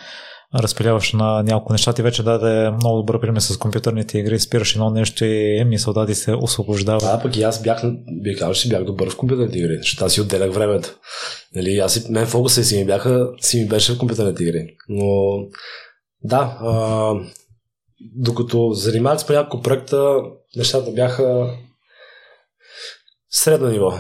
разпиляваш 0.60 1.14
на 1.14 1.44
няколко 1.44 1.72
неща. 1.72 1.94
Ти 1.94 2.02
вече 2.02 2.24
даде 2.24 2.72
много 2.72 2.98
добър 2.98 3.22
пример 3.22 3.40
с 3.40 3.58
компютърните 3.58 4.20
игри, 4.20 4.40
спираш 4.40 4.76
едно 4.76 4.90
нещо 4.90 5.26
и 5.26 5.64
мисъл 5.66 5.94
да 5.94 6.06
ти 6.06 6.16
се 6.16 6.34
освобождава. 6.34 7.00
Да, 7.00 7.20
пък 7.22 7.38
и 7.38 7.44
аз 7.44 7.62
бях, 7.62 7.82
бих 8.24 8.40
казал, 8.40 8.54
че 8.54 8.70
бях 8.70 8.84
добър 8.84 9.10
в 9.10 9.18
компютърните 9.18 9.60
игри, 9.60 9.78
защото 9.78 10.06
аз 10.06 10.14
си 10.14 10.22
отделях 10.22 10.54
времето. 10.54 10.90
Нали, 11.56 11.78
аз 11.78 11.94
си, 11.94 12.12
мен 12.12 12.26
фокуса 12.26 12.64
си 12.64 12.78
ми, 12.78 12.86
бяха, 12.86 13.28
си 13.42 13.62
ми 13.62 13.68
беше 13.68 13.94
в 13.94 13.98
компютърните 13.98 14.44
игри. 14.44 14.68
Но 14.90 15.06
да, 16.24 16.58
докато 18.16 18.72
занимавах 18.74 19.20
с 19.20 19.28
по 19.28 19.34
няколко 19.34 19.64
проекта, 19.64 20.22
нещата 20.56 20.92
бяха 20.92 21.58
средно 23.30 23.70
ниво. 23.70 23.94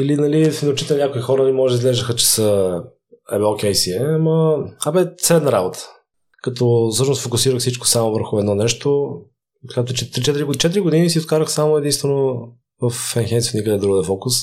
Или, 0.00 0.16
нали, 0.16 0.50
в 0.50 0.62
научите 0.62 0.96
някои 0.96 1.20
хора 1.20 1.44
не 1.44 1.52
може 1.52 1.74
да 1.74 1.78
изглеждаха, 1.78 2.16
че 2.16 2.26
са 2.26 2.80
Абе, 3.28 3.44
окей 3.44 3.74
си 3.74 3.90
е, 3.90 3.98
ама... 3.98 4.64
Абе, 4.86 5.06
средна 5.18 5.52
работа. 5.52 5.78
Като 6.42 6.88
всъщност 6.92 7.22
фокусирах 7.22 7.58
всичко 7.58 7.86
само 7.86 8.12
върху 8.12 8.38
едно 8.38 8.54
нещо, 8.54 9.20
като 9.74 9.92
4, 9.92 10.44
4 10.44 10.80
години 10.80 11.10
си 11.10 11.18
откарах 11.18 11.50
само 11.50 11.76
единствено 11.76 12.52
в 12.80 12.90
Enhance 12.90 13.54
никъде 13.54 13.78
друга 13.78 13.96
да 13.96 14.04
фокус. 14.04 14.34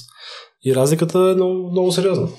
И 0.65 0.75
разликата 0.75 1.19
е 1.19 1.35
много, 1.35 1.71
много 1.71 1.91
сериозна. 1.91 2.29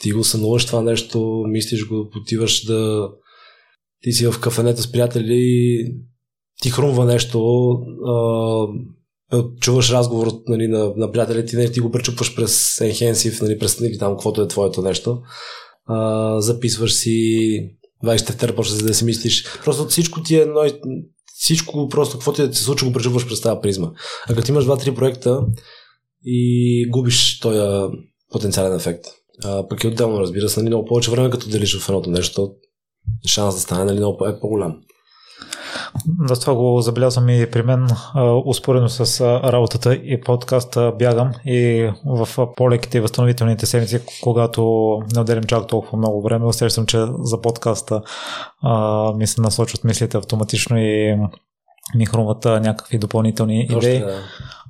Ти 0.00 0.12
го 0.12 0.24
сънуваш 0.24 0.66
това 0.66 0.82
нещо, 0.82 1.44
мислиш 1.46 1.88
го, 1.88 2.10
отиваш 2.16 2.64
да... 2.64 3.08
Ти 4.02 4.12
си 4.12 4.26
в 4.26 4.40
кафенето 4.40 4.82
с 4.82 4.92
приятели, 4.92 5.76
ти 6.60 6.70
хрумва 6.70 7.04
нещо, 7.04 7.70
а, 8.06 9.42
чуваш 9.60 9.90
разговор 9.90 10.32
нали, 10.48 10.68
на, 10.68 10.92
на 10.96 11.12
приятелите, 11.12 11.66
ти, 11.66 11.72
ти 11.72 11.80
го 11.80 11.90
пречупваш 11.90 12.36
през 12.36 12.78
Enhensive, 12.78 13.42
нали, 13.42 13.58
през 13.58 13.80
нали, 13.80 13.98
там, 13.98 14.12
каквото 14.12 14.42
е 14.42 14.48
твоето 14.48 14.82
нещо 14.82 15.22
а, 15.90 16.40
записваш 16.40 16.94
си 16.94 17.76
20 18.04 18.26
тефтера, 18.26 18.54
почва 18.54 18.76
да 18.76 18.94
си 18.94 19.04
мислиш. 19.04 19.44
Просто 19.64 19.86
всичко 19.86 20.22
ти 20.22 20.36
е 20.36 20.40
едно, 20.40 20.60
всичко 21.34 21.88
просто, 21.88 22.16
каквото 22.16 22.36
ти 22.36 22.48
да 22.48 22.54
се 22.54 22.64
случи, 22.64 22.84
го 22.84 22.92
пречупваш 22.92 23.26
през 23.28 23.40
тази 23.40 23.60
призма. 23.62 23.90
А 24.28 24.34
като 24.34 24.50
имаш 24.50 24.64
2-3 24.64 24.94
проекта 24.94 25.46
и 26.24 26.86
губиш 26.90 27.40
този 27.40 27.92
потенциален 28.32 28.76
ефект. 28.76 29.04
А, 29.44 29.68
пък 29.68 29.84
и 29.84 29.86
отделно, 29.86 30.20
разбира 30.20 30.48
се, 30.48 30.60
нали, 30.60 30.70
много 30.70 30.88
повече 30.88 31.10
време, 31.10 31.30
като 31.30 31.48
делиш 31.48 31.78
в 31.78 31.88
едното 31.88 32.10
нещо, 32.10 32.52
шанс 33.26 33.54
да 33.54 33.60
стане 33.60 33.84
нали, 33.84 33.96
много 33.96 34.26
е 34.26 34.40
по-голям. 34.40 34.76
Да, 36.06 36.40
това 36.40 36.54
го 36.54 36.80
забелязвам 36.80 37.28
и 37.28 37.50
при 37.50 37.62
мен, 37.62 37.88
успоредно 38.44 38.88
с 38.88 39.20
работата 39.44 39.94
и 39.94 40.20
подкаста 40.20 40.92
бягам 40.98 41.32
и 41.46 41.90
в 42.04 42.28
по-леките 42.56 42.98
и 42.98 43.00
възстановителните 43.00 43.66
седмици, 43.66 44.00
когато 44.22 44.62
не 45.14 45.20
отделям 45.20 45.44
чак 45.44 45.66
толкова 45.66 45.98
много 45.98 46.22
време, 46.22 46.46
усещам, 46.46 46.86
че 46.86 46.98
за 47.18 47.40
подкаста 47.40 48.02
а, 48.62 49.12
ми 49.12 49.26
се 49.26 49.40
насочват 49.40 49.84
мислите 49.84 50.16
автоматично 50.16 50.78
и 50.78 51.18
ми 51.94 52.06
хрумват 52.06 52.44
някакви 52.44 52.98
допълнителни 52.98 53.60
идеи. 53.62 53.76
Още, 53.76 53.98
да. 53.98 54.18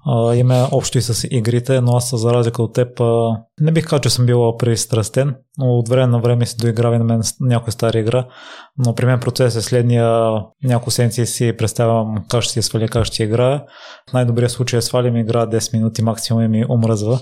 А, 0.06 0.34
има 0.34 0.68
общо 0.72 0.98
и 0.98 1.02
с 1.02 1.28
игрите, 1.30 1.80
но 1.80 1.96
аз 1.96 2.20
за 2.20 2.32
разлика 2.32 2.62
от 2.62 2.74
теб 2.74 3.00
а, 3.00 3.36
не 3.60 3.72
бих 3.72 3.84
казал, 3.84 3.98
че 3.98 4.10
съм 4.10 4.26
бил 4.26 4.56
пристрастен, 4.56 5.34
но 5.58 5.66
от 5.66 5.88
време 5.88 6.06
на 6.06 6.20
време 6.20 6.46
си 6.46 6.56
доиграва 6.56 6.98
на 6.98 7.04
мен 7.04 7.20
някоя 7.40 7.72
стара 7.72 7.98
игра, 7.98 8.26
но 8.78 8.94
при 8.94 9.06
мен 9.06 9.20
процес 9.20 9.56
е 9.56 9.62
следния 9.62 10.32
няколко 10.64 10.90
седмици 10.90 11.26
си 11.26 11.54
представям 11.58 12.14
как 12.28 12.42
ще 12.42 12.52
си 12.52 12.62
сваля, 12.62 12.88
как 12.88 13.04
ще 13.04 13.22
играя. 13.22 13.62
В 14.10 14.12
най-добрия 14.12 14.50
случай 14.50 14.78
е 14.78 14.82
свалям 14.82 15.16
игра 15.16 15.46
10 15.46 15.72
минути 15.72 16.02
максимум 16.02 16.42
и 16.42 16.48
ми 16.48 16.64
омръзва. 16.68 17.20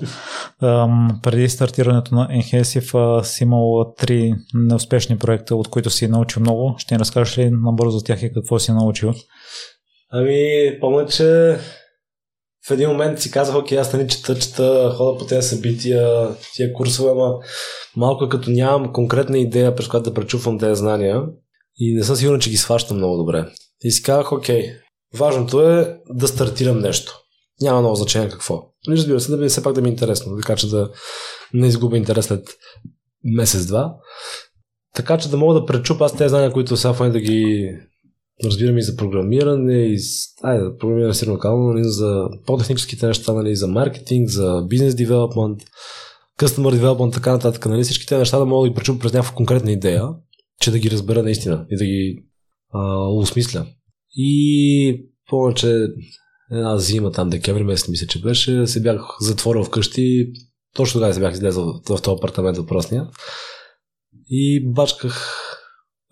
преди 1.23 1.49
стартирането 1.49 2.15
на 2.15 2.29
Enhesive 2.29 3.23
си 3.23 3.45
имал 3.45 3.95
три 3.99 4.35
неуспешни 4.55 5.19
проекта, 5.19 5.57
от 5.57 5.69
които 5.69 5.91
си 5.91 6.09
научил 6.09 6.41
много. 6.41 6.75
Ще 6.79 6.95
ни 6.95 6.99
разкажеш 6.99 7.39
ли 7.39 7.51
набързо 7.51 8.01
тях 8.01 8.23
и 8.23 8.33
какво 8.33 8.59
си 8.59 8.73
научил? 8.73 9.15
Ами, 10.13 10.81
помня, 10.81 11.07
че 11.07 11.59
в 12.67 12.71
един 12.71 12.89
момент 12.89 13.21
си 13.21 13.31
казах, 13.31 13.57
окей, 13.57 13.79
аз 13.79 13.93
не 13.93 14.07
чета, 14.07 14.39
чета, 14.39 14.95
хода 14.97 15.19
по 15.19 15.27
тези 15.27 15.49
събития, 15.49 16.29
тия 16.55 16.73
курсове, 16.73 17.11
ама 17.11 17.35
малко 17.97 18.25
е 18.25 18.29
като 18.29 18.51
нямам 18.51 18.93
конкретна 18.93 19.39
идея, 19.39 19.75
през 19.75 19.89
която 19.89 20.11
да 20.11 20.15
пречупвам 20.15 20.59
тези 20.59 20.79
знания 20.79 21.23
и 21.79 21.95
не 21.95 22.05
съм 22.05 22.17
сигурен, 22.17 22.41
че 22.41 22.51
ги 22.51 22.57
сващам 22.57 22.97
много 22.97 23.17
добре. 23.17 23.47
И 23.85 23.91
си 23.91 24.03
казах, 24.03 24.33
окей, 24.33 24.73
важното 25.15 25.63
е 25.63 25.99
да 26.11 26.29
стартирам 26.29 26.79
нещо. 26.79 27.21
Няма 27.61 27.81
много 27.81 27.95
значение 27.95 28.29
какво. 28.29 28.63
Нали, 28.87 28.99
разбира 28.99 29.21
се, 29.21 29.31
да 29.31 29.37
ми 29.37 29.49
все 29.49 29.63
пак 29.63 29.73
да 29.73 29.81
ми 29.81 29.89
е 29.89 29.93
интересно, 29.93 30.37
така 30.37 30.57
че 30.57 30.69
да 30.69 30.91
не 31.55 31.67
изгубя 31.67 31.97
интерес 31.97 32.25
след 32.25 32.49
месец-два. 33.25 33.95
Така 34.95 35.19
че 35.19 35.31
да 35.31 35.37
мога 35.37 35.55
да 35.55 35.67
пречупа 35.67 36.05
аз 36.05 36.17
тези 36.17 36.29
знания, 36.29 36.53
които 36.53 36.77
сега 36.77 36.95
в 36.95 37.11
да 37.11 37.21
ги 37.21 37.71
разбираме 38.45 38.79
и 38.79 38.83
за 38.83 38.97
програмиране, 38.97 39.75
и 39.75 39.99
айде, 40.43 40.65
да 40.65 40.77
програмиране 40.77 41.15
си 41.15 41.29
локално, 41.29 41.73
нали, 41.73 41.85
за 41.85 42.29
по-техническите 42.47 43.07
неща, 43.07 43.33
нали, 43.33 43.57
за 43.57 43.69
маркетинг, 43.69 44.29
за 44.29 44.67
бизнес 44.69 44.95
девелопмент, 44.95 45.59
customer 46.39 46.81
development, 46.81 47.13
така 47.13 47.33
нататък, 47.33 47.67
нали, 47.67 47.83
всички 47.83 48.07
тези 48.07 48.19
неща 48.19 48.39
да 48.39 48.47
мога 48.47 48.67
да 48.67 48.71
ги 48.71 48.75
пречупя 48.75 48.99
през 48.99 49.13
някаква 49.13 49.35
конкретна 49.35 49.73
идея, 49.73 50.09
че 50.61 50.71
да 50.71 50.79
ги 50.79 50.91
разбера 50.91 51.23
наистина 51.23 51.67
и 51.71 51.77
да 51.77 51.85
ги 51.85 52.25
а, 52.73 53.09
осмисля. 53.09 53.67
И 54.17 55.07
помня, 55.31 55.55
че 55.55 55.87
една 56.53 56.79
зима 56.79 57.13
там, 57.13 57.31
декември 57.31 57.65
месец, 57.65 57.89
мисля, 57.89 58.07
че 58.07 58.21
беше, 58.21 58.67
се 58.67 58.83
бях 58.83 59.03
затворил 59.21 59.65
вкъщи, 59.65 60.33
точно 60.75 60.99
тогава 60.99 61.15
се 61.15 61.21
бях 61.21 61.33
излезъл 61.33 61.65
в, 61.65 61.83
този 61.83 62.03
апартамент 62.07 62.57
въпросния 62.57 63.09
и 64.31 64.73
бачках 64.73 65.45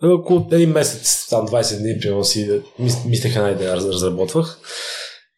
около 0.03 0.47
един 0.51 0.71
месец, 0.71 1.27
там 1.29 1.47
20 1.47 1.79
дни, 1.79 1.99
примерно 2.01 2.23
си 2.23 2.61
мислех 3.05 3.35
една 3.35 3.51
идея, 3.51 3.75
разработвах. 3.75 4.59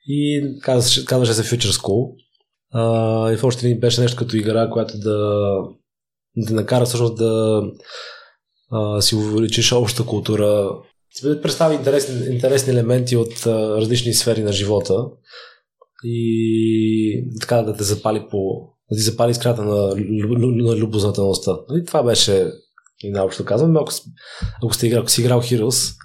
И 0.08 0.42
казваше, 0.62 1.06
казваше 1.06 1.34
се 1.34 1.44
Future 1.44 1.72
School. 1.72 2.16
А, 2.74 3.32
и 3.32 3.38
в 3.38 3.44
още 3.44 3.66
един 3.68 3.80
беше 3.80 4.02
нещо 4.02 4.18
като 4.18 4.38
игра, 4.38 4.70
която 4.70 4.98
да, 4.98 5.18
да 6.38 6.54
накара 6.54 6.86
всъщност 6.86 7.18
да 7.18 7.64
а, 8.72 9.02
си 9.02 9.16
увеличиш 9.16 9.72
общата 9.72 10.10
култура. 10.10 10.70
Да 11.24 11.42
представи 11.42 11.76
интересни, 11.76 12.34
интересни 12.34 12.74
елементи 12.74 13.16
от 13.18 13.46
а, 13.46 13.82
различни 13.82 14.14
сфери 14.14 14.44
на 14.44 14.52
живота 14.52 15.06
и 16.04 17.26
така 17.42 17.62
да 17.62 17.78
те 17.78 17.84
запали 17.84 18.28
по 18.32 18.70
да 18.92 18.98
ти 18.98 19.04
запали 19.04 19.32
искрата 19.32 19.62
на, 19.62 19.96
на 19.96 20.76
любознателността. 20.76 21.52
И 21.82 21.86
това 21.86 22.04
беше 22.04 22.52
и 23.00 23.12
наобщо 23.12 23.46
казвам, 23.46 23.78
ако, 23.78 23.92
ако, 24.64 24.74
сте 24.74 24.90
ако 24.90 25.10
си 25.10 25.22
играл 25.22 25.42
Heroes, 25.42 25.96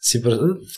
си, 0.00 0.22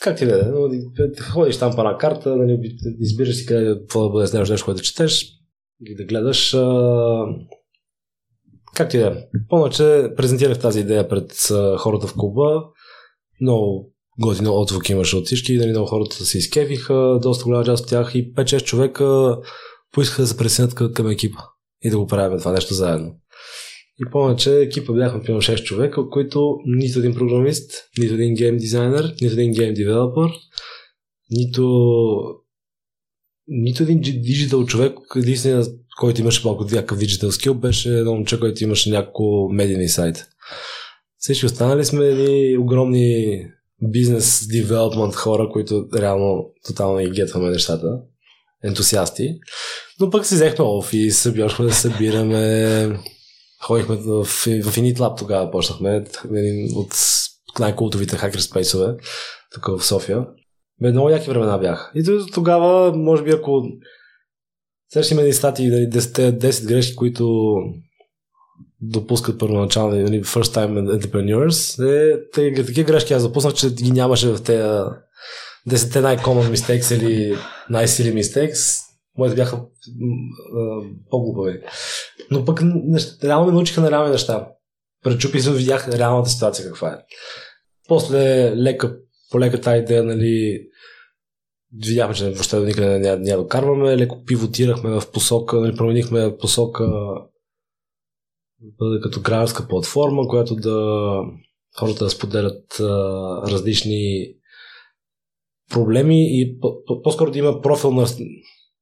как 0.01 0.17
ти 0.17 0.25
да 0.25 0.39
е, 0.39 1.21
ходиш 1.21 1.57
там 1.57 1.75
по 1.75 1.81
една 1.81 1.97
карта, 1.97 2.35
нали, 2.35 2.77
избираш 2.99 3.35
си 3.35 3.45
къде, 3.45 3.75
какво 3.79 4.03
да 4.03 4.09
бъде 4.09 4.27
знаеш 4.27 4.49
нещо, 4.49 4.65
което 4.65 4.81
четеш, 4.81 5.27
или 5.85 5.95
да 5.95 6.03
гледаш. 6.03 6.53
А... 6.53 7.25
Как 8.75 8.89
ти 8.89 8.97
да 8.97 9.07
е? 9.07 9.11
Помня, 9.49 9.69
че 9.69 10.09
презентирах 10.17 10.59
тази 10.59 10.79
идея 10.79 11.09
пред 11.09 11.33
хората 11.77 12.07
в 12.07 12.13
клуба. 12.13 12.63
Много 13.41 13.93
готино 14.21 14.61
отзвук 14.61 14.89
имаше 14.89 15.15
от 15.15 15.25
всички, 15.25 15.57
нали, 15.57 15.69
много 15.69 15.87
хората 15.87 16.15
се 16.15 16.37
изкевиха, 16.37 17.19
доста 17.21 17.43
голяма 17.43 17.65
част 17.65 17.83
от 17.83 17.89
тях 17.89 18.15
и 18.15 18.33
5-6 18.33 18.63
човека 18.63 19.37
поискаха 19.91 20.21
да 20.21 20.27
се 20.27 20.37
присъединят 20.37 20.93
към 20.93 21.09
екипа 21.09 21.41
и 21.81 21.89
да 21.89 21.97
го 21.97 22.07
правим 22.07 22.39
това 22.39 22.51
нещо 22.51 22.73
заедно. 22.73 23.15
И 23.99 24.11
помня, 24.11 24.35
че 24.35 24.59
екипа 24.59 24.93
бяхме 24.93 25.21
примерно 25.21 25.41
6 25.41 25.63
човека, 25.63 26.09
които 26.09 26.57
нито 26.65 26.99
един 26.99 27.13
програмист, 27.13 27.71
нито 27.97 28.13
един 28.13 28.33
гейм 28.33 28.57
дизайнер, 28.57 29.15
нито 29.21 29.33
един 29.33 29.51
гейм 29.51 29.73
девелопер, 29.73 30.31
нито 31.31 31.65
нито 33.47 33.83
един 33.83 34.01
диджитал 34.01 34.65
човек, 34.65 34.97
единственият, 35.15 35.67
който 35.99 36.21
имаше 36.21 36.47
малко 36.47 36.63
някакъв 36.63 36.97
диджитал 36.97 37.31
скил, 37.31 37.53
беше 37.53 37.97
едно 37.97 38.13
момче, 38.13 38.39
който 38.39 38.63
имаше 38.63 38.89
няколко 38.89 39.49
медийни 39.53 39.89
сайт. 39.89 40.25
Всички 41.17 41.45
останали 41.45 41.85
сме 41.85 42.05
едни 42.05 42.57
огромни 42.57 43.41
бизнес 43.81 44.47
девелопмент 44.47 45.15
хора, 45.15 45.49
които 45.53 45.87
реално 45.97 46.51
тотално 46.67 46.99
и 46.99 47.11
гетваме 47.11 47.49
нещата. 47.49 47.87
Ентусиасти. 48.63 49.39
Но 49.99 50.09
пък 50.09 50.25
си 50.25 50.35
взехме 50.35 50.65
офис, 50.65 51.31
бяхме 51.35 51.65
да 51.65 51.73
събираме. 51.73 52.99
Ходихме 53.61 53.95
в, 53.95 54.23
в 54.25 54.75
Init 54.75 55.17
тогава 55.17 55.51
почнахме. 55.51 56.05
Един 56.35 56.77
от 56.77 56.95
най-култовите 57.59 58.17
хакер 58.17 58.39
спейсове 58.39 58.95
тук 59.53 59.79
в 59.79 59.85
София. 59.85 60.25
Бе, 60.81 60.91
много 60.91 61.09
яки 61.09 61.29
времена 61.29 61.57
бяха. 61.57 61.91
И 61.95 62.03
тогава, 62.33 62.95
може 62.95 63.23
би, 63.23 63.31
ако 63.31 63.63
сега 64.93 65.21
има 65.21 65.33
статии, 65.33 65.69
10, 65.69 66.39
10 66.39 66.67
грешки, 66.67 66.95
които 66.95 67.55
допускат 68.81 69.39
първоначални, 69.39 70.03
нали, 70.03 70.23
first 70.23 70.55
time 70.55 70.99
entrepreneurs, 70.99 71.85
е, 71.89 72.19
те, 72.33 72.65
такива 72.65 72.87
грешки 72.87 73.13
аз 73.13 73.21
запуснах, 73.21 73.53
че 73.53 73.69
ги 73.69 73.91
нямаше 73.91 74.27
в 74.27 74.43
тези 74.43 74.63
10 75.69 75.99
най-common 76.01 76.55
mistakes 76.55 76.95
или 76.95 77.37
най-сили 77.69 78.23
mistakes. 78.23 78.81
Моите 79.17 79.35
бяха 79.35 79.61
по-глупави. 81.09 81.61
Но 82.31 82.45
пък 82.45 82.61
реално 83.23 83.45
ме 83.45 83.53
научиха 83.53 83.81
на 83.81 83.91
реални 83.91 84.11
неща. 84.11 84.47
Пречупи 85.03 85.41
се, 85.41 85.53
видях 85.53 85.89
реалната 85.89 86.29
ситуация 86.29 86.67
каква 86.67 86.89
е. 86.89 86.97
После 87.87 88.51
лека, 88.55 88.97
по 89.31 89.39
лека 89.39 89.61
тази 89.61 89.81
идея, 89.81 90.03
нали, 90.03 90.61
видяхме, 91.73 92.15
че 92.15 92.29
въобще 92.29 92.57
до 92.57 92.65
никъде 92.65 92.99
няма, 92.99 93.17
няма 93.17 93.43
да 93.43 93.49
карваме, 93.49 93.97
леко 93.97 94.23
пивотирахме 94.25 94.89
в 94.89 95.11
посока, 95.11 95.61
нали, 95.61 95.75
променихме 95.75 96.37
посока 96.37 96.85
бъде 98.61 99.01
като 99.01 99.21
гражданска 99.21 99.67
платформа, 99.67 100.27
която 100.27 100.55
да 100.55 101.19
хората 101.79 102.03
да 102.03 102.09
споделят 102.09 102.79
а, 102.79 102.83
различни 103.51 104.33
проблеми 105.71 106.41
и 106.41 106.59
по-скоро 107.03 107.31
да 107.31 107.39
има 107.39 107.61
профил 107.61 107.91
на, 107.91 108.05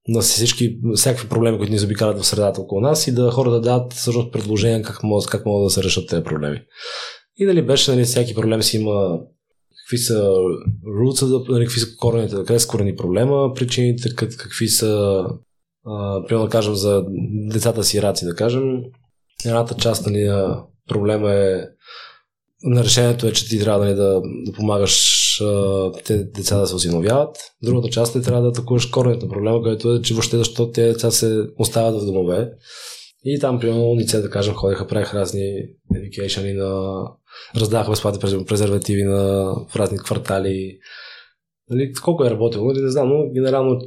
на 0.08 0.22
всички, 0.22 0.80
всякакви 0.96 1.30
проблеми, 1.30 1.58
които 1.58 1.74
ни 1.74 1.80
забикарат 1.80 2.22
в 2.22 2.26
средата 2.26 2.62
около 2.62 2.82
нас 2.82 3.08
и 3.08 3.12
да 3.12 3.32
хората 3.32 3.56
да 3.56 3.62
дадат 3.62 3.94
всъщност 3.94 4.32
предложения 4.32 4.82
как 4.82 5.04
могат, 5.04 5.30
как 5.30 5.46
могат 5.46 5.66
да 5.66 5.70
се 5.70 5.84
решат 5.84 6.10
тези 6.10 6.24
проблеми. 6.24 6.62
И 7.38 7.46
дали 7.46 7.62
беше, 7.62 7.92
нали, 7.92 8.04
всяки 8.04 8.36
проблем 8.36 8.64
си 8.64 8.78
има 8.78 9.20
какви 9.84 9.98
са 9.98 10.34
roots, 10.86 11.50
нали, 11.50 11.66
какви 11.66 11.80
са 11.80 11.88
корените, 11.98 12.36
къде 12.36 12.60
са 12.60 12.68
корени 12.68 12.96
проблема, 12.96 13.54
причините, 13.56 14.16
какви 14.16 14.68
са, 14.68 15.24
примерно 16.28 16.46
да 16.46 16.52
кажем 16.52 16.76
за 16.76 17.06
децата 17.52 17.84
си 17.84 18.02
раци, 18.02 18.26
да 18.26 18.36
кажем, 18.36 18.84
Едната 19.46 19.76
част 19.76 20.06
нали, 20.06 20.24
на 20.24 20.64
проблема 20.90 21.32
е 21.32 21.62
на 22.64 22.84
решението 22.84 23.28
е, 23.28 23.34
че 23.34 23.50
ти 23.50 23.60
трябва 23.60 23.86
нали, 23.86 23.96
да, 23.96 24.22
да 24.46 24.54
помагаш 24.54 25.23
те 26.06 26.18
деца 26.18 26.60
да 26.60 26.68
се 26.68 26.76
осиновяват. 26.76 27.38
Другата 27.64 27.90
част 27.90 28.16
е 28.16 28.22
трябва 28.22 28.42
да 28.42 28.48
атакуваш 28.48 28.86
коренето 28.86 29.26
на 29.26 29.32
проблема, 29.32 29.64
който 29.64 29.94
е, 29.94 30.02
че 30.02 30.14
въобще 30.14 30.38
защо 30.38 30.72
тези 30.72 30.94
деца 30.94 31.12
се 31.12 31.44
оставят 31.60 32.02
в 32.02 32.06
домове. 32.06 32.52
И 33.26 33.40
там, 33.40 33.60
примерно, 33.60 33.92
унице, 33.92 34.22
да 34.22 34.30
кажем, 34.30 34.54
ходиха, 34.54 34.88
правиха 34.88 35.20
разни 35.20 35.54
education 35.96 36.58
на... 36.58 37.02
Раздаваха 37.56 37.92
безплатни 37.92 38.46
презервативи 38.46 39.04
на 39.04 39.54
в 39.70 39.76
разни 39.76 39.98
квартали. 39.98 40.78
Нали, 41.70 41.94
колко 41.94 42.26
е 42.26 42.30
работило, 42.30 42.66
нали, 42.66 42.82
не 42.82 42.90
знам, 42.90 43.10
но 43.10 43.32
генерално 43.32 43.82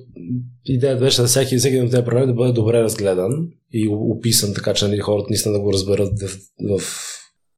идеята 0.64 1.04
беше 1.04 1.20
да 1.20 1.26
всеки, 1.26 1.56
всеки 1.56 1.80
от 1.80 1.90
тези 1.90 2.04
проблеми 2.04 2.26
да 2.26 2.34
бъде 2.34 2.52
добре 2.52 2.82
разгледан 2.82 3.48
и 3.72 3.88
описан, 3.90 4.54
така 4.54 4.74
че 4.74 4.88
нали, 4.88 4.98
хората 4.98 5.26
наистина 5.30 5.54
да 5.54 5.60
го 5.60 5.72
разберат 5.72 6.12
в, 6.22 6.78
в 6.78 6.82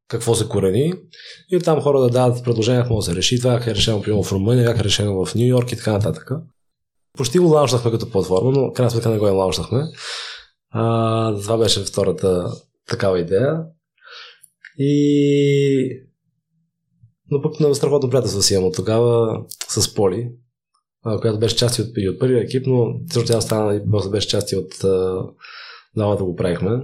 какво 0.08 0.34
се 0.34 0.48
корени. 0.48 0.92
И 1.50 1.56
оттам 1.56 1.80
хора 1.80 2.00
да 2.00 2.10
дадат 2.10 2.44
предложения, 2.44 2.82
какво 2.82 2.96
да 2.96 3.02
се 3.02 3.14
реши. 3.14 3.38
Това 3.38 3.54
е 3.54 3.60
решено, 3.60 4.02
примерно, 4.02 4.22
в 4.22 4.32
Румъния, 4.32 4.66
как 4.66 4.80
е 4.80 4.84
решено 4.84 5.26
в 5.26 5.34
Нью 5.34 5.46
Йорк 5.46 5.72
и 5.72 5.76
така 5.76 5.92
нататък. 5.92 6.30
Почти 7.18 7.38
го 7.38 7.48
лаунчнахме 7.48 7.90
като 7.90 8.10
платформа, 8.10 8.50
но 8.50 8.72
крайна 8.72 8.90
сметка 8.90 9.10
не 9.10 9.18
го 9.18 9.24
лаунчнахме. 9.24 9.84
А, 10.70 11.40
това 11.40 11.58
беше 11.58 11.84
втората 11.84 12.52
такава 12.88 13.20
идея. 13.20 13.62
И 14.78 16.08
но 17.30 17.42
пък 17.42 17.60
на 17.60 17.74
страхотно 17.74 18.10
приятелство 18.10 18.42
си 18.42 18.54
имам 18.54 18.72
тогава 18.72 19.40
с 19.68 19.94
Поли, 19.94 20.30
която 21.20 21.38
беше 21.38 21.56
част 21.56 21.78
от, 21.78 21.86
от 21.86 22.18
първия 22.18 22.42
екип, 22.42 22.66
но 22.66 22.86
също 23.12 23.32
тя 23.32 23.40
стана 23.40 23.74
и 23.74 24.10
беше 24.10 24.28
част 24.28 24.52
от 24.52 24.74
двамата 25.96 26.24
го 26.24 26.36
правихме. 26.36 26.80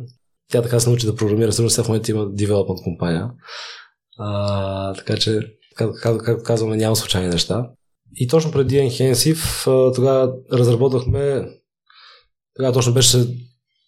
Тя 0.53 0.62
така 0.62 0.80
се 0.80 0.88
научи 0.88 1.07
да 1.07 1.16
програмира, 1.16 1.51
всъщност 1.51 1.76
в 1.76 1.88
момента 1.88 2.11
има 2.11 2.28
девелопмент 2.32 2.82
компания. 2.84 3.30
А, 4.18 4.95
така 4.95 5.16
че, 5.16 5.40
както, 5.76 6.18
както 6.24 6.45
казваме, 6.45 6.76
няма 6.76 6.97
случайни 6.97 7.28
неща. 7.28 7.70
И 8.16 8.28
точно 8.28 8.53
преди 8.53 8.76
Enhensive 8.76 9.64
тогава 9.95 10.32
разработвахме 10.53 11.49
тогава 12.57 12.72
точно 12.72 12.95
беше 12.95 13.18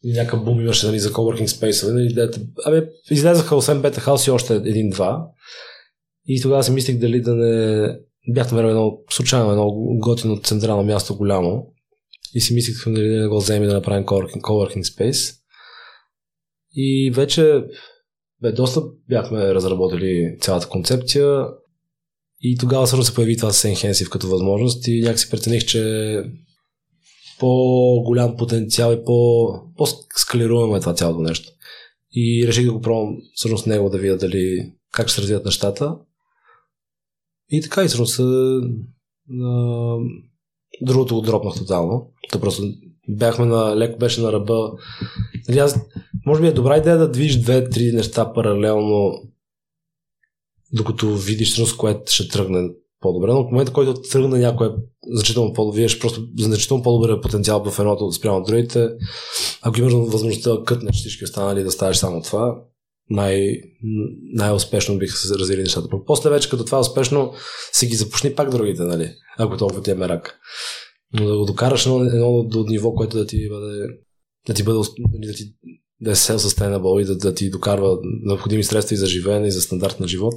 някакъв 0.04 0.44
бум 0.44 0.60
имаше 0.60 0.86
нали, 0.86 0.98
за 0.98 1.12
coworking 1.12 1.46
space. 1.46 1.92
Нали, 1.92 2.30
абе, 2.64 2.88
излезаха 3.10 3.56
освен 3.56 3.82
Beta 3.82 3.98
House 3.98 4.28
и 4.28 4.30
още 4.30 4.54
един-два. 4.54 5.26
И 6.26 6.42
тогава 6.42 6.64
си 6.64 6.70
мислих 6.70 6.98
дали 6.98 7.20
да 7.20 7.34
не... 7.34 7.88
Бях 8.28 8.50
намерил 8.50 8.68
едно, 8.68 8.98
случайно 9.10 9.50
едно 9.50 9.70
готино 9.98 10.40
централно 10.42 10.82
място 10.82 11.16
голямо. 11.16 11.66
И 12.34 12.40
си 12.40 12.54
мислих 12.54 12.84
дали 12.86 13.08
да 13.08 13.20
не 13.20 13.28
го 13.28 13.38
вземем 13.38 13.68
да 13.68 13.74
направим 13.74 14.04
coworking, 14.04 14.40
coworking 14.40 14.82
space. 14.82 15.36
И 16.76 17.10
вече 17.14 17.64
бе, 18.42 18.52
доста 18.52 18.82
бяхме 19.08 19.54
разработили 19.54 20.36
цялата 20.40 20.68
концепция. 20.68 21.46
И 22.40 22.56
тогава 22.58 22.86
също 22.86 23.04
се 23.04 23.14
появи 23.14 23.36
това 23.36 23.52
с 23.52 23.68
Enhensive 23.68 24.08
като 24.08 24.28
възможност 24.28 24.88
и 24.88 25.00
някак 25.00 25.18
си 25.18 25.30
прецених, 25.30 25.64
че 25.64 26.22
по-голям 27.38 28.36
потенциал 28.36 28.92
и 28.92 29.04
по, 29.04 29.48
по-скалируемо 29.76 30.76
е 30.76 30.80
това 30.80 30.94
цялото 30.94 31.20
нещо. 31.20 31.52
И 32.12 32.44
реших 32.46 32.64
да 32.64 32.72
го 32.72 32.80
пробвам 32.80 33.16
всъщност 33.34 33.66
него 33.66 33.90
да 33.90 33.98
видя 33.98 34.16
дали 34.16 34.72
как 34.92 35.08
ще 35.08 35.14
се 35.14 35.20
развият 35.20 35.44
нещата. 35.44 35.96
И 37.50 37.62
така 37.62 37.84
и 37.84 37.88
всъщност 37.88 38.20
другото 40.82 41.14
го 41.14 41.20
дропнах 41.20 41.54
тотално. 41.54 42.10
То 42.32 42.40
просто 42.40 42.62
бяхме 43.08 43.46
на, 43.46 43.76
леко 43.76 43.98
беше 43.98 44.20
на 44.20 44.32
ръба. 44.32 44.72
Нали, 45.48 45.58
аз, 45.58 45.80
може 46.26 46.40
би 46.40 46.46
е 46.46 46.52
добра 46.52 46.76
идея 46.76 46.98
да 46.98 47.10
движиш 47.10 47.36
две-три 47.36 47.92
неща 47.92 48.32
паралелно, 48.32 49.22
докато 50.72 51.16
видиш 51.16 51.48
всъщност 51.48 51.76
което 51.76 52.12
ще 52.12 52.28
тръгне 52.28 52.68
по-добре, 53.00 53.32
но 53.32 53.48
в 53.48 53.50
момента, 53.50 53.72
който 53.72 54.02
тръгне 54.02 54.38
някое 54.38 54.70
значително 55.12 55.52
по-добре, 55.52 55.86
просто 56.00 56.28
значително 56.38 56.82
по-добре 56.82 57.20
потенциал 57.20 57.64
в 57.64 57.78
едното 57.78 58.12
спрямо 58.12 58.42
другите. 58.42 58.88
Ако 59.62 59.80
имаш 59.80 59.92
възможността 59.92 60.50
да 60.50 60.64
кътнеш 60.64 60.96
всички 60.96 61.24
останали 61.24 61.62
да 61.62 61.70
ставиш 61.70 61.96
само 61.96 62.22
това, 62.22 62.54
най- 63.10 63.60
най-успешно 64.34 64.98
биха 64.98 65.16
се 65.16 65.38
развили 65.38 65.60
нещата. 65.60 65.88
После 66.06 66.30
вече, 66.30 66.50
като 66.50 66.64
това 66.64 66.78
е 66.78 66.80
успешно, 66.80 67.32
си 67.72 67.86
ги 67.86 67.96
започни 67.96 68.34
пак 68.34 68.50
другите, 68.50 68.82
нали? 68.82 69.12
Ако 69.38 69.56
толкова 69.56 69.82
ти 69.82 69.90
е 69.90 69.94
мерак. 69.94 70.38
Но 71.12 71.26
да 71.26 71.38
го 71.38 71.44
докараш 71.44 71.86
едно, 71.86 72.04
едно 72.04 72.42
до 72.42 72.64
ниво, 72.68 72.94
което 72.94 73.16
да 73.16 73.26
ти 73.26 73.48
бъде 73.48 73.86
да 74.46 74.54
ти 74.54 74.62
бъде 74.62 74.78
нали, 74.98 75.26
да, 75.26 75.32
ти, 75.32 75.54
да 76.00 76.10
е 76.10 76.14
self-sustainable 76.14 77.02
и 77.02 77.04
да, 77.04 77.16
да 77.16 77.34
ти 77.34 77.50
докарва 77.50 77.98
необходими 78.02 78.64
средства 78.64 78.94
и 78.94 78.96
за 78.96 79.06
живеене, 79.06 79.46
и 79.46 79.50
за 79.50 79.60
стандарт 79.60 80.00
на 80.00 80.08
живот. 80.08 80.34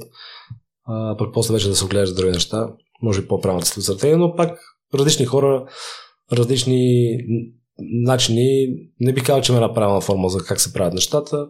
А, 0.84 1.16
пък 1.16 1.34
после 1.34 1.54
вече 1.54 1.68
да 1.68 1.76
се 1.76 1.84
огледаш 1.84 2.14
други 2.14 2.32
неща. 2.32 2.68
Може 3.02 3.20
и 3.20 3.28
по-правилната 3.28 3.82
стратегия, 3.82 4.18
но 4.18 4.36
пак 4.36 4.58
различни 4.94 5.26
хора, 5.26 5.66
различни 6.32 7.10
начини. 7.78 8.66
Не 9.00 9.12
би 9.12 9.20
казал, 9.20 9.42
че 9.42 9.52
има 9.52 9.62
една 9.62 9.74
правилна 9.74 10.00
форма 10.00 10.28
за 10.28 10.44
как 10.44 10.60
се 10.60 10.72
правят 10.72 10.94
нещата. 10.94 11.46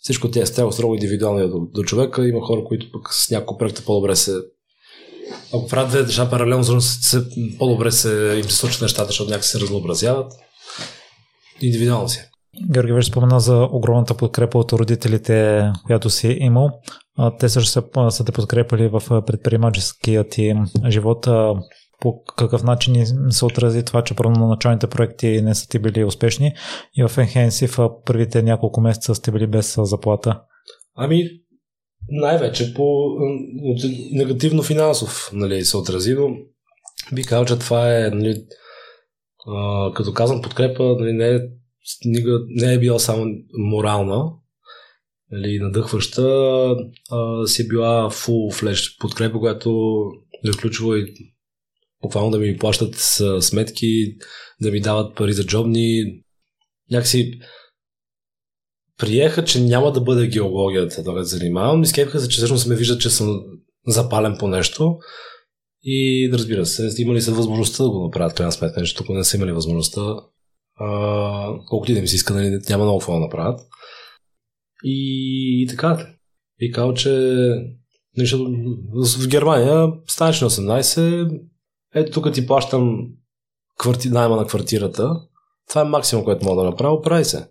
Всичко 0.00 0.30
тя 0.30 0.42
е 0.42 0.46
строго, 0.46 0.72
строго 0.72 0.94
индивидуално 0.94 1.48
до, 1.48 1.58
до 1.74 1.82
човека. 1.82 2.28
Има 2.28 2.40
хора, 2.40 2.64
които 2.64 2.92
пък 2.92 3.14
с 3.14 3.30
няколко 3.30 3.58
проекта 3.58 3.82
по-добре 3.84 4.16
се 4.16 4.32
ако 5.54 5.66
правят 5.66 5.90
две 5.90 6.02
неща 6.02 6.30
паралелно, 6.30 6.80
се, 6.80 7.24
по-добре 7.58 7.92
се, 7.92 8.34
им 8.36 8.50
се 8.50 8.56
случват 8.56 8.82
нещата, 8.82 9.06
защото 9.06 9.30
някак 9.30 9.44
се 9.44 9.60
разнообразяват. 9.60 10.32
Индивидуално 11.60 12.08
си. 12.08 12.20
Георги 12.70 12.92
вече 12.92 13.10
спомена 13.10 13.40
за 13.40 13.68
огромната 13.72 14.16
подкрепа 14.16 14.58
от 14.58 14.72
родителите, 14.72 15.62
която 15.86 16.10
си 16.10 16.36
имал. 16.40 16.70
Те 17.38 17.48
също 17.48 17.70
са, 17.70 18.10
са 18.10 18.24
те 18.24 18.32
подкрепили 18.32 18.88
в 18.88 19.02
предприемаческия 19.26 20.28
ти 20.28 20.54
живот 20.88 21.26
по 22.00 22.22
какъв 22.36 22.62
начин 22.62 23.06
се 23.30 23.44
отрази 23.44 23.84
това, 23.84 24.02
че 24.04 24.14
първоначалните 24.14 24.86
проекти 24.86 25.42
не 25.42 25.54
са 25.54 25.68
ти 25.68 25.78
били 25.78 26.04
успешни 26.04 26.52
и 26.96 27.02
в 27.02 27.08
Enhensive 27.08 28.04
първите 28.04 28.42
няколко 28.42 28.80
месеца 28.80 29.14
сте 29.14 29.32
били 29.32 29.46
без 29.46 29.76
заплата? 29.78 30.40
Ами, 30.94 31.22
най-вече 32.08 32.74
по 32.74 33.08
негативно 34.12 34.62
финансов 34.62 35.30
нали, 35.32 35.64
се 35.64 35.76
отрази, 35.76 36.14
но 36.14 36.28
би 37.12 37.24
казал, 37.24 37.44
че 37.44 37.58
това 37.58 37.96
е, 37.96 38.10
нали, 38.10 38.44
като 39.94 40.12
казвам 40.14 40.42
подкрепа, 40.42 40.96
нали, 40.98 41.12
не, 41.12 41.28
е, 41.28 41.40
не 42.48 42.74
е 42.74 42.78
била 42.78 42.98
само 42.98 43.26
морална, 43.52 44.32
нали, 45.30 45.58
надъхваща, 45.58 46.22
а, 47.10 47.46
си 47.46 47.62
е 47.62 47.66
била 47.66 48.10
full 48.10 48.62
flash 48.62 48.98
подкрепа, 49.00 49.38
която 49.38 50.00
е 50.44 50.50
ключова 50.50 50.98
и 50.98 51.14
буквално 52.02 52.30
да 52.30 52.38
ми 52.38 52.56
плащат 52.56 52.94
с 52.94 53.42
сметки, 53.42 54.16
да 54.62 54.70
ми 54.70 54.80
дават 54.80 55.16
пари 55.16 55.32
за 55.32 55.46
джобни. 55.46 56.22
Някакси 56.90 57.40
приеха, 58.98 59.44
че 59.44 59.60
няма 59.60 59.92
да 59.92 60.00
бъде 60.00 60.28
геологията 60.28 61.02
да 61.02 61.24
занимавам. 61.24 61.82
Изкепиха 61.82 62.20
се, 62.20 62.28
че 62.28 62.36
всъщност 62.36 62.66
ме 62.66 62.76
виждат, 62.76 63.00
че 63.00 63.10
съм 63.10 63.40
запален 63.86 64.36
по 64.38 64.48
нещо. 64.48 64.96
И 65.82 66.30
разбира 66.32 66.66
се, 66.66 67.02
имали 67.02 67.20
са 67.20 67.32
възможността 67.32 67.82
да 67.82 67.90
го 67.90 68.04
направят, 68.04 68.34
крайна 68.34 68.52
сметка, 68.52 68.80
защото 68.80 69.04
тук 69.04 69.16
не 69.16 69.24
са 69.24 69.36
имали 69.36 69.52
възможността. 69.52 70.16
Колкото 71.68 71.92
и 71.92 71.94
да 71.94 72.00
ми 72.00 72.08
се 72.08 72.16
иска, 72.16 72.34
нали, 72.34 72.58
няма 72.68 72.84
много 72.84 72.98
какво 72.98 73.12
да 73.12 73.20
направят. 73.20 73.60
И, 74.84 75.62
и 75.62 75.66
така. 75.66 76.06
И 76.60 76.72
казал, 76.72 76.94
че 76.94 77.10
нещо, 78.16 78.50
в 78.92 79.28
Германия 79.28 79.92
станеш 80.06 80.40
на 80.40 80.50
18, 80.50 81.40
ето 81.94 82.12
тук 82.12 82.34
ти 82.34 82.46
плащам 82.46 83.08
кварти, 83.78 84.10
найма 84.10 84.36
на 84.36 84.46
квартирата. 84.46 85.10
Това 85.68 85.80
е 85.80 85.84
максимум, 85.84 86.24
което 86.24 86.44
мога 86.44 86.62
да 86.62 86.70
направя. 86.70 86.94
Оправи 86.94 87.24
се. 87.24 87.48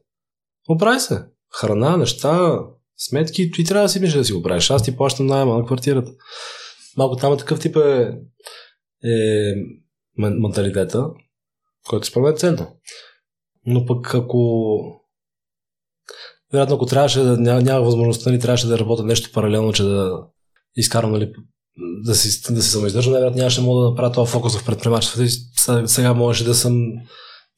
Оправи 0.70 1.00
се. 1.00 1.24
Храна, 1.60 1.98
неща, 1.98 2.60
сметки, 2.98 3.52
ти 3.52 3.64
трябва 3.64 3.86
да 3.86 3.90
си 3.90 4.00
мислиш 4.00 4.18
да 4.18 4.26
си 4.26 4.34
го 4.34 4.42
правиш. 4.42 4.70
Аз 4.70 4.84
ти 4.84 4.98
плащам 4.98 5.26
найма 5.26 5.58
на 5.58 5.66
квартирата. 5.66 6.12
Малко 6.98 7.16
там 7.16 7.34
е 7.34 7.38
такъв 7.38 7.60
тип 7.60 7.76
е, 7.76 8.18
е 9.04 9.54
менталитета, 10.18 11.06
който 11.90 12.08
според 12.08 12.24
мен 12.24 12.34
е 12.34 12.38
ценно. 12.38 12.78
Но 13.68 13.86
пък 13.86 14.16
ако 14.16 14.80
вероятно 16.54 16.76
ако 16.76 16.86
трябваше 16.86 17.20
да 17.20 17.38
няма, 17.38 17.62
няма 17.62 17.86
възможността 17.86 18.32
ни 18.32 18.40
трябваше 18.40 18.68
да 18.68 18.80
работя 18.80 19.04
нещо 19.04 19.32
паралелно, 19.34 19.74
че 19.74 19.84
да 19.84 20.24
изкарам 20.76 21.12
нали, 21.12 21.32
да 22.06 22.16
си, 22.16 22.54
да 22.54 22.62
си 22.62 22.70
самоиздържам, 22.70 23.12
най-вероятно 23.12 23.38
нямаше 23.38 23.62
мога 23.62 23.82
да 23.82 23.90
направя 23.90 24.12
това 24.12 24.26
фокус 24.26 24.58
в 24.58 24.66
предприемачеството. 24.66 25.30
Сега 25.86 26.14
можеше 26.14 26.44
да 26.44 26.56
съм 26.56 26.74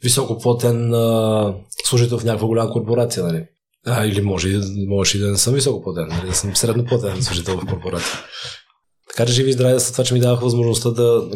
високо 0.04 0.38
платен 0.38 0.94
а, 0.94 1.56
служител 1.86 2.20
в 2.20 2.24
някаква 2.24 2.48
голяма 2.48 2.72
корпорация, 2.72 3.24
нали? 3.24 3.46
А, 3.86 4.06
или 4.06 4.22
може, 4.22 4.60
може 4.88 5.18
и 5.18 5.22
да 5.22 5.32
не 5.32 5.38
съм 5.38 5.54
високо 5.54 5.84
платен, 5.84 6.08
нали? 6.08 6.28
да 6.28 6.36
съм 6.36 6.56
средно 6.56 6.86
платен 6.86 7.24
служител 7.24 7.58
в 7.58 7.66
корпорация. 7.66 8.20
Така 9.10 9.26
че 9.26 9.34
живи 9.34 9.50
и 9.50 9.54
здрави 9.54 9.80
за 9.80 9.92
това, 9.92 10.04
че 10.04 10.14
ми 10.14 10.20
даваха 10.20 10.44
възможността 10.44 10.90
да 10.90 11.30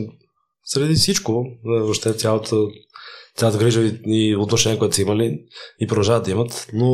среди 0.65 0.93
всичко, 0.93 1.45
въобще 1.65 2.13
цялата, 2.13 2.55
цялата 3.37 3.57
грижа 3.57 3.91
и 4.05 4.35
отношение, 4.35 4.79
което 4.79 4.95
са 4.95 5.01
имали 5.01 5.45
и 5.79 5.87
продължават 5.87 6.25
да 6.25 6.31
имат, 6.31 6.67
но 6.73 6.87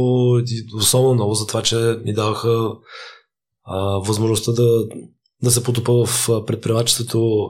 особено 0.75 1.13
много 1.13 1.33
за 1.33 1.47
това, 1.47 1.61
че 1.61 1.75
ми 2.05 2.13
даваха 2.13 2.71
а, 3.63 3.77
възможността 4.07 4.51
да, 4.51 4.87
да 5.43 5.51
се 5.51 5.63
потопа 5.63 6.05
в 6.05 6.45
предприемачеството 6.45 7.49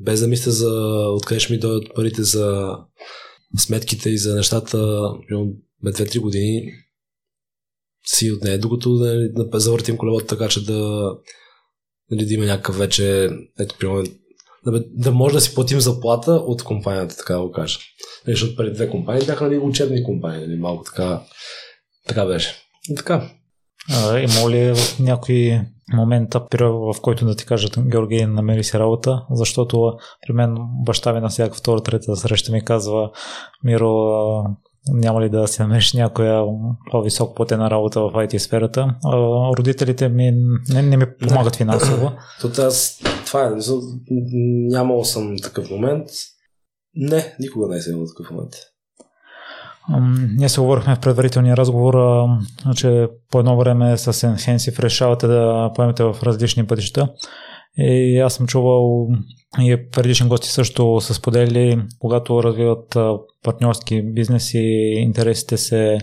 без 0.00 0.20
да 0.20 0.28
мисля 0.28 0.50
за 0.50 0.70
откъде 1.08 1.40
ще 1.40 1.52
ми 1.52 1.58
дойдат 1.58 1.94
парите 1.94 2.22
за 2.22 2.76
сметките 3.58 4.10
и 4.10 4.18
за 4.18 4.34
нещата, 4.34 4.78
ме 5.82 5.92
2-3 5.92 6.20
години. 6.20 6.72
Си 8.06 8.32
от 8.32 8.42
нея, 8.42 8.58
докато 8.58 8.94
да, 8.94 9.28
да 9.32 9.60
завъртим 9.60 9.96
колелото 9.96 10.26
така, 10.26 10.48
че 10.48 10.64
да, 10.64 11.12
нали, 12.10 12.26
да 12.26 12.34
има 12.34 12.44
някакъв 12.44 12.78
вече, 12.78 13.30
ето, 13.58 13.74
примерно, 13.78 14.04
да, 14.66 14.84
да 14.94 15.12
може 15.12 15.34
да 15.34 15.40
си 15.40 15.54
платим 15.54 15.80
заплата 15.80 16.32
от 16.32 16.64
компанията, 16.64 17.16
така 17.16 17.34
да 17.34 17.40
го 17.40 17.52
кажа. 17.52 17.78
Нали, 18.26 18.36
защото 18.36 18.56
преди 18.56 18.72
две 18.72 18.90
компании 18.90 19.26
бяха 19.26 19.44
нали, 19.44 19.58
учебни 19.58 20.04
компании, 20.04 20.46
нали, 20.46 20.58
малко 20.58 20.84
така, 20.84 21.22
така 22.08 22.26
беше. 22.26 22.54
И 22.90 22.94
така. 22.94 23.30
А, 23.90 24.18
има 24.18 24.50
ли 24.50 24.74
в 24.74 24.98
някой 24.98 25.60
момент, 25.92 26.34
период, 26.50 26.96
в 26.96 27.00
който 27.00 27.24
да 27.24 27.36
ти 27.36 27.46
кажат, 27.46 27.78
Георги, 27.88 28.26
намери 28.26 28.64
си 28.64 28.78
работа, 28.78 29.26
защото 29.30 29.92
при 30.26 30.32
мен 30.32 30.56
баща 30.84 31.12
ми 31.12 31.20
на 31.20 31.28
всяка 31.28 31.54
втора, 31.54 31.82
трета 31.82 32.16
среща 32.16 32.52
ми 32.52 32.64
казва, 32.64 33.10
Миро, 33.64 34.44
няма 34.88 35.20
ли 35.20 35.28
да 35.28 35.48
си 35.48 35.62
намериш 35.62 35.92
някоя 35.92 36.44
по-високо 36.90 37.34
платена 37.34 37.70
работа 37.70 38.00
в 38.00 38.12
IT 38.12 38.38
сферата. 38.38 38.94
Родителите 39.58 40.08
ми 40.08 40.32
не, 40.68 40.82
не 40.82 40.96
ми 40.96 41.06
помагат 41.28 41.56
финансово. 41.56 42.12
То 42.40 42.62
аз, 42.62 43.00
това 43.26 43.46
е, 43.46 43.50
нямал 44.70 45.04
съм 45.04 45.36
такъв 45.42 45.70
момент. 45.70 46.08
Не, 46.94 47.34
никога 47.40 47.68
не 47.68 47.80
съм 47.80 47.92
имал 47.92 48.06
такъв 48.06 48.30
момент. 48.30 48.52
Ние 50.36 50.48
се 50.48 50.60
говорихме 50.60 50.96
в 50.96 51.00
предварителния 51.00 51.56
разговор, 51.56 51.94
че 52.76 53.08
по 53.30 53.38
едно 53.38 53.56
време 53.56 53.96
с 53.96 54.12
Enhensive 54.12 54.78
решавате 54.78 55.26
да 55.26 55.70
поемете 55.74 56.04
в 56.04 56.16
различни 56.22 56.66
пътища. 56.66 57.08
И 57.78 58.18
аз 58.18 58.34
съм 58.34 58.46
чувал 58.46 59.08
и 59.60 59.76
предишни 59.92 60.28
гости 60.28 60.48
също 60.48 61.00
са 61.00 61.14
споделили, 61.14 61.82
когато 61.98 62.42
развиват 62.42 62.96
партньорски 63.42 64.02
бизнеси, 64.02 64.58
интересите 64.96 65.56
се 65.56 65.98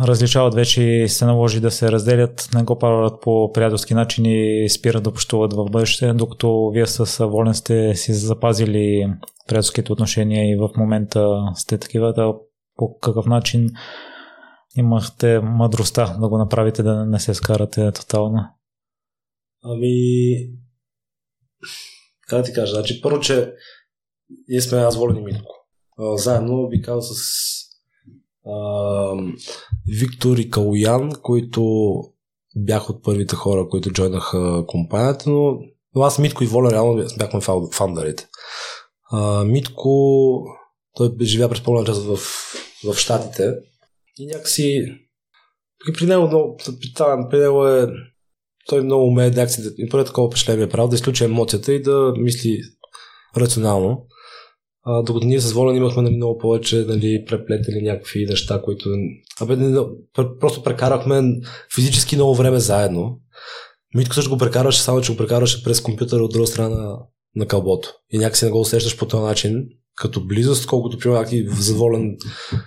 различават 0.00 0.54
вече 0.54 0.82
и 0.82 1.08
се 1.08 1.24
наложи 1.24 1.60
да 1.60 1.70
се 1.70 1.92
разделят, 1.92 2.48
не 2.54 2.62
го 2.62 2.78
правят 2.78 3.20
по 3.22 3.52
приятелски 3.52 3.94
начин 3.94 4.24
и 4.26 4.68
спират 4.68 5.02
да 5.02 5.10
общуват 5.10 5.52
в 5.52 5.64
бъдеще, 5.70 6.12
докато 6.12 6.70
вие 6.74 6.86
с 6.86 7.26
Волен 7.26 7.54
сте 7.54 7.94
си 7.94 8.12
запазили 8.12 9.06
приятелските 9.48 9.92
отношения 9.92 10.50
и 10.50 10.56
в 10.56 10.70
момента 10.76 11.28
сте 11.54 11.78
такива, 11.78 12.12
да 12.12 12.34
по 12.76 12.98
какъв 12.98 13.26
начин 13.26 13.68
имахте 14.76 15.40
мъдростта 15.40 16.16
да 16.20 16.28
го 16.28 16.38
направите, 16.38 16.82
да 16.82 17.06
не 17.06 17.18
се 17.18 17.34
скарате 17.34 17.92
тотално? 17.92 18.44
Ами, 19.68 20.36
как 22.28 22.38
да 22.38 22.42
ти 22.42 22.52
кажа, 22.52 22.74
значи 22.74 23.00
първо, 23.02 23.20
че 23.20 23.52
ние 24.48 24.60
сме 24.60 24.78
аз 24.78 24.96
Волен 24.96 25.16
и 25.16 25.20
Митко. 25.20 25.54
Заедно 25.98 26.68
би 26.68 26.82
казал 26.82 27.02
с 27.02 27.20
а, 28.46 29.16
Виктор 29.88 30.36
и 30.36 30.50
Калуян, 30.50 31.12
които 31.22 31.94
бях 32.56 32.90
от 32.90 33.02
първите 33.02 33.36
хора, 33.36 33.68
които 33.68 33.92
джойнаха 33.92 34.64
компанията, 34.66 35.30
но, 35.30 35.58
но 35.94 36.02
аз 36.02 36.18
Митко 36.18 36.44
и 36.44 36.46
Воля 36.46 36.70
реално 36.70 37.08
бяхме 37.18 37.40
фаундърите. 37.72 38.28
А, 39.10 39.44
Митко, 39.44 40.44
той 40.94 41.16
живя 41.22 41.48
през 41.48 41.62
по 41.62 41.84
част 41.84 42.02
в, 42.02 42.16
в 42.84 42.98
Штатите 42.98 43.54
и 44.18 44.26
някакси 44.26 44.86
при 45.98 46.06
него, 46.06 46.26
много, 46.26 46.56
при 47.30 47.38
него 47.38 47.66
е 47.66 47.86
той 48.68 48.82
много 48.82 49.06
умее 49.06 49.30
да 49.30 49.42
акция, 49.42 49.64
и 49.78 49.88
първо 49.88 50.04
такова 50.04 50.28
впечатление 50.28 50.64
е 50.64 50.68
право, 50.68 50.88
да 50.88 50.94
изключи 50.94 51.24
емоцията 51.24 51.72
и 51.72 51.82
да 51.82 52.12
мисли 52.18 52.60
рационално. 53.36 54.06
А, 54.82 55.02
докато 55.02 55.26
ние 55.26 55.40
с 55.40 55.52
Волен 55.52 55.76
имахме 55.76 56.02
нали, 56.02 56.16
много 56.16 56.38
повече 56.38 56.84
нали, 56.88 57.24
преплетели 57.26 57.82
някакви 57.82 58.26
неща, 58.26 58.62
които... 58.62 58.90
Абе, 59.40 59.56
не, 59.56 59.80
просто 60.40 60.62
прекарахме 60.62 61.22
физически 61.74 62.16
много 62.16 62.34
време 62.34 62.60
заедно. 62.60 63.20
Митко 63.94 64.14
също 64.14 64.30
го 64.30 64.38
прекарваше, 64.38 64.82
само 64.82 65.00
че 65.00 65.12
го 65.12 65.18
прекарваше 65.18 65.62
през 65.62 65.80
компютъра 65.80 66.22
от 66.22 66.32
друга 66.32 66.46
страна 66.46 66.98
на, 67.34 67.46
кълбото. 67.46 67.92
И 68.10 68.18
някакси 68.18 68.44
не 68.44 68.50
го 68.50 68.60
усещаш 68.60 68.96
по 68.96 69.06
този 69.06 69.22
начин, 69.22 69.64
като 69.96 70.26
близост, 70.26 70.66
колкото 70.66 70.98
примерно 70.98 71.26
за 71.60 71.74
Волен 71.74 72.16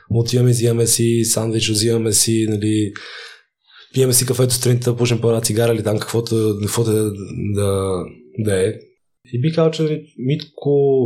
отиваме, 0.10 0.52
взимаме 0.52 0.88
си 0.88 1.22
сандвич, 1.26 1.70
взимаме 1.70 2.14
си, 2.14 2.46
нали, 2.50 2.94
пиеме 3.94 4.14
си 4.14 4.26
кафето 4.26 4.54
сутринта, 4.54 4.96
пушим 4.96 5.20
една 5.24 5.42
цигара 5.42 5.74
или 5.74 5.84
там 5.84 6.00
каквото, 6.00 6.58
каквото 6.62 6.92
да, 6.92 7.12
да, 7.54 7.92
да 8.40 8.68
е. 8.68 8.74
И 9.34 9.42
би 9.42 9.54
казал, 9.54 9.72
че 9.72 10.04
Митко 10.18 11.06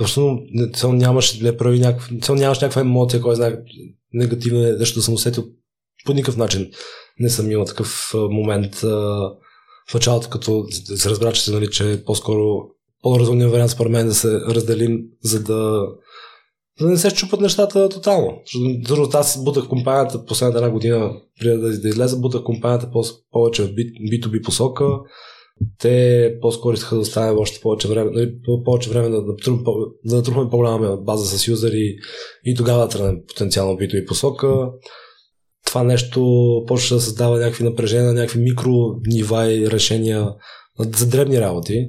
защото 0.00 0.92
нямаш 0.92 1.38
да 1.38 1.56
прави 1.56 1.80
някакъв, 1.80 2.28
нямаш 2.28 2.60
някаква 2.60 2.80
емоция, 2.80 3.20
кой 3.20 3.34
знае 3.34 3.58
негативна, 4.12 4.76
защото 4.78 5.02
съм 5.02 5.14
усетил 5.14 5.44
по 6.04 6.12
никакъв 6.12 6.36
начин. 6.36 6.70
Не 7.18 7.30
съм 7.30 7.50
имал 7.50 7.64
такъв 7.64 8.14
момент 8.14 8.74
в 9.90 9.94
началото, 9.94 10.30
като 10.30 10.66
се 10.70 11.10
разбра, 11.10 11.32
че, 11.32 11.50
нали, 11.50 11.70
че 11.70 11.92
е 11.92 12.04
по-скоро 12.04 12.68
по-разумният 13.02 13.52
вариант 13.52 13.70
според 13.70 13.92
мен 13.92 14.06
е 14.06 14.08
да 14.08 14.14
се 14.14 14.40
разделим, 14.40 15.00
за 15.22 15.42
да 15.42 15.86
за 16.82 16.86
да 16.86 16.92
не 16.92 16.98
се 16.98 17.10
чупат 17.10 17.40
нещата 17.40 17.88
тотално. 17.88 18.38
Защото 18.88 19.16
аз 19.16 19.44
бутах 19.44 19.68
компанията 19.68 20.24
последната 20.24 20.58
една 20.58 20.70
година, 20.70 21.12
преди 21.40 21.56
да, 21.56 21.80
да 21.80 21.88
излезе, 21.88 22.16
бутах 22.16 22.42
компанията 22.42 22.90
по- 22.90 23.04
повече 23.32 23.62
в 23.62 23.68
B2B 23.72 24.44
посока. 24.44 24.84
Те 25.78 26.34
по-скоро 26.40 26.74
искаха 26.74 26.94
да 26.94 27.00
оставя 27.00 27.40
още 27.40 27.60
повече 27.60 27.88
време, 27.88 28.10
нали, 28.10 28.32
повече 28.64 28.90
време 28.90 29.08
да, 29.08 29.22
да, 29.22 29.34
натрупаме 30.04 30.50
по-голяма 30.50 30.96
база 30.96 31.38
с 31.38 31.48
юзери 31.48 31.96
и 32.44 32.54
тогава 32.54 32.82
да 32.82 32.88
тръгнем 32.88 33.16
потенциално 33.28 33.76
в 33.76 33.80
B2B 33.80 34.06
посока. 34.06 34.70
Това 35.66 35.82
нещо 35.82 36.22
почва 36.66 36.96
да 36.96 37.02
създава 37.02 37.38
някакви 37.38 37.64
напрежения, 37.64 38.12
някакви 38.12 38.40
микро 38.40 38.72
нива 39.06 39.52
и 39.52 39.70
решения 39.70 40.28
за 40.96 41.08
дребни 41.08 41.40
работи. 41.40 41.88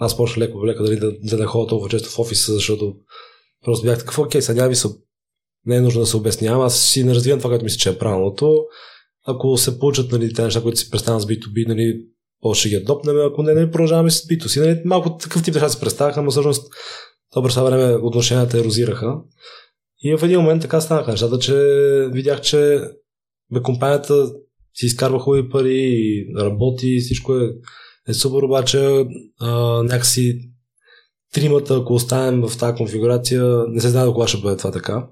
Аз 0.00 0.16
почвам 0.16 0.42
леко 0.42 0.66
леко 0.66 0.82
дали 0.82 0.96
да, 0.96 1.12
да 1.22 1.36
не 1.36 1.46
ходя 1.46 1.66
толкова 1.66 1.90
често 1.90 2.10
в 2.10 2.18
офиса, 2.18 2.52
защото 2.52 2.94
Просто 3.66 3.86
бях 3.86 3.98
такъв, 3.98 4.18
окей, 4.18 4.42
сега 4.42 4.68
ви 4.68 4.76
се... 4.76 4.88
не 5.66 5.76
е 5.76 5.80
нужно 5.80 6.00
да 6.00 6.06
се 6.06 6.16
обяснявам, 6.16 6.62
аз 6.62 6.80
си 6.80 7.04
не 7.04 7.14
развивам 7.14 7.38
това, 7.38 7.50
което 7.50 7.64
мисля, 7.64 7.78
че 7.78 7.88
е 7.88 7.98
правилното 7.98 8.66
ако 9.26 9.56
се 9.56 9.78
получат 9.78 10.12
нали, 10.12 10.32
те 10.32 10.42
неща, 10.42 10.62
които 10.62 10.78
си 10.78 10.90
представям 10.90 11.20
с 11.20 11.26
B2B, 11.26 11.68
нали, 11.68 12.02
по-ще 12.40 12.68
ги 12.68 12.74
адопнем, 12.74 13.16
ако 13.26 13.42
не, 13.42 13.54
не 13.54 13.70
продължаваме 13.70 14.10
с 14.10 14.22
B2C. 14.22 14.60
Нали, 14.60 14.82
малко 14.84 15.16
такъв 15.16 15.44
тип 15.44 15.54
неща 15.54 15.68
се 15.68 15.80
представяха, 15.80 16.22
но 16.22 16.30
всъщност 16.30 16.72
то 17.34 17.42
през 17.42 17.54
това 17.54 17.70
време 17.70 17.94
отношенията 18.02 18.58
ерозираха. 18.58 19.14
И 20.02 20.16
в 20.16 20.24
един 20.24 20.40
момент 20.40 20.62
така 20.62 20.80
станаха 20.80 21.10
нещата, 21.10 21.38
че 21.38 21.54
видях, 22.12 22.40
че 22.40 22.80
бе, 23.52 23.62
компанията 23.62 24.32
си 24.74 24.86
изкарва 24.86 25.18
хубави 25.18 25.48
пари, 25.48 26.26
работи, 26.38 26.98
всичко 27.00 27.36
е, 27.36 27.50
е 28.08 28.14
супер, 28.14 28.42
обаче 28.42 29.06
а, 29.40 29.82
някакси 29.82 30.38
тримата, 31.36 31.76
ако 31.76 31.94
останем 31.94 32.42
в 32.48 32.58
тази 32.58 32.76
конфигурация, 32.76 33.64
не 33.68 33.80
се 33.80 33.88
знае 33.88 34.06
кога 34.06 34.26
ще 34.26 34.40
бъде 34.40 34.56
това 34.56 34.70
така. 34.70 35.08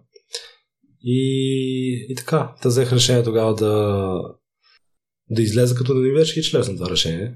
И, 1.02 2.06
и 2.08 2.14
така, 2.14 2.54
да 2.62 2.68
взех 2.68 2.92
решение 2.92 3.22
тогава 3.22 3.54
да, 3.54 4.14
да 5.30 5.42
излезе, 5.42 5.74
като 5.74 5.94
да 5.94 6.00
ви 6.00 6.10
вече 6.10 6.42
член 6.42 6.60
на 6.68 6.76
това 6.76 6.90
решение. 6.90 7.34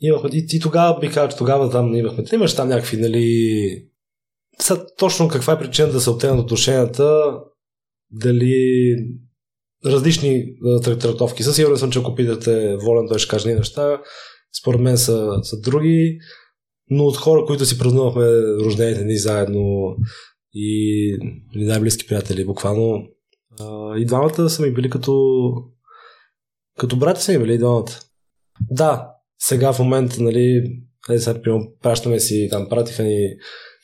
Имахме, 0.00 0.30
и, 0.32 0.46
и 0.52 0.60
тогава 0.60 1.00
би 1.00 1.08
казал, 1.08 1.28
че 1.28 1.36
тогава 1.36 1.70
там 1.70 1.94
имахме, 1.94 2.24
имаш 2.32 2.56
там 2.56 2.68
някакви, 2.68 2.96
нали, 2.96 3.88
са, 4.58 4.86
точно 4.98 5.28
каква 5.28 5.52
е 5.52 5.58
причина 5.58 5.88
да 5.88 6.00
се 6.00 6.10
оттегнат 6.10 6.40
отношенията, 6.40 7.38
дали 8.10 8.94
различни 9.86 10.54
трактовки. 10.82 11.42
Със 11.42 11.56
сигурен 11.56 11.78
съм, 11.78 11.90
че 11.90 11.98
ако 11.98 12.14
питате 12.14 12.76
Волен, 12.76 13.08
той 13.08 13.18
ще 13.18 13.30
каже 13.30 13.54
неща. 13.54 14.00
Според 14.60 14.80
мен 14.80 14.98
са, 14.98 15.30
са 15.42 15.60
други, 15.60 16.18
но 16.90 17.04
от 17.04 17.16
хора, 17.16 17.44
които 17.46 17.64
си 17.64 17.78
празнувахме 17.78 18.26
рождените 18.64 19.04
ни 19.04 19.16
заедно 19.16 19.96
и 20.54 21.18
най-близки 21.54 22.06
приятели, 22.06 22.44
буквално. 22.44 23.06
и 23.96 24.04
двамата 24.04 24.50
са 24.50 24.62
ми 24.62 24.74
били 24.74 24.90
като 24.90 25.52
като 26.78 26.96
брати 26.96 27.22
са 27.22 27.32
ми 27.32 27.38
били 27.38 27.54
и 27.54 27.58
двамата. 27.58 27.92
Да, 28.70 29.10
сега 29.38 29.72
в 29.72 29.78
момента, 29.78 30.22
нали, 30.22 30.62
е, 31.10 31.18
сега, 31.18 31.40
пращаме 31.82 32.20
си, 32.20 32.48
там 32.50 32.68
пратиха 32.68 33.02
ни 33.02 33.28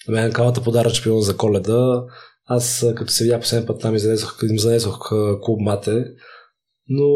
на 0.08 0.14
мен 0.14 0.32
калата 0.32 0.62
подаръч 0.62 1.02
пилон 1.02 1.20
за 1.20 1.36
коледа. 1.36 2.04
Аз 2.44 2.86
като 2.96 3.12
се 3.12 3.24
видях 3.24 3.40
последния 3.40 3.66
път 3.66 3.80
там 3.80 3.94
и 3.94 3.98
занесох, 3.98 4.38
им 4.50 4.58
занесох 4.58 4.98
клуб 5.42 5.60
мате, 5.60 6.04
но 6.88 7.06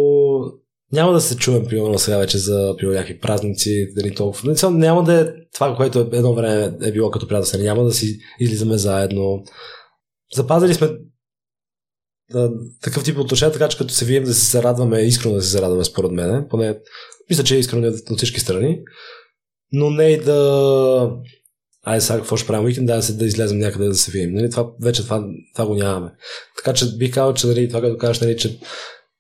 няма 0.93 1.12
да 1.12 1.20
се 1.20 1.36
чуем 1.36 1.66
примерно 1.66 1.99
сега 1.99 2.18
вече 2.18 2.38
за 2.38 2.74
примерно, 2.78 2.99
някакви 2.99 3.18
празници, 3.18 3.88
да 3.95 4.03
ни 4.03 4.14
толкова. 4.14 4.70
Няма 4.70 5.05
да 5.05 5.20
е 5.20 5.26
това, 5.55 5.76
което 5.76 5.99
едно 6.12 6.34
време 6.34 6.76
е 6.82 6.93
било 6.93 7.11
като 7.11 7.28
приятел. 7.28 7.61
Няма 7.61 7.84
да 7.84 7.93
си 7.93 8.18
излизаме 8.41 8.78
заедно. 8.78 9.43
Запазили 10.36 10.74
сме 10.74 10.88
да, 12.32 12.51
такъв 12.82 13.05
тип 13.05 13.18
отношения, 13.18 13.53
така 13.53 13.68
че 13.68 13.78
като 13.78 13.95
се 13.95 14.05
видим 14.05 14.24
да 14.24 14.34
се 14.34 14.51
зарадваме, 14.51 15.01
искрено 15.01 15.34
да 15.34 15.43
се 15.43 15.51
зарадваме 15.51 15.84
според 15.84 16.11
мен. 16.11 16.47
Поне 16.51 16.78
мисля, 17.30 17.45
че 17.45 17.57
е 17.57 17.59
искрено 17.59 17.88
от 18.11 18.16
всички 18.16 18.41
страни. 18.41 18.80
Но 19.72 19.91
не 19.91 20.05
и 20.05 20.20
да 20.20 21.11
айде 21.82 22.01
сега 22.01 22.18
какво 22.18 22.36
ще 22.36 22.47
правим 22.47 22.64
уикенд, 22.64 22.86
да, 22.86 23.01
да 23.12 23.26
излезем 23.26 23.59
някъде 23.59 23.88
да 23.88 23.95
се 23.95 24.11
видим. 24.11 24.34
Нали, 24.34 24.51
това, 24.51 24.70
вече 24.82 25.03
това, 25.03 25.24
това 25.55 25.66
го 25.66 25.74
нямаме. 25.74 26.12
Така 26.57 26.72
че 26.72 26.97
бих 26.97 27.14
казал, 27.14 27.34
че 27.34 27.47
нали, 27.47 27.68
това 27.68 27.80
като 27.80 27.99
кажеш, 27.99 28.20
нали, 28.20 28.36
че 28.36 28.59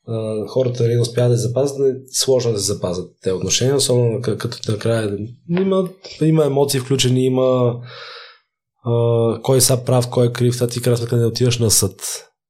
а, 0.08 0.46
хората 0.46 0.82
нали, 0.82 0.98
успяват 0.98 1.32
да 1.32 1.36
запазят, 1.36 1.78
нали, 1.78 1.92
сложно 2.12 2.52
да 2.52 2.58
запазят 2.58 3.10
те 3.22 3.32
отношения, 3.32 3.76
особено 3.76 4.20
като 4.22 4.72
накрая 4.72 5.18
има, 5.58 5.88
има 6.22 6.44
емоции 6.44 6.80
включени, 6.80 7.24
има 7.26 7.74
а, 8.84 9.42
кой 9.42 9.60
са 9.60 9.84
прав, 9.84 10.10
кой 10.10 10.26
е 10.26 10.32
крив, 10.32 10.54
това 10.54 10.66
ти 10.66 10.82
красна 10.82 11.18
не 11.18 11.26
отиваш 11.26 11.58
на 11.58 11.70
съд. 11.70 11.94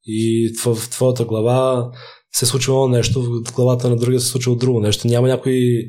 И 0.07 0.51
в, 0.65 0.75
в 0.75 0.91
твоята 0.91 1.25
глава 1.25 1.91
се 2.33 2.45
е 2.45 2.49
случва 2.49 2.89
нещо, 2.89 3.23
в 3.23 3.55
главата 3.55 3.91
на 3.91 3.97
другия 3.97 4.21
се 4.21 4.27
е 4.27 4.31
случва 4.31 4.57
друго 4.57 4.81
нещо. 4.81 5.09
Няма 5.09 5.29
някой 5.29 5.85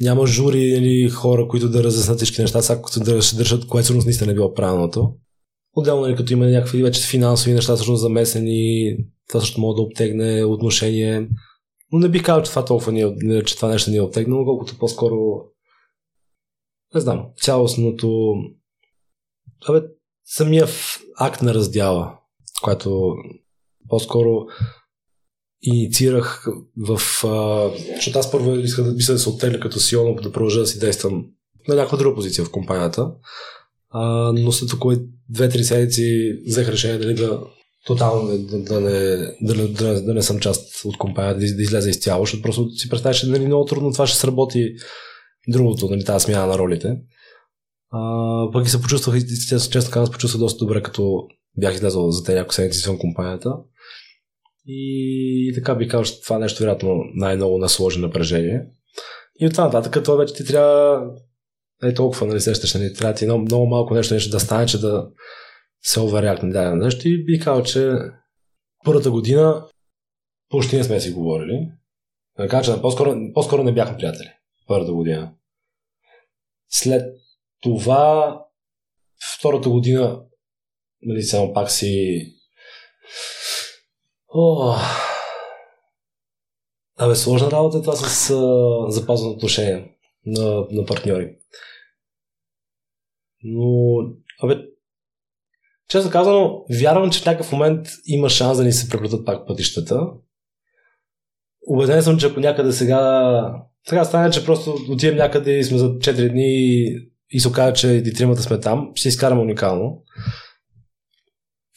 няма 0.00 0.26
жури 0.26 0.60
или 0.60 1.10
хора, 1.10 1.48
които 1.48 1.68
да 1.68 1.84
разяснат 1.84 2.16
всички 2.16 2.40
неща, 2.40 2.62
сега 2.62 2.80
да 3.04 3.22
се 3.22 3.36
държат, 3.36 3.66
което 3.66 3.84
всъщност 3.84 4.06
наистина 4.06 4.26
не 4.26 4.34
било 4.34 4.54
правилното. 4.54 5.12
Отделно, 5.76 6.02
нали, 6.02 6.16
като 6.16 6.32
има 6.32 6.46
някакви 6.46 6.82
вече 6.82 7.08
финансови 7.08 7.52
неща, 7.52 7.76
също 7.76 7.96
замесени, 7.96 8.96
това 9.28 9.40
също 9.40 9.60
може 9.60 9.76
да 9.76 9.82
обтегне 9.82 10.44
отношение. 10.44 11.28
Но 11.92 11.98
не 11.98 12.08
бих 12.08 12.22
казал, 12.22 12.42
че 12.42 12.50
това 12.50 12.64
толкова 12.64 12.92
ни, 12.92 13.00
е, 13.00 13.42
че 13.42 13.56
това 13.56 13.68
нещо 13.68 13.90
ни 13.90 13.96
е 13.96 14.02
обтегнало, 14.02 14.44
колкото 14.44 14.78
по-скоро 14.78 15.16
не 16.94 17.00
знам, 17.00 17.26
цялостното 17.42 18.34
Абе, 19.68 19.82
самия 20.24 20.66
акт 21.18 21.42
на 21.42 21.54
раздяла, 21.54 22.18
което 22.62 23.14
по-скоро 23.88 24.46
инициирах 25.62 26.46
в... 26.76 27.00
А, 27.24 27.70
защото 27.94 28.18
аз 28.18 28.30
първо 28.30 28.54
исках 28.54 28.84
да 28.84 28.92
мисля 28.92 29.12
да 29.12 29.18
се 29.18 29.28
оттегля 29.28 29.60
като 29.60 29.80
Сиона, 29.80 30.14
да 30.14 30.32
продължа 30.32 30.60
да 30.60 30.66
си 30.66 30.78
действам 30.78 31.26
на 31.68 31.74
някаква 31.74 31.98
друга 31.98 32.14
позиция 32.14 32.44
в 32.44 32.50
компанията. 32.50 33.12
А, 33.98 34.32
но 34.32 34.52
след 34.52 34.72
около 34.72 34.94
две-три 35.28 35.64
седмици 35.64 36.38
взех 36.46 36.68
решение 36.68 36.98
дали 36.98 37.14
да 37.14 37.40
тотално 37.86 38.38
да, 38.38 38.58
да, 38.58 38.80
не, 38.80 39.16
да, 39.42 39.68
да, 39.68 40.02
да 40.02 40.14
не 40.14 40.22
съм 40.22 40.38
част 40.38 40.84
от 40.84 40.98
компанията, 40.98 41.40
да, 41.40 41.56
да 41.56 41.62
излезе 41.62 41.90
изцяло, 41.90 42.22
защото 42.24 42.42
просто 42.42 42.70
си 42.70 42.88
представяш, 42.88 43.20
че 43.20 43.26
нали, 43.26 43.46
много 43.46 43.64
трудно 43.64 43.92
това 43.92 44.06
ще 44.06 44.18
сработи 44.18 44.74
другото, 45.48 45.88
нали, 45.90 46.04
тази 46.04 46.24
смяна 46.24 46.46
на 46.46 46.58
ролите. 46.58 46.96
А, 47.90 48.00
пък 48.52 48.66
и 48.66 48.70
се 48.70 48.82
почувствах, 48.82 49.16
честно, 49.48 49.72
честно 49.72 49.90
казвам, 49.90 50.06
се 50.06 50.12
почувствах 50.12 50.40
доста 50.40 50.64
добре, 50.64 50.82
като 50.82 51.26
бях 51.58 51.74
излезъл 51.74 52.10
за 52.10 52.24
тези 52.24 52.36
няколко 52.36 52.54
седмици 52.54 52.78
извън 52.78 52.98
компанията. 52.98 53.56
И, 54.66 55.52
така 55.54 55.74
би 55.74 55.88
казал, 55.88 56.04
че 56.04 56.22
това 56.22 56.38
нещо 56.38 56.62
вероятно 56.62 57.02
най-много 57.14 57.58
насложи 57.58 58.00
напрежение. 58.00 58.62
И 59.40 59.46
от 59.46 59.56
нататък, 59.56 60.04
това 60.04 60.16
вече 60.16 60.34
ти 60.34 60.44
трябва 60.44 61.00
е 61.82 61.94
толкова, 61.94 62.26
нали, 62.26 62.40
сещаш, 62.40 62.74
нали, 62.74 62.94
трябва 62.94 63.14
ти 63.14 63.26
много, 63.26 63.66
малко 63.66 63.94
нещо, 63.94 64.14
нещо 64.14 64.30
да 64.30 64.40
стане, 64.40 64.66
че 64.66 64.80
да 64.80 65.08
се 65.82 66.00
оверякне 66.00 66.50
дадено 66.50 66.76
нещо. 66.76 67.08
И 67.08 67.24
би 67.24 67.40
казал, 67.40 67.62
че 67.62 67.92
първата 68.84 69.10
година 69.10 69.66
почти 70.48 70.76
не 70.76 70.84
сме 70.84 71.00
си 71.00 71.12
говорили. 71.12 71.68
Така 72.36 72.62
че 72.62 72.80
по-скоро, 72.80 73.16
по-скоро 73.34 73.62
не 73.62 73.72
бяхме 73.72 73.96
приятели. 73.96 74.30
Първата 74.66 74.92
година. 74.92 75.32
След 76.68 77.16
това, 77.62 78.40
втората 79.38 79.68
година, 79.68 80.22
нали, 81.02 81.22
само 81.22 81.52
пак 81.52 81.70
си 81.70 82.22
О, 84.34 84.74
Абе, 86.98 87.14
сложна 87.14 87.50
работа 87.50 87.78
е 87.78 87.80
това 87.80 87.96
с 87.96 88.30
а, 88.30 89.28
отношение 89.28 89.95
на, 90.26 90.66
на 90.70 90.84
партньори. 90.86 91.36
Но, 93.42 93.96
абе, 94.42 94.58
честно 95.88 96.10
казано, 96.10 96.64
вярвам, 96.80 97.10
че 97.10 97.20
в 97.20 97.26
някакъв 97.26 97.52
момент 97.52 97.88
има 98.06 98.30
шанс 98.30 98.58
да 98.58 98.64
ни 98.64 98.72
се 98.72 98.88
преплетат 98.88 99.26
пак 99.26 99.46
пътищата. 99.46 100.00
Убеден 101.66 102.02
съм, 102.02 102.18
че 102.18 102.26
ако 102.26 102.40
някъде 102.40 102.72
сега... 102.72 103.62
Сега 103.88 104.04
стане, 104.04 104.30
че 104.30 104.44
просто 104.44 104.76
отидем 104.88 105.16
някъде 105.16 105.58
и 105.58 105.64
сме 105.64 105.78
за 105.78 105.88
4 105.88 106.30
дни 106.30 106.84
и 107.30 107.40
се 107.40 107.48
окаже, 107.48 107.74
че 107.74 107.88
и 107.88 108.12
тримата 108.12 108.42
сме 108.42 108.60
там, 108.60 108.92
ще 108.94 109.08
изкараме 109.08 109.40
уникално. 109.40 110.02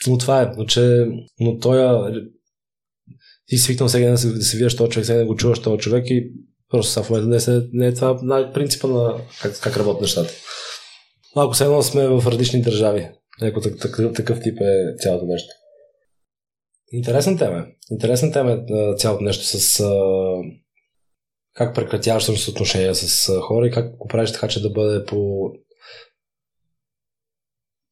Но 0.08 0.18
това 0.18 0.42
е. 0.42 0.52
Но, 0.58 0.66
че, 0.66 1.08
но 1.40 1.58
той 1.58 2.12
ти 3.46 3.58
свикнал 3.58 3.90
сега 3.90 4.12
да 4.12 4.18
се, 4.18 4.34
да 4.34 4.42
се 4.42 4.58
видиш 4.58 4.76
този 4.76 4.92
човек, 4.92 5.06
сега 5.06 5.20
да 5.20 5.26
го 5.26 5.36
чуваш 5.36 5.60
този 5.60 5.78
човек 5.78 6.06
и 6.10 6.32
просто 6.70 7.04
в 7.04 7.10
момента 7.10 7.30
не, 7.30 7.40
се, 7.40 7.70
не 7.74 7.88
е 7.88 7.94
това 7.94 8.20
най- 8.24 8.54
принципа 8.54 8.88
на 8.88 9.22
как, 9.42 9.60
как 9.62 9.78
работят 9.78 10.02
нещата. 10.02 10.34
Малко 11.36 11.54
все 11.54 11.64
едно 11.64 11.82
сме 11.82 12.08
в 12.08 12.24
различни 12.28 12.62
държави. 12.62 13.10
Неко 13.42 13.62
такъв, 13.62 14.14
такъв 14.14 14.42
тип 14.42 14.62
е 14.62 14.96
цялото 15.00 15.26
нещо. 15.26 15.50
Интересна 16.92 17.38
тема. 17.38 17.66
Интересна 17.92 18.32
тема 18.32 18.52
е 18.52 18.96
цялото 18.98 19.24
нещо 19.24 19.44
с 19.46 19.80
а, 19.80 19.92
как 21.54 21.76
прекратяваш 21.76 22.24
с 22.24 22.48
отношения 22.48 22.96
с 22.96 23.40
хора 23.42 23.68
и 23.68 23.72
как 23.72 23.98
го 23.98 24.08
правиш 24.08 24.32
така, 24.32 24.48
че 24.48 24.62
да 24.62 24.70
бъде 24.70 25.06
по 25.06 25.50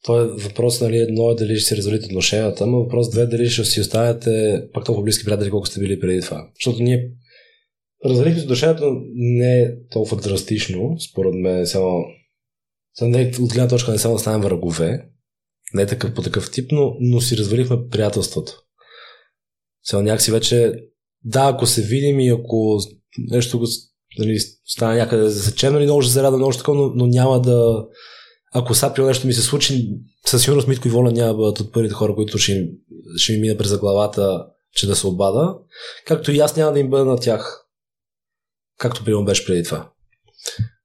това 0.03 0.21
е 0.21 0.25
въпрос, 0.25 0.81
нали, 0.81 0.97
едно 0.97 1.31
е 1.31 1.35
дали 1.35 1.55
ще 1.55 1.67
си 1.67 1.77
развалите 1.77 2.05
отношенията, 2.05 2.67
но 2.67 2.77
въпрос 2.77 3.09
две 3.09 3.25
дали 3.25 3.49
ще 3.49 3.65
си 3.65 3.81
оставяте 3.81 4.63
пак 4.73 4.85
толкова 4.85 5.03
близки 5.03 5.25
приятели, 5.25 5.49
колко 5.49 5.65
сте 5.65 5.79
били 5.79 5.99
преди 5.99 6.21
това. 6.21 6.49
Защото 6.55 6.83
ние 6.83 7.11
развалихме 8.05 8.41
отношенията 8.41 8.85
не 9.13 9.61
е 9.61 9.69
толкова 9.91 10.21
драстично, 10.21 10.95
според 11.11 11.33
мен, 11.33 11.67
само 11.67 12.05
от 13.39 13.53
гледна 13.53 13.67
точка 13.67 13.91
не 13.91 13.97
само 13.97 14.15
да 14.15 14.19
станем 14.19 14.41
врагове, 14.41 15.09
не 15.73 15.81
е 15.81 15.87
такъв 15.87 16.13
по 16.13 16.21
такъв 16.21 16.51
тип, 16.51 16.71
но, 16.71 16.95
но 16.99 17.21
си 17.21 17.37
развалихме 17.37 17.87
приятелството. 17.89 18.51
Сега 19.83 20.01
някакси 20.01 20.31
вече, 20.31 20.73
да, 21.23 21.49
ако 21.49 21.65
се 21.65 21.81
видим 21.81 22.19
и 22.19 22.29
ако 22.29 22.79
нещо 23.17 23.63
нали, 24.19 24.37
стане 24.65 24.97
някъде 24.97 25.23
да 25.23 25.29
засечем, 25.29 25.73
нали, 25.73 25.83
много 25.83 26.01
ще 26.01 26.13
се 26.13 26.21
много 26.21 26.51
ще 26.51 26.59
такова, 26.59 26.77
но, 26.77 26.91
но 26.95 27.07
няма 27.07 27.41
да 27.41 27.85
ако 28.53 28.73
сега 28.73 29.05
нещо 29.05 29.27
ми 29.27 29.33
се 29.33 29.41
случи, 29.41 29.89
със 30.25 30.43
сигурност 30.43 30.67
Митко 30.67 30.87
и 30.87 30.91
Воля 30.91 31.11
няма 31.11 31.31
да 31.31 31.37
бъдат 31.37 31.59
от 31.59 31.73
първите 31.73 31.93
хора, 31.93 32.15
които 32.15 32.37
ще, 32.37 32.51
им, 32.51 32.67
ще 33.17 33.33
ми 33.33 33.39
мине 33.39 33.57
през 33.57 33.77
главата 33.77 34.45
че 34.75 34.87
да 34.87 34.95
се 34.95 35.07
обада, 35.07 35.55
както 36.05 36.31
и 36.31 36.39
аз 36.39 36.55
няма 36.55 36.73
да 36.73 36.79
им 36.79 36.89
бъда 36.89 37.05
на 37.05 37.19
тях, 37.19 37.66
както 38.77 39.03
примерно 39.03 39.25
беше 39.25 39.45
преди 39.45 39.63
това. 39.63 39.91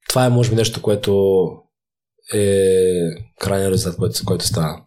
Това 0.09 0.27
е 0.27 0.31
може 0.31 0.51
би 0.51 0.57
нещо, 0.57 0.83
което 0.83 1.47
е 2.35 2.87
крайният 3.41 3.73
резултат, 3.73 3.99
който, 3.99 4.21
който 4.27 4.47
стана. 4.47 4.85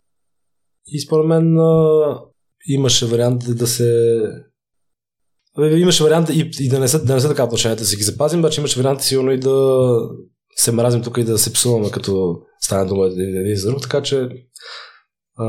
И 0.87 1.01
според 1.01 1.27
мен 1.27 1.57
а, 1.57 2.19
имаше 2.67 3.05
вариант 3.05 3.43
да 3.47 3.67
се 3.67 4.19
Имаше 5.57 6.03
вариант 6.03 6.29
и, 6.29 6.51
и 6.59 6.69
да, 6.69 6.79
не 6.79 6.87
са, 6.87 7.05
да 7.05 7.13
не 7.13 7.19
са 7.19 7.27
така 7.27 7.43
отношенията, 7.43 7.83
да 7.83 7.87
си 7.87 7.95
ги 7.95 8.03
запазим, 8.03 8.39
обаче 8.39 8.61
имаше 8.61 8.79
вариант 8.79 9.01
сигурно 9.01 9.31
и 9.31 9.39
да 9.39 9.97
се 10.55 10.71
мразим 10.71 11.01
тук 11.01 11.17
и 11.17 11.23
да 11.23 11.37
се 11.37 11.53
псуваме, 11.53 11.91
като 11.91 12.37
стане 12.59 12.85
дума 12.85 13.05
един 13.05 13.55
за 13.55 13.69
друг, 13.69 13.81
така 13.81 14.01
че 14.01 14.29
а, 15.37 15.45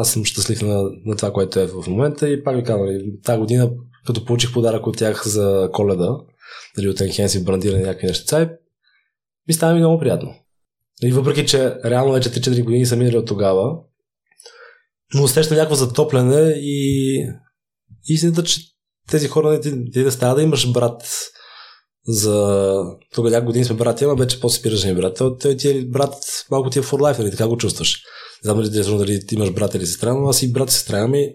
аз 0.00 0.12
съм 0.12 0.24
щастлив 0.24 0.62
на, 0.62 0.82
на 1.04 1.16
това, 1.16 1.32
което 1.32 1.60
е 1.60 1.66
в 1.66 1.84
момента 1.88 2.28
и 2.28 2.44
пак 2.44 2.56
ви 2.56 2.62
казвам, 2.62 2.86
нали, 2.86 3.20
тази 3.24 3.40
година, 3.40 3.70
като 4.06 4.24
получих 4.24 4.52
подарък 4.52 4.86
от 4.86 4.96
тях 4.96 5.26
за 5.26 5.70
коледа, 5.72 6.16
дали 6.76 6.88
от 6.88 6.98
Enhance 6.98 7.44
брандирани 7.44 7.82
някакви 7.82 8.06
неща, 8.06 8.50
ми 9.48 9.54
става 9.54 9.74
ми 9.74 9.78
много 9.78 9.98
приятно. 9.98 10.34
И 11.02 11.12
въпреки, 11.12 11.46
че 11.46 11.74
реално 11.84 12.12
вече 12.12 12.30
3-4 12.30 12.64
години 12.64 12.86
са 12.86 12.96
минали 12.96 13.16
от 13.16 13.26
тогава, 13.26 13.76
но 15.14 15.22
усещам 15.22 15.56
някакво 15.56 15.74
затопляне 15.74 16.54
и 16.56 17.24
истината, 18.08 18.42
че 18.42 18.60
тези 19.10 19.28
хора 19.28 19.60
ти, 19.60 19.90
ти 19.92 20.02
да 20.02 20.12
става 20.12 20.34
да 20.34 20.42
имаш 20.42 20.72
брат 20.72 21.02
за 22.06 22.74
тогава 23.14 23.30
няколко 23.30 23.46
години 23.46 23.64
сме 23.64 23.76
брати, 23.76 24.04
ама 24.04 24.14
вече 24.14 24.38
спираш 24.50 24.80
да 24.80 24.94
брат. 24.94 25.16
Той, 25.16 25.38
той 25.38 25.56
ти 25.56 25.68
е 25.68 25.84
брат, 25.84 26.14
малко 26.50 26.70
ти 26.70 26.78
е 26.78 26.82
for 26.82 26.96
life, 26.96 27.18
нали? 27.18 27.30
така 27.30 27.48
го 27.48 27.56
чувстваш. 27.56 28.02
Не 28.44 28.52
знам 28.52 28.62
дали, 28.62 28.98
дали 28.98 29.26
ти 29.26 29.34
имаш 29.34 29.50
брат 29.50 29.74
или 29.74 29.86
сестра, 29.86 30.14
но 30.14 30.28
аз 30.28 30.42
и 30.42 30.52
брат 30.52 30.70
и 30.70 30.72
сестра, 30.72 30.98
ами 30.98 31.32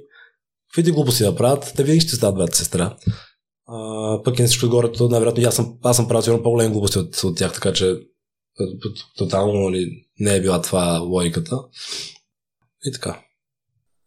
какви 0.70 0.84
ти 0.84 0.92
глупости 0.92 1.24
да 1.24 1.36
правят, 1.36 1.74
те 1.76 1.84
винаги 1.84 2.02
ще 2.02 2.16
стават 2.16 2.36
брат 2.36 2.54
и 2.54 2.58
сестра. 2.58 2.98
Пък 4.24 4.40
и 4.40 4.42
на 4.42 4.48
всичко 4.48 4.66
отгоре, 4.66 4.92
то 4.92 5.10
най-вероятно 5.10 5.44
аз 5.48 5.56
съм, 5.56 5.78
аз 5.84 5.96
съм 5.96 6.08
правил 6.08 6.44
по-големи 6.44 6.74
глупости 6.74 7.00
от, 7.00 7.24
от 7.24 7.38
тях, 7.38 7.54
така 7.54 7.74
че 7.74 7.96
тотално 9.18 9.70
нали, 9.70 10.08
не 10.20 10.36
е 10.36 10.42
била 10.42 10.62
това 10.62 11.00
логиката. 11.00 11.58
И 12.86 12.92
така. 12.92 13.22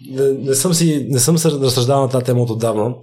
Не, 0.07 0.33
не 0.33 0.55
съм 0.55 0.75
си, 0.75 1.07
не 1.11 1.19
съм 1.19 1.39
се 1.39 1.51
разсъждавал 1.51 2.03
на 2.03 2.11
тази 2.11 2.25
тема 2.25 2.43
от 2.43 2.51
отдавна, 2.51 2.95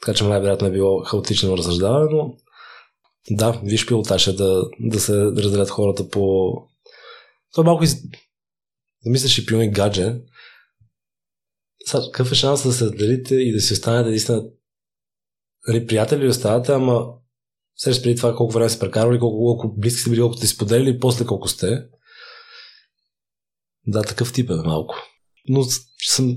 така 0.00 0.16
че 0.16 0.24
най-вероятно 0.24 0.66
е 0.66 0.72
било 0.72 1.04
хаотично 1.04 1.56
разсъждаване, 1.56 2.08
но 2.10 2.36
да, 3.30 3.60
виж 3.64 3.86
пилотаж 3.86 4.34
да, 4.34 4.64
да 4.80 5.00
се 5.00 5.14
разделят 5.14 5.70
хората 5.70 6.08
по... 6.08 6.52
Това 7.52 7.64
малко 7.64 7.84
из... 7.84 8.02
да 9.04 9.10
мислиш 9.10 9.38
и 9.38 9.46
пилни 9.46 9.70
гадже. 9.70 10.14
Сега, 11.86 12.02
какъв 12.04 12.32
е 12.32 12.34
шанс 12.34 12.62
да 12.62 12.72
се 12.72 12.84
разделите 12.84 13.34
и 13.34 13.52
да 13.52 13.60
си 13.60 13.72
останете 13.72 14.10
наистина 14.10 14.44
нали, 15.72 15.86
приятели 15.86 16.28
оставате, 16.28 16.72
ама 16.72 17.06
срещу 17.76 18.02
преди 18.02 18.16
това 18.16 18.34
колко 18.34 18.52
време 18.52 18.68
сте 18.68 18.80
прекарвали, 18.80 19.18
колко, 19.18 19.36
колко 19.36 19.74
близки 19.76 20.00
сте 20.00 20.10
били, 20.10 20.20
колко 20.20 20.36
сте 20.36 20.46
споделили, 20.46 20.98
после 20.98 21.26
колко 21.26 21.48
сте. 21.48 21.82
Да, 23.86 24.02
такъв 24.02 24.32
тип 24.32 24.50
е 24.50 24.54
малко. 24.54 24.94
Но 25.48 25.64
съм... 26.06 26.36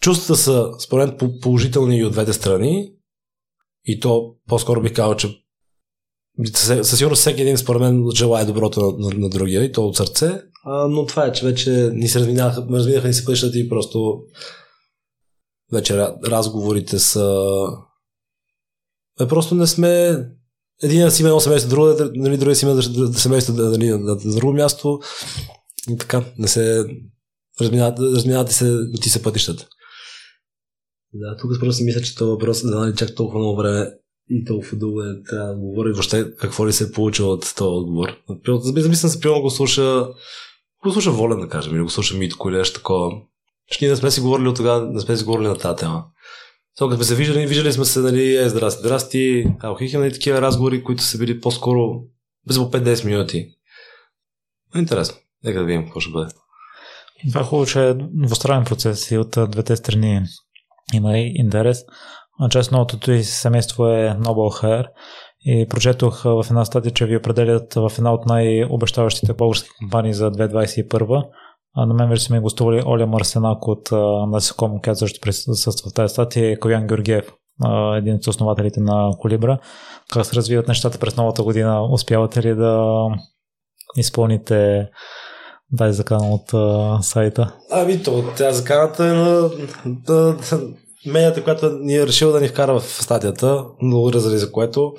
Чувствата 0.00 0.36
са, 0.36 0.70
според 0.78 1.22
положителни 1.42 1.98
и 1.98 2.04
от 2.04 2.12
двете 2.12 2.32
страни. 2.32 2.92
И 3.84 4.00
то 4.00 4.34
по-скоро 4.48 4.82
би 4.82 4.92
казал, 4.92 5.16
че 5.16 5.28
със 6.54 6.98
сигурност 6.98 7.20
всеки 7.20 7.42
един 7.42 7.58
според 7.58 7.82
мен 7.82 8.04
желая 8.14 8.46
доброто 8.46 8.80
на, 8.80 9.08
на, 9.08 9.18
на 9.18 9.28
другия 9.28 9.64
и 9.64 9.72
то 9.72 9.86
от 9.86 9.96
сърце. 9.96 10.42
А, 10.64 10.88
но 10.88 11.06
това 11.06 11.26
е, 11.26 11.32
че 11.32 11.46
вече 11.46 11.70
ни 11.92 12.08
се 12.08 12.20
разминаха, 12.20 12.66
разминаха 12.70 13.08
ни 13.08 13.14
се 13.14 13.24
пъщата 13.24 13.58
и 13.58 13.68
просто 13.68 14.20
вече 15.72 15.96
разговорите 16.26 16.98
са 16.98 17.46
е, 19.20 19.28
просто 19.28 19.54
не 19.54 19.66
сме 19.66 20.24
един 20.82 21.10
си 21.10 21.22
има 21.22 21.28
едно 21.28 21.40
семейство, 21.40 21.70
друго, 21.70 22.10
нали, 22.14 22.36
другия 22.36 22.56
си 22.56 22.66
има 22.66 22.82
семейство 23.12 23.52
нали, 23.52 23.88
на, 23.88 24.16
друго 24.16 24.52
място 24.52 25.00
и 25.90 25.96
така, 25.96 26.24
не 26.38 26.48
се 26.48 26.84
разминават 27.60 28.52
се, 28.52 28.78
ти 29.02 29.10
се 29.10 29.22
пътищата. 29.22 29.68
Да, 31.14 31.36
тук 31.36 31.50
просто 31.60 31.72
си 31.72 31.84
мисля, 31.84 32.00
че 32.00 32.14
това 32.14 32.30
въпрос 32.30 32.62
да 32.62 32.80
нали, 32.80 32.96
чак 32.96 33.14
толкова 33.14 33.38
много 33.38 33.56
време 33.56 33.90
и 34.30 34.44
толкова 34.44 34.78
дълго 34.78 35.02
е 35.02 35.22
трябва 35.30 35.48
да 35.48 35.58
говори 35.58 35.92
въобще 35.92 36.36
какво 36.36 36.66
ли 36.66 36.72
се 36.72 36.84
е 36.84 36.92
получило 36.92 37.32
от 37.32 37.54
този 37.56 37.68
отговор. 37.68 38.08
Замислям 38.62 39.10
се, 39.10 39.20
примерно 39.20 39.42
го 39.42 39.50
слуша 39.50 40.08
го 40.84 40.92
слуша 40.92 41.10
Волен, 41.10 41.40
да 41.40 41.48
кажем, 41.48 41.74
или 41.74 41.82
го 41.82 41.90
слуша 41.90 42.16
Митко 42.16 42.48
или 42.48 42.56
нещо 42.56 42.78
такова. 42.78 43.10
Ще 43.70 43.84
ние 43.84 43.90
не 43.90 43.96
сме 43.96 44.10
си 44.10 44.20
говорили 44.20 44.48
от 44.48 44.56
тогава, 44.56 44.86
не 44.86 45.00
сме 45.00 45.16
си 45.16 45.24
говорили 45.24 45.48
на 45.48 45.58
тази 45.58 45.76
тема. 45.76 46.04
Като 46.78 46.94
сме 46.94 47.04
се 47.04 47.14
виждали, 47.14 47.46
виждали 47.46 47.72
сме 47.72 47.84
се, 47.84 48.00
нали, 48.00 48.36
е, 48.36 48.48
здрасти, 48.48 48.80
здрасти, 48.80 49.46
алхихи, 49.60 49.96
нали, 49.96 50.12
такива 50.12 50.40
разговори, 50.40 50.84
които 50.84 51.02
са 51.02 51.18
били 51.18 51.40
по-скоро 51.40 52.00
без 52.46 52.56
5-10 52.56 53.04
минути. 53.04 53.48
Интересно. 54.76 55.16
Нека 55.44 55.58
да 55.58 55.64
видим 55.64 55.84
какво 55.84 56.00
ще 56.00 56.12
бъде. 56.12 56.30
Това 57.28 57.40
е 57.40 57.44
хубаво, 57.44 57.66
че 57.66 57.88
е 57.88 57.94
двустранен 57.94 58.64
процес 58.64 59.10
и 59.10 59.18
от 59.18 59.36
двете 59.48 59.76
страни 59.76 60.22
има 60.94 61.18
и 61.18 61.32
интерес. 61.34 61.84
Част 62.50 62.72
новото 62.72 63.12
и 63.12 63.24
семейство 63.24 63.86
е 63.86 64.16
Noble 64.20 64.62
Hair 64.62 64.86
и 65.40 65.66
прочетох 65.68 66.22
в 66.22 66.46
една 66.50 66.64
статия, 66.64 66.92
че 66.92 67.06
ви 67.06 67.16
определят 67.16 67.74
в 67.74 67.92
една 67.98 68.12
от 68.12 68.26
най-обещаващите 68.26 69.34
български 69.34 69.68
компании 69.78 70.14
за 70.14 70.30
2021. 70.30 71.24
На 71.76 71.94
мен 71.94 72.08
вече 72.08 72.24
сме 72.24 72.40
гостували 72.40 72.82
Оля 72.86 73.06
Марсенак 73.06 73.68
от 73.68 73.88
Насеком, 74.28 74.80
която 74.82 74.98
също 74.98 75.20
присъства 75.20 75.90
в 75.90 75.94
тази 75.94 76.12
статия, 76.12 76.52
и 76.52 76.60
Коян 76.60 76.86
Георгиев, 76.86 77.32
един 77.96 78.14
от 78.14 78.26
основателите 78.26 78.80
на 78.80 79.10
Колибра. 79.18 79.58
Как 80.12 80.26
се 80.26 80.36
развиват 80.36 80.68
нещата 80.68 80.98
през 80.98 81.16
новата 81.16 81.42
година? 81.42 81.82
Успявате 81.92 82.42
ли 82.42 82.54
да 82.54 82.92
изпълните 83.96 84.88
Дай 85.72 85.92
закана 85.92 86.34
от 86.34 86.54
а, 86.54 86.98
сайта. 87.02 87.52
Ами 87.70 88.02
то, 88.02 88.24
тя 88.36 88.52
заканата 88.52 89.06
е 89.06 89.12
на, 89.12 89.50
на, 90.08 90.36
медията, 91.06 91.44
която 91.44 91.70
ни 91.70 91.96
е 91.96 92.06
решила 92.06 92.32
да 92.32 92.40
ни 92.40 92.48
вкара 92.48 92.80
в 92.80 92.82
статията, 92.82 93.64
много 93.82 94.12
разрези 94.12 94.38
за 94.38 94.52
което. 94.52 94.92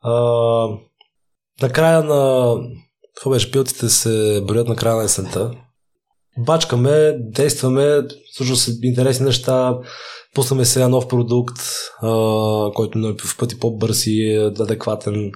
А, 0.00 0.12
накрая 1.62 2.02
на... 2.02 2.54
Какво 3.14 3.30
беше? 3.30 3.50
Пилците 3.50 3.88
се 3.88 4.44
броят 4.46 4.68
на 4.68 4.76
края 4.76 4.96
на 4.96 5.04
есента. 5.04 5.50
Бачкаме, 6.38 7.16
действаме, 7.18 8.02
всъщност 8.32 8.68
интересни 8.82 9.26
неща. 9.26 9.78
Пуснаме 10.34 10.64
сега 10.64 10.88
нов 10.88 11.08
продукт, 11.08 11.58
а, 12.02 12.08
който 12.74 12.98
е 12.98 13.26
в 13.26 13.36
пъти 13.38 13.58
по-бърз 13.58 14.06
и 14.06 14.34
е 14.34 14.46
адекватен. 14.46 15.32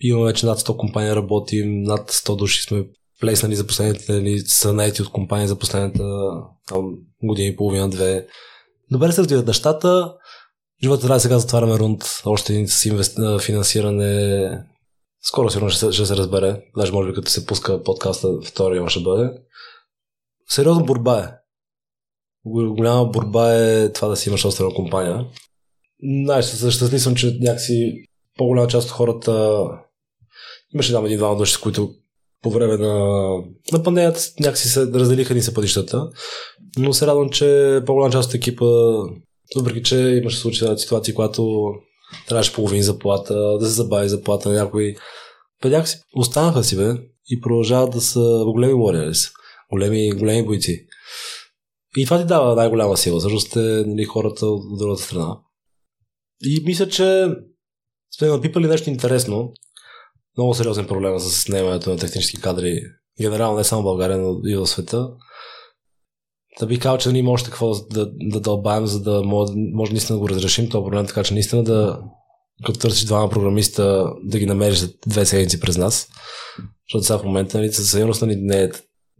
Имаме 0.00 0.26
вече 0.26 0.46
над 0.46 0.58
100 0.58 0.76
компании 0.76 1.14
работим, 1.14 1.82
над 1.82 2.10
100 2.10 2.36
души 2.36 2.62
сме 2.62 2.84
плеснали 3.20 3.56
за 3.56 3.66
последните, 3.66 4.12
нали, 4.12 4.38
са 4.38 4.72
наети 4.72 5.02
от 5.02 5.12
компания 5.12 5.48
за 5.48 5.56
последната 5.56 6.04
там, 6.66 6.94
година 7.22 7.48
и 7.48 7.56
половина, 7.56 7.88
две. 7.88 8.26
Добре 8.90 9.12
се 9.12 9.20
развиват 9.20 9.46
нещата. 9.46 10.14
Живота 10.82 11.02
трябва 11.02 11.20
сега 11.20 11.38
затваряме 11.38 11.78
рунд, 11.78 12.04
още 12.24 12.52
един 12.52 12.68
с 12.68 12.84
инвест... 12.84 13.18
финансиране. 13.40 14.50
Скоро 15.22 15.50
сигурно 15.50 15.70
ще, 15.70 15.92
ще 15.92 16.06
се 16.06 16.16
разбере. 16.16 16.62
Даже 16.76 16.92
може 16.92 17.08
би 17.08 17.14
като 17.14 17.30
се 17.30 17.46
пуска 17.46 17.82
подкаста, 17.82 18.28
втория 18.44 18.88
ще 18.88 19.00
бъде. 19.00 19.30
Сериозна 20.50 20.84
борба 20.84 21.18
е. 21.18 21.28
Голяма 22.44 23.04
борба 23.04 23.54
е 23.54 23.92
това 23.92 24.08
да 24.08 24.16
си 24.16 24.28
имаш 24.28 24.40
собствена 24.40 24.74
компания. 24.74 25.26
Най-щастлив 26.02 27.02
съм, 27.02 27.14
че 27.14 27.38
някакси 27.40 27.92
по-голяма 28.36 28.68
част 28.68 28.88
от 28.88 28.92
хората 28.92 29.60
имаше 30.74 30.92
там 30.92 31.06
един-двама 31.06 31.36
души, 31.36 31.52
с 31.52 31.58
които 31.58 31.90
по 32.42 32.50
време 32.50 32.76
на, 32.76 32.94
на 33.72 33.82
пандемията 33.82 34.20
някакси 34.40 34.68
се 34.68 34.86
разделиха 34.86 35.34
ни 35.34 35.42
се 35.42 35.54
пътищата, 35.54 36.10
но 36.78 36.92
се 36.92 37.06
радвам, 37.06 37.30
че 37.30 37.80
по-голяма 37.86 38.12
част 38.12 38.28
от 38.28 38.34
екипа, 38.34 38.64
въпреки 39.56 39.82
че 39.82 39.96
имаше 39.96 40.38
случаи 40.38 40.78
ситуации, 40.78 41.14
когато 41.14 41.64
трябваше 42.28 42.52
половин 42.52 42.82
заплата, 42.82 43.34
да 43.34 43.66
се 43.66 43.72
забави 43.72 44.08
заплата 44.08 44.48
на 44.48 44.54
някой, 44.54 44.94
па 45.62 45.68
някакси 45.68 45.98
останаха 46.16 46.64
си, 46.64 46.76
бе, 46.76 46.94
и 47.30 47.40
продължават 47.40 47.90
да 47.90 48.00
са 48.00 48.42
големи 48.46 48.74
warriors, 48.74 49.32
големи, 49.72 50.10
големи 50.10 50.46
бойци. 50.46 50.86
И 51.96 52.04
това 52.04 52.20
ти 52.20 52.26
дава 52.26 52.54
най-голяма 52.54 52.96
сила, 52.96 53.20
защото 53.20 53.40
сте 53.40 53.60
нали, 53.86 54.04
хората 54.04 54.46
от 54.46 54.78
другата 54.78 55.02
страна. 55.02 55.38
И 56.44 56.62
мисля, 56.64 56.88
че 56.88 57.26
сме 58.18 58.28
напипали 58.28 58.66
нещо 58.66 58.90
интересно 58.90 59.52
много 60.36 60.54
сериозен 60.54 60.86
проблем 60.86 61.18
с 61.18 61.48
наемането 61.48 61.90
на 61.90 61.96
технически 61.96 62.40
кадри. 62.40 62.80
Генерално 63.20 63.56
не 63.56 63.64
само 63.64 63.82
в 63.82 63.84
България, 63.84 64.18
но 64.18 64.40
и 64.44 64.56
в 64.56 64.66
света. 64.66 65.08
Да 66.60 66.66
би 66.66 66.78
казал, 66.78 66.98
че 66.98 67.12
ние 67.12 67.22
може 67.22 67.44
какво 67.44 67.74
да, 67.74 68.10
да 68.20 68.40
дълбаем, 68.40 68.86
за 68.86 69.02
да 69.02 69.22
може, 69.22 69.52
може 69.74 69.92
наистина 69.92 70.16
да 70.16 70.20
го 70.20 70.28
разрешим 70.28 70.68
този 70.68 70.84
проблем, 70.84 71.06
така 71.06 71.24
че 71.24 71.34
наистина 71.34 71.64
да 71.64 72.00
като 72.66 72.78
търсиш 72.78 73.04
двама 73.04 73.30
програмиста, 73.30 74.12
да 74.24 74.38
ги 74.38 74.46
намериш 74.46 74.78
за 74.78 74.92
две 75.06 75.26
седмици 75.26 75.60
през 75.60 75.76
нас. 75.76 76.08
Защото 76.88 77.04
сега 77.04 77.18
в 77.18 77.24
момента 77.24 77.58
нали, 77.58 77.72
със 77.72 77.90
сигурност 77.90 78.22
нали, 78.22 78.36
не, 78.36 78.70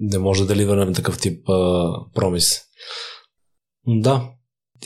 не 0.00 0.18
може 0.18 0.40
да 0.40 0.46
деливаме 0.46 0.92
такъв 0.92 1.18
тип 1.18 1.48
а, 1.48 1.90
промис. 2.14 2.60
Да. 3.86 4.30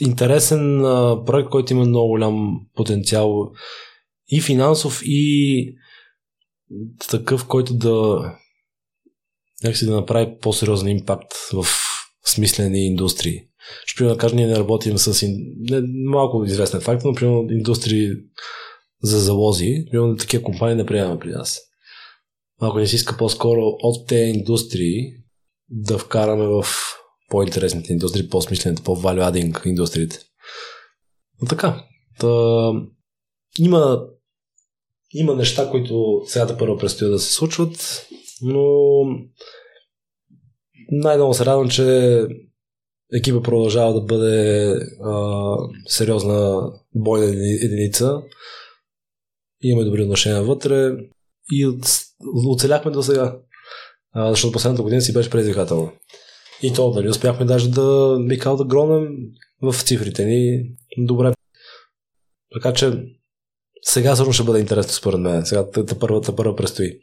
Интересен 0.01 0.85
а, 0.85 1.23
проект, 1.25 1.49
който 1.49 1.73
има 1.73 1.85
много 1.85 2.09
голям 2.09 2.59
потенциал 2.75 3.51
и 4.27 4.41
финансов, 4.41 5.01
и 5.05 5.75
такъв, 7.09 7.47
който 7.47 7.73
да 7.73 8.19
някакси 9.63 9.85
да 9.85 9.95
направи 9.95 10.37
по-сериозен 10.41 10.87
импакт 10.87 11.33
в 11.53 11.65
смислени 12.25 12.85
индустрии. 12.85 13.41
Ще 13.85 13.97
примерно 13.97 14.15
да 14.15 14.19
кажа, 14.19 14.35
ние 14.35 14.47
не 14.47 14.55
работим 14.55 14.97
с 14.97 15.27
не, 15.27 15.81
малко 16.05 16.43
известен 16.45 16.81
факт, 16.81 17.01
но 17.05 17.13
примерно 17.13 17.47
индустрии 17.51 18.09
за 19.03 19.19
залози, 19.19 19.85
примерно 19.91 20.17
такива 20.17 20.43
компании 20.43 20.75
не 20.75 20.85
приемаме 20.85 21.19
при 21.19 21.29
нас. 21.29 21.59
Ако 22.63 22.79
не 22.79 22.87
си 22.87 22.95
иска 22.95 23.17
по-скоро 23.17 23.61
от 23.61 24.07
тези 24.07 24.31
индустрии 24.31 25.13
да 25.69 25.97
вкараме 25.97 26.47
в 26.47 26.65
по-интересните 27.29 27.93
индустрии, 27.93 28.29
по-смислените, 28.29 28.83
по-value 28.83 29.65
индустриите. 29.65 30.19
Но 31.41 31.47
така. 31.47 31.85
Та, 32.19 32.71
има, 33.59 34.05
има 35.13 35.35
неща, 35.35 35.69
които 35.69 36.21
сега 36.25 36.45
да 36.45 36.57
първо 36.57 36.77
предстои 36.77 37.09
да 37.09 37.19
се 37.19 37.33
случват, 37.33 38.07
но 38.41 38.65
най-много 40.91 41.33
се 41.33 41.45
радвам, 41.45 41.69
че 41.69 42.27
екипа 43.13 43.41
продължава 43.41 43.93
да 43.93 44.01
бъде 44.01 44.67
а, 45.03 45.55
сериозна 45.87 46.71
бойна 46.95 47.25
единица. 47.61 48.21
Имаме 49.61 49.85
добри 49.85 50.03
отношения 50.03 50.43
вътре 50.43 50.91
и 51.51 51.65
оцеляхме 52.49 52.91
до 52.91 53.03
сега. 53.03 53.37
А, 54.11 54.29
защото 54.29 54.51
последната 54.51 54.83
година 54.83 55.01
си 55.01 55.13
беше 55.13 55.29
предизвикателна. 55.29 55.91
И 56.63 56.73
то, 56.73 56.91
дали 56.91 57.09
успяхме 57.09 57.45
даже 57.45 57.69
да, 57.69 58.17
Микал, 58.19 58.57
да 58.57 58.65
гронем 58.65 59.07
в 59.61 59.83
цифрите 59.83 60.25
ни 60.25 60.63
добре. 60.97 61.33
Така 62.53 62.73
че 62.73 63.03
сега 63.81 64.15
също 64.15 64.33
ще 64.33 64.43
бъде 64.43 64.59
интересно 64.59 64.93
според 64.93 65.19
мен. 65.19 65.45
Сега 65.45 65.71
та 65.71 65.99
първата 65.99 66.35
първа 66.35 66.55
предстои. 66.55 66.99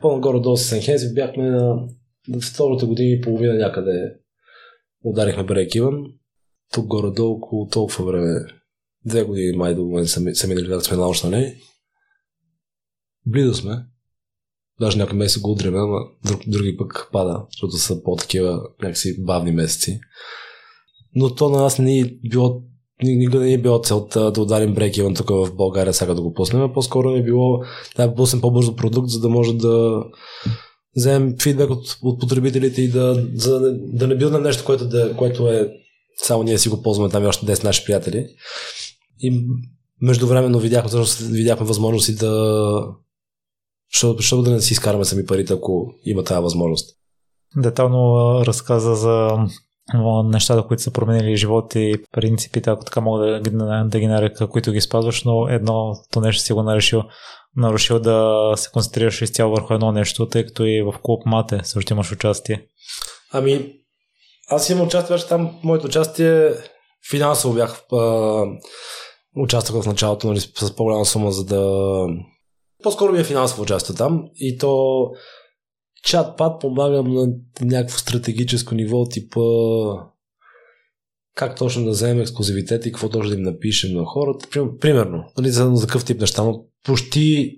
По-нагоре 0.00 0.40
до 0.40 0.56
Сенхензи 0.56 1.14
бяхме 1.14 1.50
на 1.50 1.88
втората 2.52 2.86
година 2.86 3.08
и 3.08 3.20
половина 3.20 3.54
някъде 3.54 4.14
ударихме 5.04 5.44
брейк 5.44 5.74
Иван. 5.74 6.04
Тук 6.72 6.86
горе-долу 6.86 7.36
около 7.36 7.68
толкова 7.68 8.04
време. 8.04 8.40
Две 9.04 9.22
години 9.22 9.56
май 9.56 9.74
до 9.74 9.84
момента 9.84 10.34
са, 10.34 10.48
минали 10.48 10.66
да 10.66 10.80
сме 10.80 10.96
научнали. 10.96 11.56
Близо 13.26 13.54
сме. 13.54 13.86
Даже 14.80 14.98
някои 14.98 15.18
месеци 15.18 15.40
го 15.40 15.52
удреме, 15.52 15.78
ама 15.78 15.98
друг, 16.26 16.40
други 16.46 16.76
пък 16.76 17.08
пада, 17.12 17.42
защото 17.52 17.76
са 17.76 18.02
по-такива 18.02 18.62
някакси 18.82 19.24
бавни 19.24 19.50
месеци. 19.50 20.00
Но 21.14 21.34
то 21.34 21.48
на 21.48 21.62
нас 21.62 21.78
не 21.78 21.98
е 21.98 22.04
било 22.04 22.62
никога 23.02 23.40
не 23.40 23.52
е 23.52 23.58
било 23.58 23.82
целта 23.82 24.32
да 24.32 24.40
ударим 24.40 24.74
брейк 24.74 24.96
Иван 24.96 25.14
тук 25.14 25.28
в 25.28 25.54
България 25.56 25.94
сега 25.94 26.14
да 26.14 26.22
го 26.22 26.34
пуснем, 26.34 26.62
а 26.62 26.72
по-скоро 26.72 27.10
е 27.10 27.22
било 27.22 27.60
да 27.96 28.14
пуснем 28.14 28.40
по-бързо 28.40 28.76
продукт, 28.76 29.08
за 29.08 29.20
да 29.20 29.28
може 29.28 29.52
да 29.52 30.04
вземем 30.96 31.34
фидбек 31.42 31.70
от, 31.70 31.98
от 32.02 32.20
потребителите 32.20 32.82
и 32.82 32.90
да, 32.90 33.26
за, 33.34 33.60
да 33.76 34.06
не 34.06 34.16
билднем 34.16 34.42
нещо, 34.42 34.64
което, 34.64 34.88
да, 34.88 35.16
което 35.16 35.48
е 35.48 35.72
само 36.22 36.42
ние 36.42 36.58
си 36.58 36.68
го 36.68 36.82
ползваме 36.82 37.10
там 37.10 37.24
и 37.24 37.26
още 37.26 37.46
10 37.46 37.64
наши 37.64 37.84
приятели. 37.84 38.26
И 39.20 39.46
междувременно 40.02 40.58
видяхме, 40.58 41.04
видяхме 41.30 41.66
възможности 41.66 42.14
да 42.14 42.82
защото, 43.92 44.42
да 44.42 44.50
не 44.50 44.60
си 44.60 44.72
изкараме 44.72 45.04
сами 45.04 45.26
парите, 45.26 45.52
ако 45.52 45.94
има 46.04 46.24
тази 46.24 46.42
възможност. 46.42 46.96
Детално 47.56 48.16
разказа 48.46 48.94
за 48.94 49.30
нещата, 50.24 50.66
които 50.66 50.82
са 50.82 50.90
променили 50.90 51.36
живот 51.36 51.74
и 51.74 52.02
принципите, 52.12 52.70
ако 52.70 52.84
така 52.84 53.00
мога 53.00 53.26
да, 53.26 53.40
да, 53.40 53.84
да 53.84 54.00
ги 54.00 54.06
нарека, 54.06 54.48
които 54.48 54.72
ги 54.72 54.80
спазваш, 54.80 55.24
но 55.24 55.48
едното 55.48 56.20
нещо 56.20 56.42
си 56.42 56.52
го 56.52 56.62
нарешил, 56.62 57.02
нарушил 57.56 58.00
да 58.00 58.52
се 58.56 58.70
концентрираш 58.70 59.22
изцяло 59.22 59.54
върху 59.54 59.74
едно 59.74 59.92
нещо, 59.92 60.28
тъй 60.28 60.46
като 60.46 60.64
и 60.64 60.82
в 60.82 60.94
клуб 61.02 61.22
Мате 61.26 61.60
също 61.62 61.92
имаш 61.92 62.12
участие. 62.12 62.66
Ами, 63.32 63.72
аз 64.50 64.70
имам 64.70 64.86
участие, 64.86 65.14
беше 65.14 65.28
там 65.28 65.58
моето 65.62 65.86
участие 65.86 66.50
финансово 67.10 67.54
бях 67.54 67.82
а, 67.92 68.44
участвах 69.36 69.82
в 69.82 69.86
началото 69.86 70.26
нали, 70.26 70.40
с 70.40 70.76
по-голяма 70.76 71.04
сума, 71.04 71.32
за 71.32 71.44
да 71.44 71.62
по-скоро 72.82 73.12
ми 73.12 73.20
е 73.20 73.24
финансово 73.24 73.62
участие 73.62 73.94
там 73.94 74.24
и 74.34 74.58
то 74.58 75.04
чат-пат 76.06 76.60
помагам 76.60 77.14
на 77.14 77.28
някакво 77.60 77.98
стратегическо 77.98 78.74
ниво, 78.74 79.08
типа 79.08 79.40
как 81.34 81.56
точно 81.56 81.84
да 81.84 81.90
вземем 81.90 82.20
ексклюзивитет 82.20 82.86
и 82.86 82.92
какво 82.92 83.08
точно 83.08 83.30
да 83.30 83.36
им 83.36 83.42
напишем 83.42 83.96
на 83.96 84.04
хората. 84.04 84.48
Примерно, 84.80 85.24
нали, 85.38 85.50
за, 85.50 85.74
такъв 85.80 86.04
тип 86.04 86.20
неща, 86.20 86.42
но 86.42 86.64
почти 86.84 87.56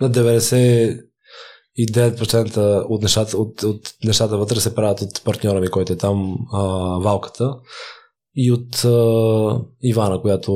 на 0.00 0.10
99% 0.10 2.86
от 2.88 3.02
нещата, 3.02 3.38
от, 3.38 3.62
от 3.62 3.94
нещата 4.04 4.38
вътре 4.38 4.60
се 4.60 4.74
правят 4.74 5.00
от 5.00 5.24
партньора 5.24 5.60
ми, 5.60 5.68
който 5.68 5.92
е 5.92 5.96
там, 5.96 6.36
а, 6.52 6.62
Валката 6.98 7.54
и 8.36 8.52
от 8.52 8.84
а, 8.84 9.64
Ивана, 9.82 10.20
която 10.20 10.52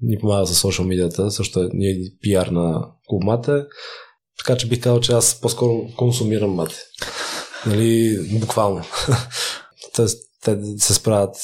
ни 0.00 0.18
помага 0.18 0.44
за 0.44 0.54
социал 0.54 0.86
медията, 0.86 1.30
също 1.30 1.60
е, 1.60 1.68
ние 1.72 2.12
пиар 2.20 2.46
на 2.46 2.88
Клуб 3.08 3.24
Мате. 3.24 3.64
Така 4.38 4.56
че 4.56 4.68
бих 4.68 4.80
казал, 4.80 5.00
че 5.00 5.12
аз 5.12 5.40
по-скоро 5.40 5.88
консумирам 5.96 6.50
мате. 6.50 6.76
Нали, 7.66 8.18
буквално. 8.40 8.84
Тоест, 9.96 10.18
те 10.44 10.58
се 10.78 10.94
справят 10.94 11.36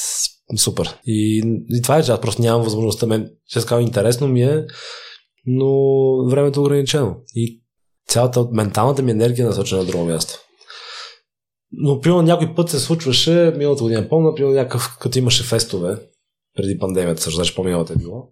супер. 0.56 0.98
И, 1.06 1.42
и 1.70 1.82
това 1.82 1.98
е, 1.98 2.02
че 2.02 2.12
аз 2.12 2.20
просто 2.20 2.42
нямам 2.42 2.62
възможността. 2.62 3.06
Мен, 3.06 3.30
че 3.48 3.60
казвам, 3.60 3.80
интересно 3.80 4.28
ми 4.28 4.42
е, 4.42 4.66
но 5.46 5.70
времето 6.26 6.60
е 6.60 6.62
ограничено. 6.62 7.16
И 7.34 7.62
цялата 8.08 8.46
менталната 8.52 9.02
ми 9.02 9.10
енергия 9.10 9.44
е 9.44 9.48
насочена 9.48 9.80
на 9.80 9.86
друго 9.86 10.04
място. 10.04 10.38
Но, 11.72 12.00
примерно, 12.00 12.22
някой 12.22 12.54
път 12.54 12.70
се 12.70 12.80
случваше, 12.80 13.52
миналата 13.56 13.82
година 13.82 14.08
помня, 14.08 14.34
примерно, 14.34 14.54
някакъв, 14.54 14.96
като 15.00 15.18
имаше 15.18 15.44
фестове, 15.44 15.96
преди 16.56 16.78
пандемията, 16.78 17.22
също, 17.22 17.36
значи 17.36 17.54
по-миналата 17.54 17.92
е 17.92 17.96
било. 17.96 18.28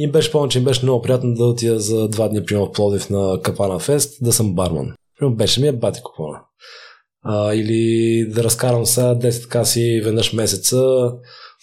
И 0.00 0.10
беше 0.10 0.32
помня, 0.32 0.48
че 0.48 0.58
им 0.58 0.64
беше 0.64 0.82
много 0.82 1.02
приятно 1.02 1.34
да 1.34 1.44
отида 1.44 1.80
за 1.80 2.08
два 2.08 2.28
дни, 2.28 2.44
примерно, 2.44 2.66
в 2.66 2.72
Плодив 2.72 3.10
на 3.10 3.40
Капана 3.42 3.78
Фест, 3.78 4.24
да 4.24 4.32
съм 4.32 4.54
барман. 4.54 4.94
Примерно, 5.18 5.36
беше 5.36 5.60
ми 5.60 5.68
е 5.68 5.72
бати 5.72 6.00
купона. 6.02 6.40
А, 7.22 7.54
или 7.54 8.24
да 8.30 8.44
разкарам 8.44 8.86
сега 8.86 9.14
10 9.14 9.48
каси 9.48 10.00
веднъж 10.04 10.32
месеца 10.32 10.76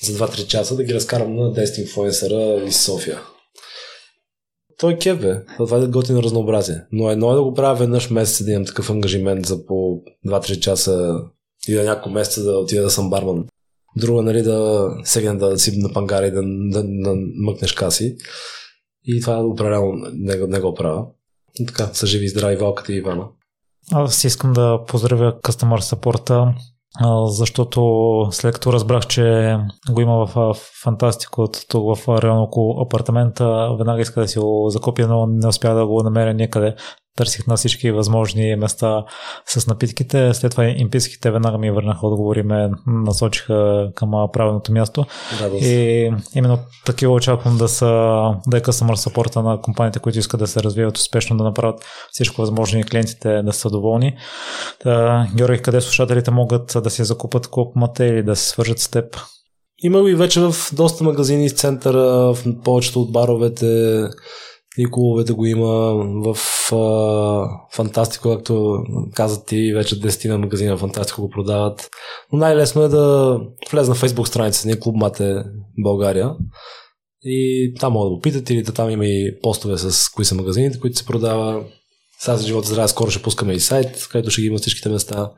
за 0.04 0.28
2-3 0.28 0.48
часа, 0.48 0.76
да 0.76 0.84
ги 0.84 0.94
разкарам 0.94 1.36
на 1.36 1.54
10 1.54 1.82
инфлуенсъра 1.82 2.64
из 2.68 2.86
София. 2.86 3.20
Той 4.78 4.94
е 4.94 4.98
кеф, 4.98 5.22
бе. 5.22 5.36
Това 5.58 5.78
е 5.78 5.88
готино 5.88 6.24
разнообразие. 6.24 6.82
Но 6.92 7.12
едно 7.12 7.32
е 7.32 7.36
да 7.36 7.44
го 7.44 7.54
правя 7.54 7.76
веднъж 7.76 8.10
месец, 8.10 8.46
да 8.46 8.52
имам 8.52 8.66
такъв 8.66 8.90
ангажимент 8.90 9.46
за 9.46 9.66
по 9.66 10.02
2-3 10.28 10.60
часа 10.60 11.16
и 11.68 11.74
да 11.74 11.84
няколко 11.84 12.10
месеца 12.10 12.44
да 12.44 12.58
отида 12.58 12.82
да 12.82 12.90
съм 12.90 13.10
барман. 13.10 13.46
Друго, 13.98 14.22
нали, 14.22 14.42
да 14.42 14.90
сегна 15.04 15.38
да 15.38 15.60
си 15.60 15.78
на 15.78 15.94
пангара 15.94 16.28
и 16.28 16.32
да, 16.32 16.42
да, 16.44 16.84
да 16.84 17.16
мъкнеш 17.36 17.74
каси. 17.74 18.16
И 19.06 19.22
това 19.22 19.40
определено 19.40 19.92
не, 20.14 20.36
не 20.48 20.60
го 20.60 20.74
правя. 20.74 21.06
И 21.60 21.66
така, 21.66 21.90
са 21.94 22.08
живи 22.08 22.28
здрави 22.28 22.56
Валката 22.56 22.94
и 22.94 22.98
Ивана. 22.98 23.28
Аз 23.92 24.24
искам 24.24 24.54
да 24.54 24.80
поздравя 24.88 25.34
Customer 25.44 25.96
Support 25.96 26.54
защото 27.26 28.28
след 28.32 28.54
като 28.54 28.74
разбрах, 28.74 29.08
че 29.08 29.58
го 29.90 30.02
има 30.02 30.26
в 30.26 30.58
Фантастико 30.84 31.42
от 31.42 31.66
тук 31.70 31.98
в 31.98 32.22
район 32.22 32.38
около 32.38 32.82
апартамента, 32.82 33.76
веднага 33.78 34.02
иска 34.02 34.22
да 34.22 34.28
си 34.28 34.40
го 34.40 34.70
закупя, 34.70 35.08
но 35.08 35.26
не 35.28 35.48
успя 35.48 35.74
да 35.74 35.88
го 35.88 36.04
намеря 36.04 36.34
никъде 36.34 36.76
търсих 37.16 37.48
на 37.48 37.56
всички 37.56 37.92
възможни 37.92 38.56
места 38.56 39.04
с 39.46 39.68
напитките. 39.68 40.34
След 40.34 40.52
това 40.52 40.66
имписките 40.66 41.32
веднага 41.32 41.58
ми 41.58 41.72
върнаха 41.72 42.08
отговори, 42.08 42.44
ме 42.44 42.70
насочиха 42.88 43.90
към 43.96 44.12
правилното 44.34 44.72
място. 44.72 45.06
Да, 45.40 45.58
и 45.58 46.12
именно 46.36 46.60
такива 46.86 47.14
очаквам 47.14 47.58
да 47.58 47.68
са 47.68 47.86
да 48.48 48.58
е 48.58 48.62
customer 48.62 48.96
support 48.96 49.36
на 49.36 49.62
компаниите, 49.62 50.00
които 50.00 50.20
искат 50.20 50.40
да 50.40 50.48
се 50.48 50.64
развиват 50.64 50.98
успешно, 50.98 51.38
да 51.38 51.44
направят 51.44 51.86
всичко 52.12 52.42
възможно 52.42 52.80
и 52.80 52.84
клиентите 52.84 53.42
да 53.42 53.54
са 53.54 53.70
доволни. 53.70 54.18
Та, 54.84 55.28
Георги, 55.36 55.62
къде 55.62 55.82
слушателите 55.82 56.32
могат 56.32 56.78
да 56.84 56.90
си 56.90 57.04
закупат 57.04 57.48
купмата 57.48 58.06
или 58.06 58.24
да 58.24 58.36
се 58.36 58.50
свържат 58.50 58.80
с 58.80 58.88
теб? 58.88 59.18
Има 59.84 60.02
го 60.02 60.08
и 60.08 60.16
вече 60.16 60.40
в 60.40 60.56
доста 60.74 61.04
магазини 61.04 61.50
в 61.50 61.54
центъра, 61.54 62.34
в 62.34 62.38
повечето 62.64 63.02
от 63.02 63.12
баровете 63.12 64.02
и 64.78 64.92
клубовете 64.92 65.34
го 65.34 65.46
има 65.46 65.68
в 66.24 66.38
а, 66.74 67.48
Фантастико, 67.76 68.30
както 68.30 68.84
казат 69.14 69.46
ти, 69.46 69.74
вече 69.74 70.00
10 70.00 70.30
на 70.30 70.38
магазина 70.38 70.78
Фантастико 70.78 71.22
го 71.22 71.30
продават. 71.30 71.90
Но 72.32 72.40
най-лесно 72.40 72.84
е 72.84 72.88
да 72.88 73.40
влезе 73.72 73.90
на 73.90 73.96
фейсбук 73.96 74.28
страница 74.28 74.68
ни, 74.68 74.80
Клуб 74.80 74.96
Мате 74.96 75.44
България. 75.84 76.32
И 77.24 77.74
там 77.80 77.94
могат 77.94 78.12
да 78.12 78.16
го 78.16 78.22
питат 78.22 78.50
или 78.50 78.64
да 78.64 78.74
там 78.74 78.90
има 78.90 79.06
и 79.06 79.40
постове 79.42 79.78
с 79.78 80.10
кои 80.10 80.26
са 80.26 80.36
магазините, 80.36 80.80
които 80.80 80.98
се 80.98 81.06
продава. 81.06 81.64
Сега 82.20 82.38
за 82.38 82.48
живота 82.48 82.68
здраве 82.68 82.88
скоро 82.88 83.12
ще 83.12 83.22
пускаме 83.22 83.54
и 83.54 83.60
сайт, 83.60 84.08
където 84.12 84.30
ще 84.30 84.42
ги 84.42 84.48
има 84.48 84.58
всичките 84.58 84.90
места. 84.90 85.32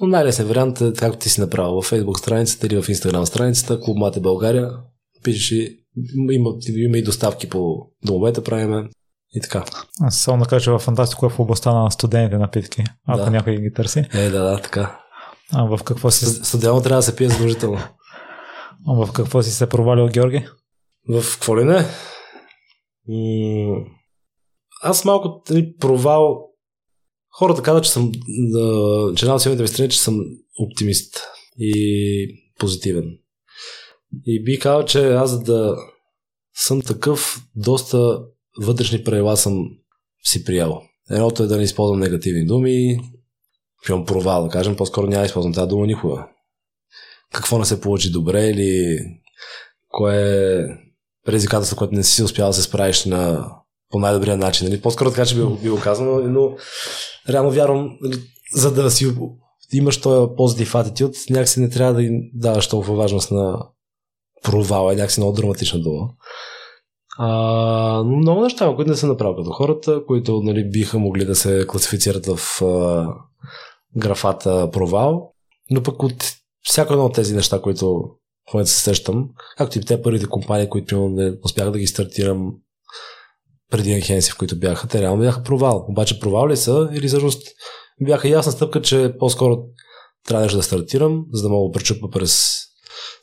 Но 0.00 0.06
най-лесният 0.06 0.48
вариант 0.48 0.80
е, 0.80 0.92
както 0.92 1.18
ти 1.18 1.28
си 1.28 1.40
направил 1.40 1.82
в 1.82 1.90
Facebook 1.90 2.18
страницата 2.18 2.66
или 2.66 2.82
в 2.82 2.86
Instagram 2.86 3.24
страницата, 3.24 3.80
Клуб 3.80 3.96
Мате 3.96 4.20
България, 4.20 4.70
пишеш 5.24 5.52
и 5.52 5.79
има, 6.30 6.52
има 6.76 6.98
и 6.98 7.02
доставки 7.02 7.48
по 7.48 7.90
домовете, 8.04 8.44
правиме 8.44 8.88
и 9.34 9.40
така. 9.40 9.64
Аз 10.00 10.16
само 10.18 10.42
да 10.42 10.48
кажа, 10.48 10.78
Фантастико 10.78 11.26
е 11.26 11.30
в 11.30 11.40
областта 11.40 11.72
на 11.74 11.90
студените 11.90 12.38
напитки, 12.38 12.84
ако 13.08 13.24
Да. 13.24 13.30
някой 13.30 13.56
ги 13.56 13.72
търси. 13.72 13.98
Е, 14.14 14.28
да, 14.30 14.42
да, 14.44 14.60
така. 14.62 15.00
А 15.52 15.64
в 15.64 15.84
какво 15.84 16.10
си, 16.10 16.26
Студено 16.26 16.80
трябва 16.82 16.98
да 16.98 17.02
се 17.02 17.16
пие 17.16 17.28
задължително. 17.28 17.78
а 18.88 19.06
в 19.06 19.12
какво 19.12 19.42
си 19.42 19.50
се 19.50 19.68
провалил, 19.68 20.08
Георги? 20.08 20.46
В 21.08 21.22
какво 21.32 21.58
ли 21.58 21.64
не? 21.64 21.84
М, 23.08 23.84
Аз 24.82 25.04
малко 25.04 25.42
нали, 25.50 25.74
провал. 25.76 26.46
Хората 27.38 27.62
казват, 27.62 27.84
че 27.84 27.90
съм 27.90 28.12
да, 28.52 29.12
че 29.16 29.24
една 29.24 29.34
от 29.34 29.42
силните 29.42 29.62
ми 29.62 29.68
страни, 29.68 29.86
е, 29.86 29.90
че 29.90 30.00
съм 30.00 30.20
оптимист 30.58 31.20
и 31.58 32.40
позитивен. 32.58 33.04
И 34.26 34.44
би 34.44 34.58
казал, 34.58 34.84
че 34.84 35.12
аз 35.12 35.42
да 35.42 35.76
съм 36.54 36.82
такъв, 36.82 37.40
доста 37.56 38.22
вътрешни 38.60 39.04
правила 39.04 39.36
съм 39.36 39.68
си 40.24 40.44
приял. 40.44 40.82
Едното 41.10 41.42
е 41.42 41.46
да 41.46 41.56
не 41.56 41.62
използвам 41.62 42.00
негативни 42.00 42.46
думи, 42.46 43.00
имам 43.88 44.04
провал, 44.04 44.44
да 44.44 44.48
кажем, 44.48 44.76
по-скоро 44.76 45.06
няма 45.06 45.22
да 45.22 45.26
използвам 45.26 45.54
тази 45.54 45.68
дума 45.68 45.86
никога. 45.86 46.26
Какво 47.32 47.58
не 47.58 47.64
се 47.64 47.80
получи 47.80 48.10
добре 48.10 48.48
или 48.48 48.98
кое 49.88 50.16
е 50.22 50.66
предизвикателство, 51.26 51.76
което 51.76 51.94
не 51.94 52.02
си 52.02 52.22
успял 52.22 52.46
да 52.46 52.52
се 52.52 52.62
справиш 52.62 53.04
на, 53.04 53.50
по 53.90 53.98
най-добрия 53.98 54.36
начин. 54.36 54.68
Нали? 54.68 54.80
По-скоро 54.80 55.10
така, 55.10 55.26
че 55.26 55.34
би, 55.34 55.42
би 55.62 55.68
го 55.68 55.80
казано, 55.80 56.20
но 56.20 56.56
реално 57.28 57.50
вярвам, 57.50 57.98
нали, 58.00 58.20
за 58.54 58.74
да 58.74 58.90
си 58.90 59.14
имаш 59.72 60.00
този 60.00 60.30
позитив 60.36 60.74
атитюд, 60.74 61.14
някакси 61.30 61.60
не 61.60 61.70
трябва 61.70 61.94
да 61.94 62.08
даваш 62.34 62.68
толкова 62.68 62.96
важност 62.96 63.30
на 63.30 63.66
провала, 64.42 64.92
е 64.92 64.96
някакси 64.96 65.20
много 65.20 65.32
драматична 65.32 65.80
дума. 65.80 66.08
А, 67.18 67.28
но 68.06 68.16
много 68.16 68.40
неща, 68.40 68.72
които 68.76 68.90
не 68.90 68.96
са 68.96 69.06
направил 69.06 69.36
като 69.36 69.50
хората, 69.50 70.02
които 70.06 70.42
нали, 70.42 70.70
биха 70.70 70.98
могли 70.98 71.24
да 71.24 71.34
се 71.34 71.66
класифицират 71.68 72.26
в 72.26 72.62
а, 72.62 73.06
графата 73.96 74.70
провал, 74.72 75.32
но 75.70 75.82
пък 75.82 76.02
от 76.02 76.32
всяко 76.62 76.92
едно 76.92 77.04
от 77.04 77.14
тези 77.14 77.34
неща, 77.34 77.60
които 77.62 78.04
в 78.50 78.54
момента 78.54 78.70
се 78.70 78.80
сещам, 78.80 79.28
както 79.56 79.78
и 79.78 79.80
те 79.80 80.02
първите 80.02 80.26
компании, 80.26 80.68
които 80.68 81.08
не 81.08 81.32
успях 81.44 81.70
да 81.70 81.78
ги 81.78 81.86
стартирам 81.86 82.52
преди 83.70 84.20
в 84.20 84.38
които 84.38 84.58
бяха, 84.58 84.88
те 84.88 85.00
реално 85.00 85.22
бяха 85.22 85.42
провал. 85.42 85.86
Обаче 85.88 86.20
провал 86.20 86.48
ли 86.48 86.56
са 86.56 86.88
или 86.92 87.08
всъщност 87.08 87.42
бяха 88.00 88.28
ясна 88.28 88.52
стъпка, 88.52 88.82
че 88.82 89.14
по-скоро 89.18 89.58
трябваше 90.28 90.56
да 90.56 90.62
стартирам, 90.62 91.24
за 91.32 91.42
да 91.42 91.48
мога 91.48 91.68
да 91.68 91.72
пречупа 91.72 92.10
през 92.10 92.60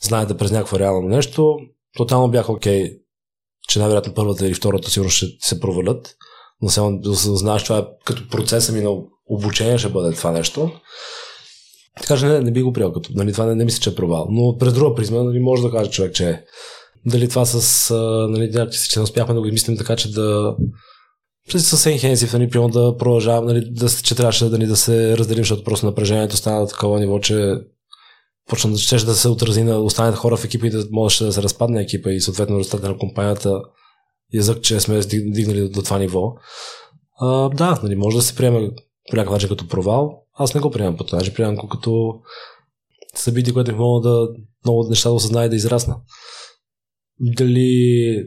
знаете 0.01 0.37
през 0.37 0.51
някакво 0.51 0.79
реално 0.79 1.07
нещо. 1.07 1.55
Тотално 1.97 2.31
бях 2.31 2.49
окей, 2.49 2.91
че 3.67 3.79
най-вероятно 3.79 4.13
първата 4.13 4.47
или 4.47 4.53
втората 4.53 4.91
сигурно 4.91 5.11
ще 5.11 5.25
се 5.39 5.59
провалят. 5.59 6.15
Но 6.61 6.69
само 6.69 6.99
да 6.99 7.13
знаеш, 7.13 7.63
това 7.63 7.77
е 7.77 7.85
като 8.05 8.29
процеса 8.29 8.71
ми 8.71 8.81
на 8.81 8.89
обучение 9.29 9.77
ще 9.77 9.89
бъде 9.89 10.15
това 10.15 10.31
нещо. 10.31 10.71
Така 12.01 12.17
че 12.17 12.25
не, 12.25 12.39
не 12.39 12.51
би 12.51 12.61
го 12.61 12.73
приел 12.73 12.93
като. 12.93 13.09
Нали, 13.13 13.31
това 13.31 13.45
не, 13.45 13.55
не 13.55 13.65
мисля, 13.65 13.79
че 13.79 13.89
е 13.89 13.95
провал. 13.95 14.27
Но 14.31 14.57
през 14.57 14.73
друга 14.73 14.95
призма 14.95 15.23
нали, 15.23 15.39
може 15.39 15.63
да 15.63 15.71
каже 15.71 15.89
човек, 15.89 16.13
че 16.13 16.43
дали 17.05 17.29
това 17.29 17.45
с... 17.45 17.93
Нали, 18.29 18.49
някакси, 18.49 18.89
че 18.89 18.99
не 18.99 19.03
успяхме 19.03 19.33
да 19.33 19.39
го 19.39 19.45
измислим 19.45 19.77
така, 19.77 19.95
че 19.95 20.11
да 20.11 20.55
с 21.49 21.85
Enhance, 21.85 22.33
нали, 22.33 22.49
примерно 22.49 22.69
да 22.69 22.97
продължавам, 22.97 23.45
нали, 23.45 23.61
да, 23.71 23.89
че 23.89 24.15
трябваше 24.15 24.45
да, 24.45 24.57
ни 24.57 24.65
да 24.65 24.75
се 24.75 25.17
разделим, 25.17 25.43
защото 25.43 25.63
просто 25.63 25.85
напрежението 25.85 26.37
стана 26.37 26.59
на 26.59 26.67
такова 26.67 26.99
ниво, 26.99 27.19
че 27.19 27.55
почна 28.47 28.71
да, 28.71 28.77
щеше 28.77 29.05
да 29.05 29.13
се 29.13 29.29
отрази 29.29 29.63
на 29.63 29.77
останалите 29.77 30.17
хора 30.17 30.37
в 30.37 30.45
екипа 30.45 30.67
и 30.67 30.69
да 30.69 30.87
можеше 30.91 31.23
да 31.23 31.33
се 31.33 31.43
разпадне 31.43 31.81
екипа 31.81 32.11
и 32.11 32.21
съответно 32.21 32.59
резултатите 32.59 32.89
на 32.89 32.97
компанията 32.97 33.61
язък, 34.33 34.61
че 34.61 34.79
сме 34.79 34.99
дигнали 35.09 35.69
до 35.69 35.81
това 35.81 35.97
ниво. 35.97 36.33
А, 37.19 37.49
да, 37.49 37.79
нали, 37.83 37.95
може 37.95 38.17
да 38.17 38.23
се 38.23 38.35
приеме 38.35 38.69
по 39.09 39.15
някакъв 39.15 39.33
начин 39.33 39.49
като 39.49 39.67
провал. 39.67 40.23
Аз 40.33 40.55
не 40.55 40.61
го 40.61 40.71
приемам 40.71 40.97
по 40.97 41.03
този 41.03 41.15
начин, 41.15 41.33
приемам 41.33 41.55
го 41.55 41.67
като 41.67 42.13
събитие, 43.15 43.53
което 43.53 43.71
ми 43.71 43.77
мога 43.77 44.09
да 44.09 44.29
много 44.65 44.89
неща 44.89 45.09
да 45.09 45.15
осъзнае 45.15 45.45
и 45.45 45.49
да 45.49 45.55
израсна. 45.55 45.95
Дали 47.19 48.23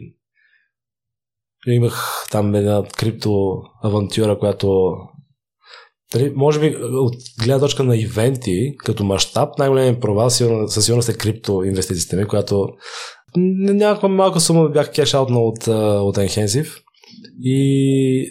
имах 1.66 2.26
там 2.30 2.54
една 2.54 2.82
крипто 2.96 3.62
авантюра, 3.82 4.38
която 4.38 4.92
дали, 6.12 6.32
може 6.36 6.60
би 6.60 6.76
от 6.76 7.14
гледна 7.38 7.58
точка 7.58 7.82
на 7.82 7.96
ивенти, 7.96 8.74
като 8.78 9.04
мащаб, 9.04 9.58
най-големият 9.58 10.00
провал 10.00 10.30
със 10.30 10.84
сигурност 10.84 11.08
е 11.08 11.16
крипто 11.16 11.62
инвестициите 11.64 12.16
ми, 12.16 12.24
която 12.24 12.68
някаква 13.36 14.08
малка 14.08 14.40
сума 14.40 14.68
бях 14.68 14.92
кеш 14.92 15.14
аутнал 15.14 15.48
от, 15.48 15.66
от 15.68 16.16
Enhensive 16.16 16.82
и 17.42 18.30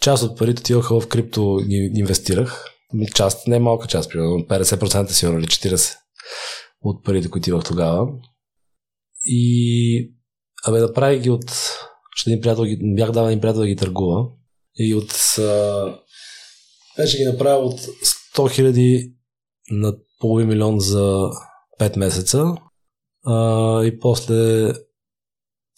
част 0.00 0.22
от 0.22 0.38
парите 0.38 0.60
отиваха 0.60 1.00
в 1.00 1.08
крипто 1.08 1.60
инвестирах. 1.94 2.64
Част, 3.14 3.46
не 3.46 3.58
малка 3.58 3.86
част, 3.86 4.10
примерно 4.10 4.44
50% 4.48 5.08
сигурно 5.08 5.38
или 5.38 5.46
40% 5.46 5.96
от 6.80 7.04
парите, 7.04 7.30
които 7.30 7.50
имах 7.50 7.64
тогава. 7.64 8.08
И 9.24 10.12
абе 10.66 10.78
да 10.78 10.92
прави 10.92 11.18
ги 11.18 11.30
от 11.30 11.52
ще 12.14 12.30
един 12.30 12.40
приятел, 12.40 12.64
бях 12.80 13.10
дал 13.10 13.26
един 13.26 13.40
приятел 13.40 13.60
да 13.60 13.68
ги 13.68 13.76
търгува 13.76 14.24
и 14.78 14.94
от 14.94 15.38
вече 16.98 17.18
ги 17.18 17.24
направя 17.24 17.58
от 17.58 17.80
100 17.80 17.88
000 18.36 19.12
на 19.70 19.94
половин 20.20 20.48
милион 20.48 20.80
за 20.80 21.30
5 21.80 21.98
месеца 21.98 22.54
а, 23.26 23.84
и 23.84 24.00
после 24.00 24.72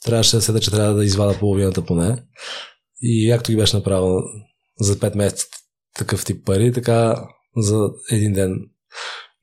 трябваше 0.04 0.36
да 0.36 0.42
седа, 0.42 0.60
че 0.60 0.70
трябва 0.70 0.94
да 0.94 1.04
извада 1.04 1.38
половината 1.38 1.84
поне. 1.84 2.24
И 3.02 3.30
както 3.32 3.50
ги 3.50 3.56
беше 3.56 3.76
направил 3.76 4.18
за 4.80 4.96
5 4.96 5.16
месеца 5.16 5.46
такъв 5.98 6.24
тип 6.24 6.46
пари, 6.46 6.72
така 6.72 7.28
за 7.56 7.90
един 8.10 8.32
ден 8.32 8.56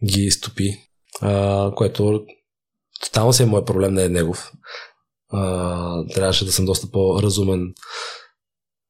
ги 0.05 0.31
стопи. 0.31 0.77
А, 1.21 1.71
което 1.75 2.25
тотално 3.03 3.33
си 3.33 3.43
е 3.43 3.45
мой 3.45 3.65
проблем, 3.65 3.93
не 3.93 4.03
е 4.03 4.09
негов. 4.09 4.51
А, 5.29 6.05
трябваше 6.07 6.45
да 6.45 6.51
съм 6.51 6.65
доста 6.65 6.91
по-разумен 6.91 7.73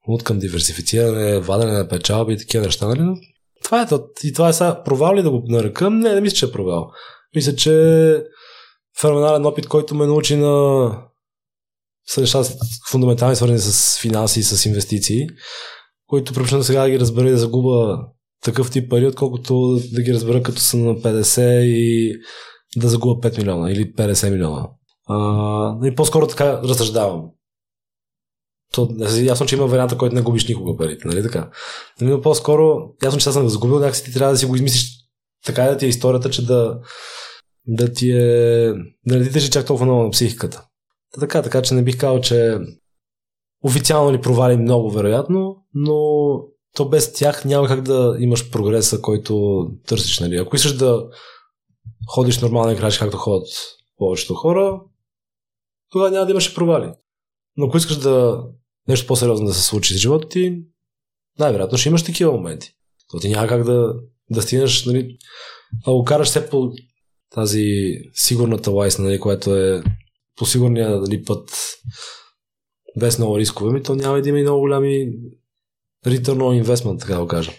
от 0.08 0.24
към 0.24 0.40
диверсифициране, 0.40 1.40
вадене 1.40 1.72
на 1.72 1.88
печалби 1.88 2.34
и 2.34 2.38
такива 2.38 2.66
неща, 2.66 2.88
нали? 2.88 3.22
Това 3.64 3.82
е, 3.82 3.88
и 4.24 4.34
това 4.34 4.50
е 4.50 4.54
сега 4.54 4.84
провал 4.84 5.16
ли 5.16 5.22
да 5.22 5.32
го 5.32 5.44
нарекам? 5.48 6.00
Не, 6.00 6.14
не 6.14 6.22
мисля, 6.22 6.36
че 6.36 6.46
е 6.46 6.52
провал. 6.52 6.88
Мисля, 7.36 7.56
че 7.56 8.24
феноменален 9.02 9.46
опит, 9.46 9.68
който 9.68 9.96
ме 9.96 10.06
научи 10.06 10.36
на 10.36 10.90
са 12.08 12.22
неща 12.22 12.44
фундаментални, 12.92 13.36
свързани 13.36 13.60
с 13.60 14.00
финанси 14.02 14.40
и 14.40 14.44
с 14.44 14.66
инвестиции, 14.66 15.28
които 16.08 16.34
препочитам 16.34 16.64
сега 16.64 16.84
да 16.84 16.90
ги 16.90 17.00
разбера 17.00 17.28
и 17.28 17.32
да 17.32 17.38
загуба 17.38 18.00
такъв 18.44 18.72
тип 18.72 18.90
пари, 18.90 19.08
отколкото 19.08 19.80
да 19.94 20.02
ги 20.02 20.14
разбера 20.14 20.44
като 20.44 20.62
съм 20.62 20.86
на 20.86 20.96
50 20.96 21.62
и 21.62 22.16
да 22.76 22.88
загуба 22.88 23.30
5 23.30 23.38
милиона 23.38 23.72
или 23.72 23.94
50 23.94 24.30
милиона. 24.30 24.70
А, 25.10 25.88
и 25.88 25.96
по-скоро 25.96 26.28
така 26.28 26.62
разсъждавам. 26.64 27.26
То, 28.74 28.90
ясно, 29.18 29.46
че 29.46 29.56
има 29.56 29.66
варианта, 29.66 29.98
който 29.98 30.16
не 30.16 30.22
губиш 30.22 30.48
никога 30.48 30.78
парите, 30.78 31.08
нали 31.08 31.24
така? 31.24 31.50
Но 32.02 32.22
по-скоро, 32.22 32.94
ясно, 33.04 33.20
че 33.20 33.30
аз 33.30 33.34
съм 33.34 33.44
го 33.44 33.50
загубил, 33.50 33.80
някакси 33.80 34.04
ти 34.04 34.14
трябва 34.14 34.34
да 34.34 34.38
си 34.38 34.46
го 34.46 34.56
измислиш 34.56 34.98
така 35.46 35.64
да 35.64 35.78
ти 35.78 35.86
е 35.86 35.90
историята, 35.90 36.30
че 36.30 36.46
да, 36.46 36.80
да 37.68 37.94
ти 37.94 38.12
е... 38.12 38.74
да 39.06 39.18
не 39.18 39.24
ти 39.24 39.32
тежи 39.32 39.50
чак 39.50 39.66
толкова 39.66 39.86
много 39.86 40.04
на 40.04 40.10
психиката. 40.10 40.66
Така, 41.20 41.42
така 41.42 41.62
че 41.62 41.74
не 41.74 41.84
бих 41.84 41.98
казал, 41.98 42.22
че 42.22 42.58
официално 43.64 44.14
ли 44.14 44.22
провали 44.22 44.58
много, 44.58 44.92
вероятно, 44.92 45.56
но 45.74 45.98
то 46.76 46.90
без 46.90 47.14
тях 47.14 47.46
няма 47.46 47.68
как 47.68 47.82
да 47.82 48.16
имаш 48.20 48.52
прогреса, 48.52 49.02
който 49.02 49.66
търсиш, 49.88 50.20
нали? 50.20 50.38
Ако 50.38 50.56
искаш 50.56 50.78
да 50.78 51.10
ходиш 52.10 52.42
нормално 52.42 52.72
и 52.72 52.78
краш, 52.78 52.98
както 52.98 53.18
ходят 53.18 53.48
повечето 53.98 54.34
хора, 54.34 54.82
тогава 55.92 56.12
няма 56.12 56.26
да 56.26 56.32
имаш 56.32 56.56
провали. 56.56 56.94
Но 57.58 57.66
ако 57.66 57.78
искаш 57.78 57.98
да 57.98 58.44
нещо 58.88 59.08
по-сериозно 59.08 59.48
да 59.48 59.54
се 59.54 59.64
случи 59.64 59.94
с 59.94 59.98
живота 59.98 60.30
ти, 60.30 60.62
най-вероятно 61.40 61.78
ще 61.78 61.90
имаш 61.90 62.04
такива 62.04 62.32
моменти. 62.32 62.72
То 63.12 63.20
ти 63.20 63.30
няма 63.30 63.48
как 63.48 63.64
да, 63.64 63.94
да 64.32 64.42
стигнеш, 64.42 64.86
нали, 64.86 65.18
да 65.86 65.92
го 65.92 66.04
караш 66.04 66.28
все 66.28 66.50
по 66.50 66.72
тази 67.30 67.66
сигурната 68.14 68.72
лайс, 68.72 69.00
нали, 69.00 69.20
което 69.20 69.56
е 69.56 69.84
по 70.36 70.46
сигурния 70.46 70.90
нали, 70.90 71.24
път 71.24 71.50
без 73.00 73.18
много 73.18 73.40
рискове, 73.40 73.74
ми 73.74 73.84
то 73.84 73.96
няма 73.96 74.22
да 74.22 74.30
има 74.30 74.40
и 74.40 74.42
много 74.42 74.60
голями 74.60 75.10
return 76.06 76.38
on 76.38 76.64
investment, 76.64 77.00
така 77.00 77.14
да 77.14 77.22
го 77.22 77.28
кажа. 77.28 77.52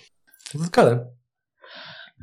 Така 0.63 0.85
да. 0.85 1.05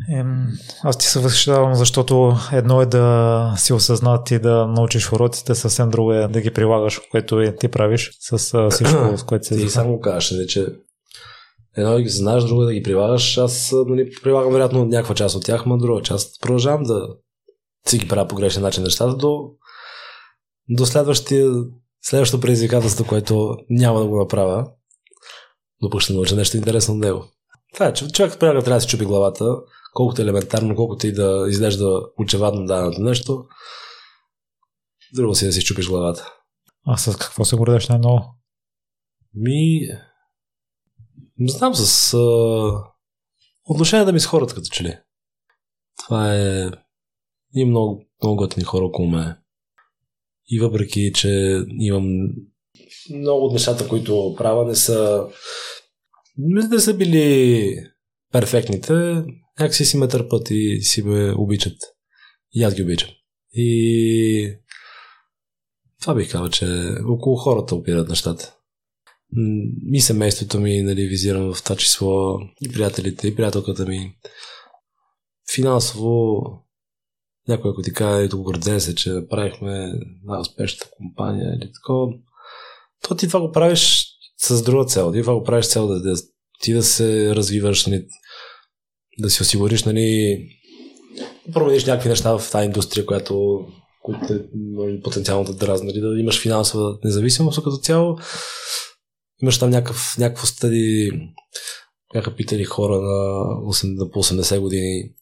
Ем, 0.09 0.47
аз 0.83 0.97
ти 0.97 1.05
се 1.05 1.19
възхищавам, 1.19 1.75
защото 1.75 2.37
едно 2.51 2.81
е 2.81 2.85
да 2.85 3.53
си 3.57 3.73
осъзнат 3.73 4.31
и 4.31 4.39
да 4.39 4.67
научиш 4.67 5.11
уроците, 5.11 5.55
съвсем 5.55 5.89
друго 5.89 6.13
е 6.13 6.27
да 6.27 6.41
ги 6.41 6.51
прилагаш, 6.51 7.01
което 7.11 7.41
и 7.41 7.55
ти 7.55 7.67
правиш 7.67 8.11
с 8.19 8.69
всичко, 8.71 9.17
с 9.17 9.23
което 9.23 9.45
се 9.45 9.55
Ти 9.55 9.69
само 9.69 9.99
кажеш, 9.99 10.31
не, 10.31 10.47
че 10.47 10.67
едно 11.77 11.93
да 11.93 12.01
ги 12.01 12.09
знаеш, 12.09 12.43
друго 12.43 12.63
да 12.63 12.73
ги 12.73 12.83
прилагаш. 12.83 13.37
Аз 13.37 13.73
нали, 13.87 14.11
прилагам 14.23 14.53
вероятно 14.53 14.85
някаква 14.85 15.15
част 15.15 15.35
от 15.35 15.45
тях, 15.45 15.65
но 15.65 15.77
друга 15.77 16.01
част 16.01 16.41
продължавам 16.41 16.83
да 16.83 17.07
си 17.87 17.97
ги 17.97 18.07
правя 18.07 18.27
по 18.27 18.35
грешен 18.35 18.63
начин 18.63 18.83
нещата 18.83 19.15
до, 19.15 19.49
до 20.69 20.85
следващия, 20.85 21.51
следващото 22.01 22.41
предизвикателство, 22.41 23.05
което 23.07 23.57
няма 23.69 23.99
да 23.99 24.05
го 24.05 24.19
направя, 24.19 24.67
но 25.81 25.89
пък 25.89 26.01
ще 26.01 26.13
науча 26.13 26.35
нещо 26.35 26.57
интересно 26.57 26.93
от 26.93 26.99
него. 26.99 27.25
Това 27.73 27.87
е, 27.87 27.93
човек 27.93 28.37
трябва 28.39 28.61
да 28.61 28.81
си 28.81 28.87
чупи 28.87 29.05
главата, 29.05 29.45
колкото 29.95 30.21
елементарно, 30.21 30.75
колкото 30.75 31.07
и 31.07 31.13
да 31.13 31.45
изглежда 31.49 32.01
очевадно 32.17 32.65
даденото 32.65 33.01
нещо, 33.01 33.45
друго 35.13 35.35
си 35.35 35.45
да 35.45 35.53
си 35.53 35.63
чупиш 35.63 35.89
главата. 35.89 36.33
А 36.87 36.97
с 36.97 37.17
какво 37.17 37.45
се 37.45 37.55
гордеш 37.55 37.87
най-много? 37.87 38.35
Ми, 39.33 39.79
не 41.37 41.51
знам, 41.51 41.75
с 41.75 42.13
а... 42.13 42.19
отношението 43.69 44.13
ми 44.13 44.19
с 44.19 44.25
хората, 44.25 44.55
като 44.55 44.69
че 44.71 44.83
ли. 44.83 44.97
Това 46.03 46.35
е... 46.35 46.71
И 47.55 47.65
много, 47.65 48.05
много 48.23 48.35
готини 48.35 48.63
хора 48.63 48.85
около 48.85 49.09
мен. 49.09 49.35
И 50.47 50.59
въпреки, 50.59 51.11
че 51.15 51.61
имам 51.79 52.05
много 53.09 53.45
от 53.45 53.53
нещата, 53.53 53.87
които 53.87 54.35
правя, 54.37 54.65
не 54.65 54.75
са 54.75 55.27
не 56.37 56.79
са 56.79 56.93
били 56.93 57.75
перфектните, 58.31 59.23
някакси 59.59 59.85
си 59.85 59.97
ме 59.97 60.07
търпат 60.07 60.47
и 60.51 60.81
си 60.81 61.03
ме 61.03 61.33
обичат. 61.37 61.77
И 62.53 62.63
аз 62.63 62.75
ги 62.75 62.83
обичам. 62.83 63.09
И 63.53 64.57
това 66.01 66.15
бих 66.15 66.31
казал, 66.31 66.49
че 66.49 66.95
около 67.07 67.35
хората 67.35 67.75
опират 67.75 68.09
нещата. 68.09 68.55
И 69.93 70.01
семейството 70.01 70.59
ми, 70.59 70.81
нали, 70.81 71.07
визирам 71.07 71.53
в 71.53 71.63
това 71.63 71.75
число, 71.75 72.39
и 72.61 72.71
приятелите, 72.71 73.27
и 73.27 73.35
приятелката 73.35 73.85
ми. 73.85 74.17
Финансово, 75.55 76.41
някой 77.47 77.71
ако 77.71 77.81
ти 77.81 77.93
каже, 77.93 78.29
тук 78.29 78.41
горден 78.41 78.81
се, 78.81 78.95
че 78.95 79.09
направихме 79.09 79.93
най-успешната 80.23 80.89
компания 80.97 81.55
или 81.55 81.71
такова, 81.73 82.13
то 83.07 83.15
ти 83.15 83.27
това 83.27 83.39
го 83.39 83.51
правиш 83.51 84.07
с 84.37 84.63
друга 84.63 84.85
цел. 84.85 85.11
Ти 85.11 85.21
това 85.21 85.33
го 85.33 85.43
правиш 85.43 85.67
цел 85.67 85.87
да, 85.87 86.01
да 86.01 86.15
ти 86.61 86.73
да 86.73 86.83
се 86.83 87.35
развиваш, 87.35 87.85
нали, 87.85 88.07
да 89.19 89.29
си 89.29 89.41
осигуриш, 89.41 89.83
нали, 89.83 90.39
промениш 91.53 91.85
някакви 91.85 92.09
неща 92.09 92.37
в 92.37 92.51
тази 92.51 92.65
индустрия, 92.65 93.05
която 93.05 93.65
които 94.05 94.33
е 94.33 94.45
нали, 94.53 95.01
потенциално 95.01 95.45
да 95.45 95.53
дразни, 95.53 95.87
нали, 95.87 95.99
да 95.99 96.19
имаш 96.19 96.41
финансова 96.41 96.97
независимост, 97.03 97.63
като 97.63 97.77
цяло 97.77 98.17
имаш 99.41 99.59
там 99.59 99.69
някакъв, 99.69 100.15
някакво 100.17 100.47
стади, 100.47 101.11
бяха 102.13 102.35
питали 102.35 102.63
хора 102.63 102.93
на, 102.93 103.45
8, 103.73 103.97
на 103.97 104.11
по 104.11 104.23
80 104.23 104.59
години 104.59 105.13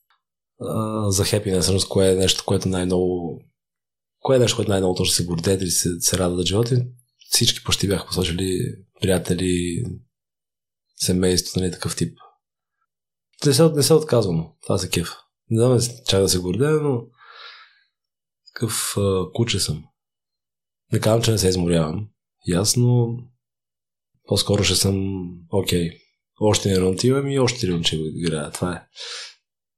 а, 0.61 1.11
за 1.11 1.23
happiness, 1.23 1.87
кое 1.87 2.11
е 2.11 2.15
нещо, 2.15 2.43
което 2.45 2.69
най-много 2.69 3.39
кое 4.19 4.35
е 4.35 4.39
нещо, 4.39 4.55
което 4.55 4.71
най-много 4.71 4.95
точно 4.95 5.13
се 5.13 5.25
гордеят 5.25 5.61
или 5.61 5.69
се, 5.69 5.89
се 5.99 6.17
радват 6.17 6.47
живота. 6.47 6.85
Всички 7.29 7.63
почти 7.63 7.87
бяха 7.87 8.07
посочили 8.07 8.59
приятели, 9.01 9.83
семейство, 10.95 11.59
нали, 11.59 11.71
такъв 11.71 11.95
тип. 11.95 12.17
Не 13.45 13.53
се, 13.53 13.69
не 13.69 13.83
се 13.83 13.93
отказвам. 13.93 14.47
Това 14.63 14.77
се 14.77 14.89
кеф. 14.89 15.09
Не 15.49 15.61
знам 15.61 15.97
чак 16.07 16.21
да 16.21 16.29
се 16.29 16.39
гордея, 16.39 16.71
но 16.71 17.01
такъв 18.53 18.97
а, 18.97 19.31
куче 19.33 19.59
съм. 19.59 19.83
Не 20.91 20.99
казвам, 20.99 21.21
че 21.21 21.31
не 21.31 21.37
се 21.37 21.47
изморявам. 21.47 22.07
Ясно, 22.47 23.17
по-скоро 24.27 24.63
ще 24.63 24.75
съм 24.75 25.25
окей. 25.49 25.89
Okay. 25.89 25.97
Още 26.41 26.69
не 26.69 26.79
рунд 26.79 27.03
имам 27.03 27.27
и 27.27 27.39
още 27.39 27.81
ще 27.83 27.97
го 27.97 28.03
играя. 28.15 28.51
Това 28.51 28.73
е. 28.73 28.81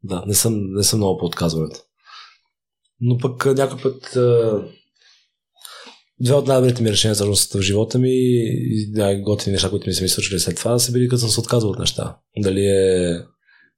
Да, 0.03 0.23
не 0.27 0.33
съм, 0.33 0.73
не 0.73 0.83
съм 0.83 0.99
много 0.99 1.19
по 1.19 1.25
отказването. 1.25 1.79
Но 2.99 3.17
пък 3.17 3.45
някой 3.45 3.81
път 3.81 4.17
две 6.19 6.33
от 6.33 6.47
най-добрите 6.47 6.83
ми 6.83 6.91
решения 6.91 7.15
всъщност 7.15 7.53
в 7.53 7.61
живота 7.61 7.99
ми 7.99 8.11
и 8.11 8.91
най-готини 8.91 9.53
неща, 9.53 9.69
които 9.69 9.89
ми 9.89 9.93
са 9.93 10.03
ми 10.03 10.09
случили 10.09 10.39
след 10.39 10.57
това, 10.57 10.79
са 10.79 10.91
били 10.91 11.09
като 11.09 11.19
съм 11.19 11.29
се 11.29 11.39
отказал 11.39 11.69
от 11.69 11.79
неща. 11.79 12.17
Дали 12.37 12.65
е 12.65 13.19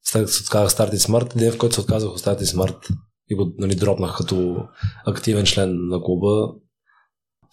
се 0.08 0.44
отказах 0.44 0.78
Start 0.78 0.96
Smart, 0.96 1.38
ден 1.38 1.52
в 1.52 1.58
който 1.58 1.76
се 1.76 1.82
отказах 1.82 2.10
от 2.10 2.20
Start 2.20 2.40
Smart 2.40 2.90
и 3.30 3.36
го 3.36 3.54
нали, 3.58 3.76
дропнах 3.76 4.18
като 4.18 4.58
активен 5.06 5.46
член 5.46 5.88
на 5.88 6.02
клуба 6.02 6.54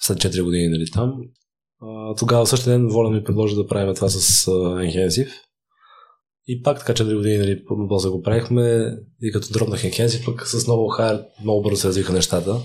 след 0.00 0.18
4 0.18 0.42
години 0.42 0.68
нали, 0.68 0.90
там. 0.90 1.12
А, 1.82 2.14
тогава 2.14 2.46
същия 2.46 2.72
ден 2.72 2.88
Воля 2.88 3.10
ми 3.10 3.24
предложи 3.24 3.56
да 3.56 3.66
правим 3.66 3.94
това 3.94 4.08
с 4.08 4.46
Enhensive. 4.46 5.32
И 6.46 6.62
пак 6.62 6.78
така 6.78 7.04
4 7.04 7.16
години 7.16 7.38
нали, 7.38 7.64
после 7.88 8.08
го 8.08 8.22
правихме 8.22 8.96
и 9.22 9.32
като 9.32 9.52
дропнах 9.52 9.82
Enhensive, 9.82 10.24
пък 10.24 10.46
с 10.46 10.66
много 10.66 10.88
хайр 10.88 11.24
много 11.42 11.62
бързо 11.62 11.76
се 11.76 11.88
развиха 11.88 12.12
нещата. 12.12 12.60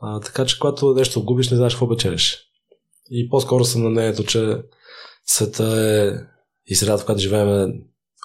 А, 0.00 0.20
така 0.20 0.44
че 0.44 0.58
когато 0.58 0.94
нещо 0.94 1.24
губиш, 1.24 1.50
не 1.50 1.56
знаеш 1.56 1.74
какво 1.74 1.88
печелиш. 1.88 2.38
И 3.10 3.28
по-скоро 3.28 3.64
съм 3.64 3.82
на 3.82 3.90
мнението, 3.90 4.24
че 4.24 4.62
света 5.26 5.64
е 5.64 6.12
и 6.66 6.74
средата, 6.74 7.02
в 7.02 7.06
която 7.06 7.22
живеем 7.22 7.48
е 7.48 7.74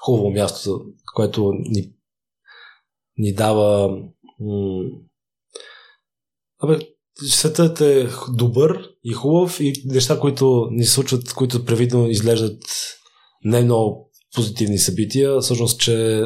хубаво 0.05 0.31
място, 0.31 0.85
което 1.15 1.51
ни, 1.53 1.93
ни 3.17 3.33
дава 3.33 3.89
м- 4.39 4.89
Абе, 6.63 6.79
светът 7.27 7.81
е 7.81 8.09
добър 8.33 8.89
и 9.03 9.13
хубав 9.13 9.59
и 9.59 9.73
неща, 9.85 10.19
които 10.19 10.67
ни 10.71 10.85
случват, 10.85 11.33
които 11.33 11.65
превидно 11.65 12.09
изглеждат 12.09 12.63
не 13.43 13.63
много 13.63 14.11
позитивни 14.35 14.77
събития, 14.77 15.39
всъщност, 15.39 15.79
че 15.79 16.23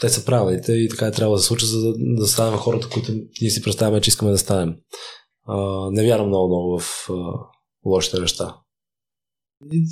те 0.00 0.08
са 0.08 0.24
правилните 0.24 0.72
и 0.72 0.88
така 0.88 1.06
е 1.06 1.12
трябва 1.12 1.34
да 1.34 1.40
се 1.40 1.46
случи, 1.46 1.66
за 1.66 1.80
да, 1.80 1.94
да 1.98 2.26
станем 2.26 2.58
хората, 2.58 2.88
които 2.88 3.12
ние 3.40 3.50
си 3.50 3.62
представяме, 3.62 4.00
че 4.00 4.08
искаме 4.08 4.30
да 4.30 4.38
станем. 4.38 4.76
А, 5.46 5.88
не 5.90 6.04
вярвам 6.04 6.28
много, 6.28 6.48
много 6.48 6.78
в 6.78 7.10
а, 7.10 7.14
лошите 7.86 8.20
неща. 8.20 8.59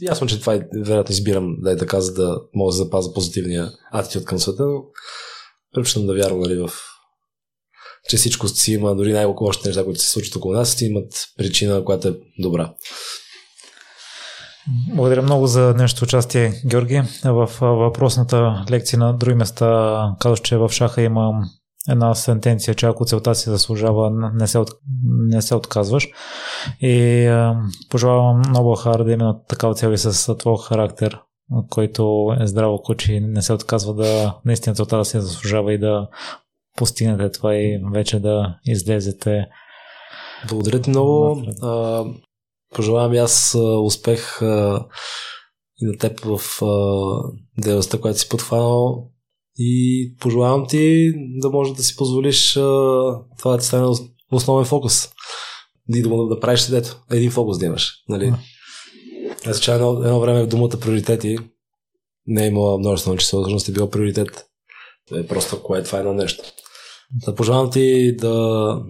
Ясно, 0.03 0.27
че 0.27 0.41
това 0.41 0.55
е, 0.55 0.61
вероятно 0.85 1.13
избирам 1.13 1.57
да 1.61 1.73
е 1.73 1.77
така, 1.77 2.01
за 2.01 2.15
да 2.15 2.41
мога 2.55 2.73
да 2.73 2.77
запазя 2.77 3.13
позитивния 3.13 3.71
атитюд 3.93 4.25
към 4.25 4.39
света, 4.39 4.65
но 4.67 4.83
предпочитам 5.75 6.07
да 6.07 6.15
вярвам 6.15 6.41
нали, 6.41 6.59
в 6.59 6.71
че 8.09 8.17
всичко 8.17 8.49
си 8.49 8.73
има, 8.73 8.97
дори 8.97 9.13
най-лошите 9.13 9.69
неща, 9.69 9.85
които 9.85 10.01
се 10.01 10.11
случват 10.11 10.37
около 10.37 10.55
нас, 10.55 10.71
си 10.71 10.87
имат 10.87 11.29
причина, 11.37 11.85
която 11.85 12.09
е 12.09 12.19
добра. 12.39 12.75
Благодаря 14.95 15.23
много 15.23 15.47
за 15.47 15.75
днешното 15.75 16.05
участие, 16.05 16.63
Георги. 16.67 17.03
В 17.25 17.51
въпросната 17.61 18.65
лекция 18.71 18.99
на 18.99 19.13
други 19.13 19.35
места 19.35 20.17
казваш, 20.21 20.41
че 20.41 20.57
в 20.57 20.69
шаха 20.73 21.03
има 21.03 21.49
една 21.89 22.15
сентенция, 22.15 22.75
че 22.75 22.87
ако 22.87 23.05
целта 23.05 23.35
си 23.35 23.51
заслужава, 23.51 24.31
не 24.35 24.47
се, 24.47 24.59
от, 24.59 24.71
не 25.29 25.43
се 25.43 25.55
отказваш. 25.55 26.09
И 26.81 27.27
а, 27.27 27.57
пожелавам 27.91 28.43
много 28.49 28.75
хара 28.75 29.05
да 29.05 29.13
има 29.13 29.37
такава 29.49 29.95
и 29.95 29.99
с 29.99 30.35
твой 30.35 30.57
характер, 30.69 31.21
който 31.71 32.33
е 32.41 32.47
здраво 32.47 32.83
куче 32.83 33.13
и 33.13 33.21
не 33.21 33.43
се 33.43 33.53
отказва 33.53 33.95
да 33.95 34.39
наистина 34.45 34.75
целта 34.75 34.97
да 34.97 35.05
се 35.05 35.21
заслужава 35.21 35.73
и 35.75 35.79
да 35.79 36.09
постигнете 36.77 37.31
това 37.33 37.57
и 37.57 37.81
вече 37.93 38.21
да 38.21 38.59
излезете. 38.65 39.47
Благодаря 40.49 40.81
ти 40.81 40.91
много. 40.91 41.43
А, 41.63 42.05
пожелавам 42.75 43.15
и 43.15 43.19
аз 43.19 43.57
успех 43.85 44.43
а, 44.43 44.87
и 45.81 45.87
на 45.87 45.99
теб 45.99 46.21
в 46.21 46.41
дейността, 47.59 48.01
която 48.01 48.19
си 48.19 48.29
подхванал. 48.29 49.11
И 49.59 50.15
пожелавам 50.21 50.67
ти 50.69 51.13
да 51.41 51.51
можеш 51.51 51.75
да 51.75 51.83
си 51.83 51.97
позволиш 51.97 52.57
а, 52.57 52.61
това 53.39 53.53
да 53.53 53.59
ти 53.59 53.67
стане 53.67 53.97
основен 54.33 54.65
фокус. 54.65 55.09
И 55.95 56.03
да, 56.03 56.09
да 56.09 56.41
правиш 56.41 56.61
седето. 56.61 57.03
Един 57.11 57.31
фокус 57.31 57.59
да 57.59 57.67
имаш. 57.67 57.95
Нали? 58.09 58.33
Аз 59.47 59.61
че 59.61 59.73
едно, 59.73 60.03
едно 60.05 60.21
време 60.21 60.43
в 60.43 60.49
думата 60.49 60.81
приоритети 60.81 61.39
не 62.27 62.45
е 62.45 62.49
имала 62.49 62.79
множество 62.79 63.17
число, 63.17 63.43
всъщност 63.43 63.69
е 63.69 63.73
било 63.73 63.91
приоритет. 63.91 64.45
Е 65.15 65.27
просто 65.27 65.63
кое 65.63 65.79
е 65.79 65.83
това 65.83 65.99
едно 65.99 66.13
нещо. 66.13 66.45
Да 67.27 67.35
пожелавам 67.35 67.71
ти 67.71 68.17
да 68.17 68.83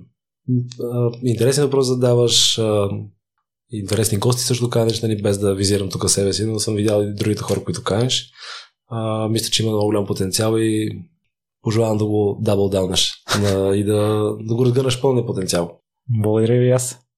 интересен 1.23 1.65
въпрос 1.65 1.87
задаваш, 1.87 2.61
интересни 3.71 4.19
гости 4.19 4.43
също 4.43 4.71
канеш, 4.71 5.03
нали, 5.03 5.23
без 5.23 5.39
да 5.39 5.55
визирам 5.55 5.89
тук 5.89 6.11
себе 6.11 6.33
си, 6.33 6.45
но 6.45 6.59
съм 6.59 6.75
видял 6.75 7.03
и 7.03 7.15
другите 7.15 7.43
хора, 7.43 7.65
които 7.65 7.85
канеш. 7.85 8.31
А, 8.89 9.29
мисля, 9.29 9.51
че 9.51 9.63
има 9.63 9.73
много 9.73 9.87
голям 9.87 10.07
потенциал 10.07 10.59
и 10.59 10.99
пожелавам 11.63 11.99
да 11.99 12.05
го 12.07 12.39
дабл 12.41 12.69
даунеш 12.69 13.15
и 13.75 13.85
да, 13.85 14.33
да 14.41 14.55
го 14.55 14.65
разгърнеш 14.65 15.01
пълния 15.01 15.27
потенциал. 15.27 15.79
Благодаря 16.09 16.61
ви 16.61 16.71
аз. 16.71 17.01